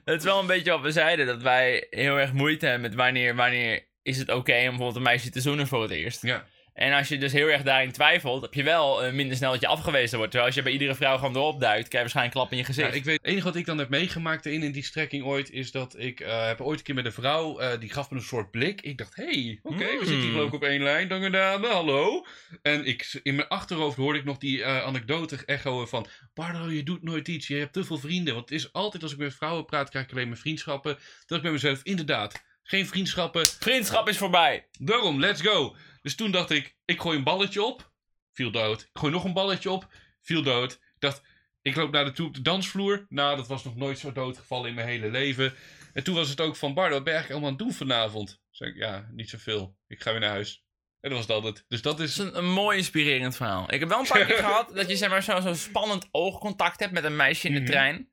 [0.04, 2.94] het is wel een beetje wat we zeiden, dat wij heel erg moeite hebben met
[2.98, 6.22] wanneer, wanneer is het oké om bijvoorbeeld een meisje te zoenen voor het eerst.
[6.22, 6.46] Ja.
[6.74, 9.60] En als je dus heel erg daarin twijfelt, heb je wel eh, minder snel dat
[9.60, 10.30] je afgewezen wordt.
[10.32, 12.58] Terwijl als je bij iedere vrouw gewoon erop duikt, krijg je waarschijnlijk een klap in
[12.58, 12.88] je gezicht.
[12.88, 15.50] Ja, ik weet, het enige wat ik dan heb meegemaakt in, in die strekking ooit,
[15.50, 18.16] is dat ik eh, heb ooit een keer met een vrouw, eh, die gaf me
[18.16, 18.80] een soort blik.
[18.80, 19.98] Ik dacht, hé, hey, oké, we Hmm.
[19.98, 22.26] zitten hier geloof ik op één lijn, dank en dame, hallo.
[22.62, 27.02] En ik, in mijn achterhoofd hoorde ik nog die anekdote echoen van, Bardo, je doet
[27.02, 28.34] nooit iets, je hebt te veel vrienden.
[28.34, 30.98] Want het is altijd, als ik met vrouwen praat, krijg ik alleen maar vriendschappen.
[31.26, 34.66] Dat ik bij mezelf, inderdaad, geen vriendschappen, Vriendschap is voorbij.
[34.78, 35.76] Daarom, let's go.
[36.04, 37.92] Dus toen dacht ik, ik gooi een balletje op.
[38.32, 38.80] Viel dood.
[38.82, 39.88] Ik gooi nog een balletje op.
[40.20, 40.72] Viel dood.
[40.72, 41.22] Ik dacht,
[41.62, 43.06] ik loop naar de toe op de dansvloer.
[43.08, 45.54] Nou, dat was nog nooit zo doodgevallen in mijn hele leven.
[45.92, 47.88] En toen was het ook van, Bardo, wat ben je eigenlijk allemaal aan het doen
[47.88, 48.40] vanavond?
[48.50, 49.76] Zei ik, ja, niet zoveel.
[49.88, 50.64] Ik ga weer naar huis.
[51.00, 51.64] En dat was dat het.
[51.68, 52.18] Dus dat Dat is...
[52.18, 53.72] een mooi inspirerend verhaal.
[53.72, 56.80] Ik heb wel een paar keer gehad dat je zeg maar, zo'n zo spannend oogcontact
[56.80, 57.68] hebt met een meisje in de Mhm.
[57.70, 58.08] trein.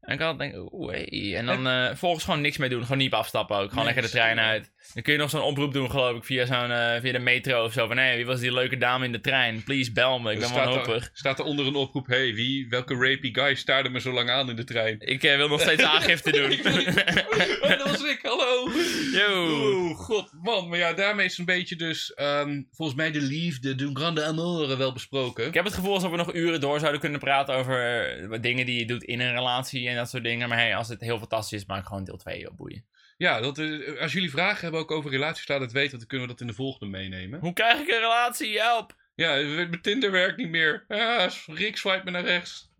[0.00, 1.36] En ik had denk, oeh, hey.
[1.36, 2.82] En dan eh volgens gewoon niks meer doen.
[2.82, 3.68] Gewoon niet afstappen ook.
[3.68, 4.72] Gewoon Nee, lekker de trein uit.
[4.94, 7.64] Dan kun je nog zo'n oproep doen, geloof ik, via, zo'n, eh, via de metro
[7.64, 7.86] of zo.
[7.86, 9.62] Van, hé, wie was die leuke dame in de trein?
[9.64, 10.32] Please, bel me.
[10.32, 11.04] Ik ben staat, wanhopig.
[11.04, 14.30] er, staat er onder een oproep, hey, wie, welke rapey guy staarde me zo lang
[14.30, 14.96] aan in de trein?
[14.98, 16.50] Ik eh, wil nog steeds aangifte doen.
[17.62, 18.70] oh, dat was ik, hallo!
[19.12, 19.72] Yo.
[19.74, 20.68] Oeh, god, man.
[20.68, 24.76] Maar ja, daarmee is een beetje dus, ehm, volgens mij de liefde, de grande amore
[24.76, 25.46] wel besproken.
[25.46, 28.78] Ik heb het gevoel alsof we nog uren door zouden kunnen praten over dingen die
[28.78, 30.48] je doet in een relatie en dat soort dingen.
[30.48, 32.86] Maar hey, als het heel fantastisch is, maak gewoon deel 2 op boeien.
[33.16, 36.08] Ja, dat, eh, als jullie vragen hebben ook over relaties, laat het weten, want dan
[36.08, 37.40] kunnen we dat in de volgende meenemen.
[37.40, 38.58] Hoe krijg ik een relatie?
[38.58, 38.96] Help!
[39.14, 40.84] Ja, mijn Tinder werkt niet meer.
[40.88, 42.70] Ah, Rick swipe me naar rechts.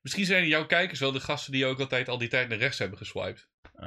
[0.00, 2.78] Misschien zijn jouw kijkers wel de gasten die ook altijd al die tijd naar rechts
[2.78, 3.48] hebben geswiped.
[3.72, 3.80] Dat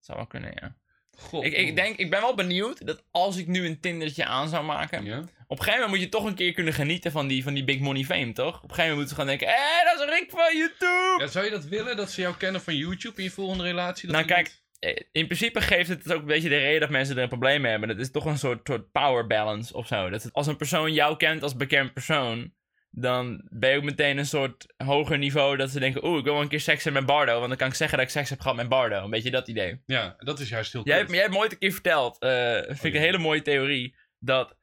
[0.00, 0.76] zou wel kunnen, ja.
[1.16, 1.44] God.
[1.44, 4.64] Ik, ik, denk, ik ben wel benieuwd dat als ik nu een Tindertje aan zou
[4.64, 5.04] maken.
[5.04, 5.24] Ja?
[5.50, 7.64] Op een gegeven moment moet je toch een keer kunnen genieten van die, van die
[7.64, 8.56] big money fame, toch?
[8.56, 11.16] Op een gegeven moment moeten ze gewoon denken: hé, dat is Rick van YouTube!
[11.18, 14.06] ja, zou je dat willen, dat ze jou kennen van YouTube in je volgende relatie?
[14.08, 17.16] Dat Nou, kijk, Eh, In principe geeft het ook een beetje de reden dat mensen
[17.16, 17.88] er een probleem mee hebben.
[17.88, 20.10] Dat is toch een soort, soort power balance of zo.
[20.10, 22.52] Dat het- als een persoon jou kent als bekend persoon,
[22.90, 26.32] dan ben je ook meteen een soort hoger niveau dat ze denken: oeh, ik wil
[26.32, 27.34] wel een keer seks hebben met Bardo.
[27.36, 29.04] Want dan kan ik zeggen dat ik seks heb gehad met Bardo.
[29.04, 29.82] Een beetje dat idee.
[29.86, 32.54] Ja, dat is juist heel Jij, hebt- jij hebt me ooit een keer verteld, eh
[32.66, 32.98] vind ik ja.
[32.98, 34.56] een hele mooie theorie, dat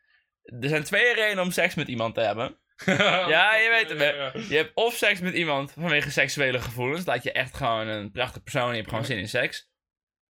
[0.46, 2.60] er zijn twee redenen om seks met iemand te hebben.
[3.28, 4.48] Ja, je weet het.
[4.48, 8.42] Je hebt of seks met iemand vanwege seksuele gevoelens, dat je echt gewoon een prachtige
[8.42, 9.70] persoon en je hebt gewoon zin in seks.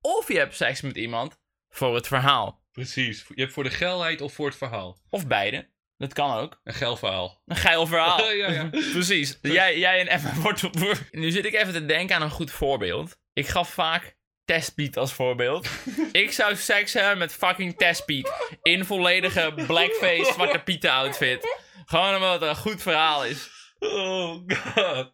[0.01, 1.39] Of je hebt seks met iemand
[1.69, 2.63] voor het verhaal.
[2.71, 3.25] Precies.
[3.35, 4.97] Je hebt voor de geilheid of voor het verhaal.
[5.09, 5.73] Of beide.
[5.97, 6.59] Dat kan ook.
[6.63, 7.41] Een geil verhaal.
[7.45, 8.31] Een geil verhaal.
[8.33, 8.69] Ja, ja.
[8.93, 9.39] Precies.
[9.41, 13.17] Jij, jij en Emma wordt Nu zit ik even te denken aan een goed voorbeeld.
[13.33, 14.14] Ik gaf vaak
[14.45, 15.69] Testbeat als voorbeeld.
[16.11, 18.57] ik zou seks hebben met fucking Testbeat.
[18.61, 21.61] In volledige blackface Zwarte Pieten outfit.
[21.85, 23.49] Gewoon omdat het een goed verhaal is.
[23.79, 25.13] Oh god.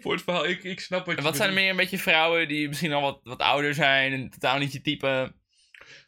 [0.00, 2.48] Voor het verhaal, ik, ik snap wat je wat zijn er meer een beetje vrouwen
[2.48, 5.34] die misschien al wat, wat ouder zijn en totaal niet je type.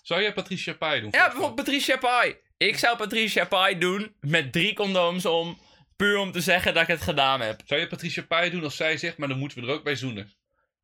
[0.03, 1.11] Zou jij Patricia Pai doen?
[1.13, 2.37] Ja, bijvoorbeeld Patricia Pai.
[2.57, 5.59] Ik zou Patricia Pai doen met drie condooms om.
[5.97, 7.61] Puur om te zeggen dat ik het gedaan heb.
[7.65, 9.97] Zou je Patricia Pai doen als zij zegt, maar dan moeten we er ook bij
[9.97, 10.33] zoenen?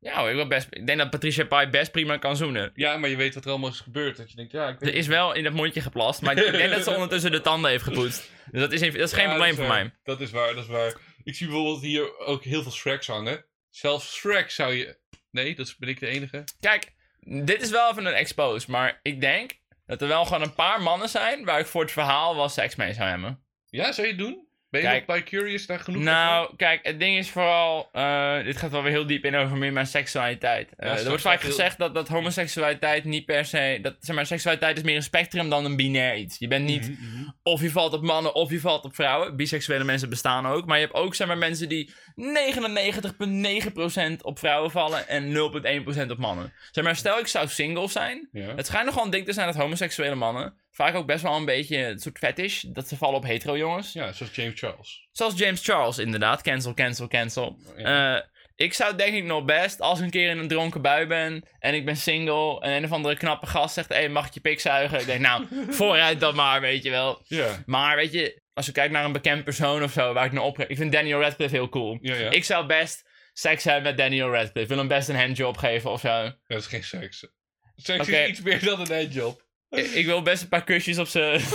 [0.01, 2.71] Ja, ik, wil best, ik denk dat Patricia Pai best prima kan zoenen.
[2.75, 4.17] Ja, maar je weet wat er allemaal is gebeurd.
[4.17, 6.51] Dat je denkt, ja, ik weet Er is wel in dat mondje geplast, maar ik
[6.51, 8.31] denk dat ze ondertussen de tanden heeft gepoetst.
[8.51, 9.91] Dus dat is, even- dat is geen Ja, probleem voor mij.
[10.03, 10.93] Dat is waar, dat is waar.
[11.23, 13.45] Ik zie bijvoorbeeld hier ook heel veel Shreks hangen.
[13.69, 14.97] Zelfs Shrek zou je...
[15.31, 16.43] Nee, dat ben ik de enige.
[16.59, 19.51] Kijk, dit is wel even een expose, maar ik denk
[19.85, 22.75] dat er wel gewoon een paar mannen zijn waar ik voor het verhaal wel seks
[22.75, 23.43] mee zou hebben.
[23.69, 24.47] Ja, zou je het doen?
[24.71, 25.07] Ben je Kijk.
[25.07, 26.11] nog bij Curious daar genoeg van?
[26.13, 27.89] Nou, kijk, het ding is vooral.
[27.91, 30.69] eh, dit gaat wel weer heel diep in over meer mijn seksualiteit.
[30.77, 33.79] Eh, Ja, er wordt vaak heel- gezegd dat, dat homoseksualiteit niet per se.
[33.81, 36.37] Dat, zeg maar, seksualiteit is meer een spectrum dan een binair iets.
[36.39, 37.29] Je bent niet Mhm, mhm.
[37.43, 39.35] of je valt op mannen of je valt op vrouwen.
[39.35, 40.65] Biseksuele mensen bestaan ook.
[40.65, 46.17] Maar je hebt ook zeg maar, mensen die 99,9% op vrouwen vallen en 0,1% op
[46.17, 46.53] mannen.
[46.71, 48.29] Zeg maar, stel ik zou single zijn.
[48.31, 48.55] Ja.
[48.55, 51.45] Het schijnt nogal een ding te zijn dat homoseksuele mannen vaak ook best wel een
[51.45, 52.61] beetje een soort fetish.
[52.61, 53.93] Dat ze vallen op hetero jongens.
[53.93, 55.07] ja, zoals James Charles.
[55.11, 56.41] Zoals James Charles, inderdaad.
[56.41, 57.57] Cancel, cancel, cancel.
[57.77, 58.17] Ja.
[58.17, 58.23] Eh,
[58.55, 61.43] ik zou denk ik nog best, als ik een keer in een dronken bui ben
[61.59, 64.33] en ik ben single en een of andere knappe gast zegt, hé, hey, mag ik
[64.33, 64.99] je pik zuigen?
[64.99, 65.47] Ik denk, nou,
[65.79, 67.21] vooruit dat maar, weet je wel.
[67.27, 67.63] ja.
[67.65, 70.43] Maar weet je, als we kijken naar een bekend persoon of zo, waar ik naar
[70.43, 70.59] op...
[70.59, 71.97] Ik vind Daniel Radcliffe heel cool.
[72.01, 72.29] Ja, ja.
[72.29, 74.67] Ik zou best seks hebben met Daniel Radcliffe.
[74.67, 76.31] Wil hem best een handjob geven of zo.
[76.47, 77.27] Dat is geen seks.
[77.75, 79.49] Seks is iets meer dan een handjob.
[79.71, 81.39] Ik, wil best een paar kusjes op zijn...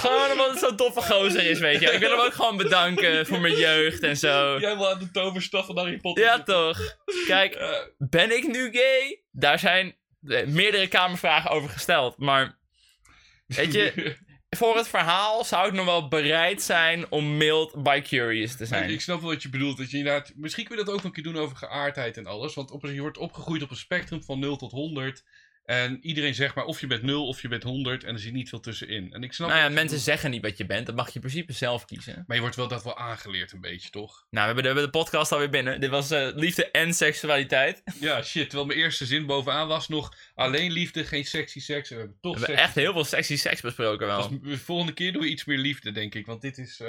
[0.00, 1.90] gewoon omdat het zo'n toffe gozer is, weet je.
[1.90, 4.58] Ik wil hem ook gewoon bedanken voor mijn jeugd en zo.
[4.60, 6.96] Jij wil aan de toverstaf van Harry Potter Ja, toch?
[7.26, 9.22] Kijk, ben ik nu gay?
[9.30, 9.96] Daar zijn
[10.26, 12.18] eh, meerdere kamervragen over gesteld.
[12.18, 12.58] Maar
[13.46, 14.16] weet je,
[14.56, 18.90] voor het verhaal zou ik nog wel bereid zijn om mild by curious te zijn.
[18.90, 19.76] ik snap wel wat je bedoelt.
[19.76, 22.26] Dat je inderdaad, misschien kun je dat ook nog een keer doen over geaardheid en
[22.26, 22.54] alles.
[22.54, 25.24] Want op, je wordt opgegroeid op een spectrum van 0 tot 100.
[25.68, 28.04] En iedereen zegt maar of je bent 0 of je bent 100.
[28.04, 29.12] En er zit niet veel tussenin.
[29.12, 30.86] En ik snap Nou ja, mensen zeggen niet wat je bent.
[30.86, 32.24] Dat mag je in principe zelf kiezen.
[32.26, 34.10] Maar je wordt wel dat wel aangeleerd een beetje, toch?
[34.10, 35.80] Nou, we hebben de, we hebben de podcast alweer binnen.
[35.80, 37.82] Dit was eh, liefde en seksualiteit.
[38.00, 38.42] Ja, shit.
[38.42, 41.88] Terwijl mijn eerste zin bovenaan was nog alleen liefde, geen sexy seks.
[41.88, 44.28] We hebben toch We hebben echt heel veel sexy seks besproken wel.
[44.28, 46.26] Dus de volgende keer doen we iets meer liefde, denk ik.
[46.26, 46.82] Want dit is...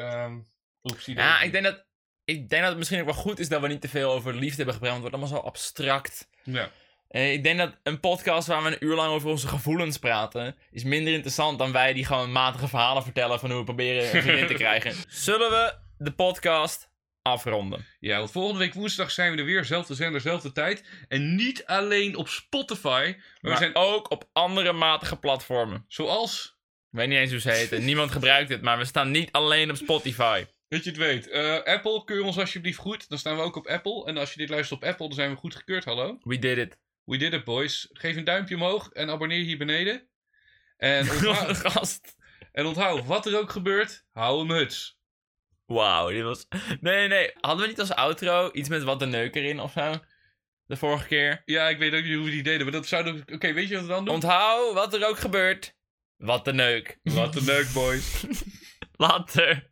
[0.84, 1.88] oepsie Ja, ik denk dat...
[2.24, 4.36] Ik denk dat het misschien ook wel goed is dat we niet te veel over
[4.36, 4.92] liefde hebben gepraat.
[4.92, 6.30] Want het wordt allemaal zo abstract.
[6.44, 6.72] Ja.
[7.10, 10.56] Eh, ik denk dat een podcast waar we een uur lang over onze gevoelens praten,
[10.72, 14.22] is minder interessant dan wij die gewoon matige verhalen vertellen van hoe we proberen een
[14.22, 14.94] vriendin te krijgen.
[15.08, 16.92] Zullen we de podcast
[17.22, 17.86] afronden?
[18.00, 19.66] ja, want volgende week woensdag zijn we er weer.
[19.66, 20.84] Zelfde zender, zelfde tijd.
[21.08, 23.14] En niet alleen op Spotify.
[23.16, 25.86] Maar, Maar we zijn ook op andere matige platformen.
[25.88, 26.58] zoals...
[26.92, 27.86] Ik weet niet eens hoe ze heten.
[27.86, 30.46] Niemand gebruikt het, maar we staan niet alleen op Spotify.
[30.68, 31.30] Dat je het weet.
[31.30, 33.10] Eh, Apple, keur ons alsjeblieft goed.
[33.10, 34.06] Dan staan we ook op Apple.
[34.06, 35.86] En als je dit luistert op Apple, dan zijn we goed gekeurd.
[35.86, 36.18] Hallo.
[36.24, 36.78] We did it.
[37.10, 37.90] We did it, boys.
[37.94, 40.08] Geef een duimpje omhoog en abonneer hier beneden.
[40.78, 42.16] En onthoud, Gast.
[42.52, 45.00] en onthoud, wat er ook gebeurt, hou hem huts.
[45.66, 46.48] Wauw, dit was...
[46.80, 47.32] Nee, nee.
[47.40, 49.96] Hadden we niet als outro iets met wat de neuk erin of zo?
[50.66, 51.42] De vorige keer.
[51.46, 53.34] Ja, ik weet ook niet hoe we die deden, maar dat zouden we...
[53.34, 54.14] Oké, weet je wat we dan doen?
[54.14, 55.76] Onthoud wat er ook gebeurt.
[56.18, 57.00] Wat de neuk.
[57.04, 58.26] Wat een leuk, boys.
[58.92, 59.72] Later.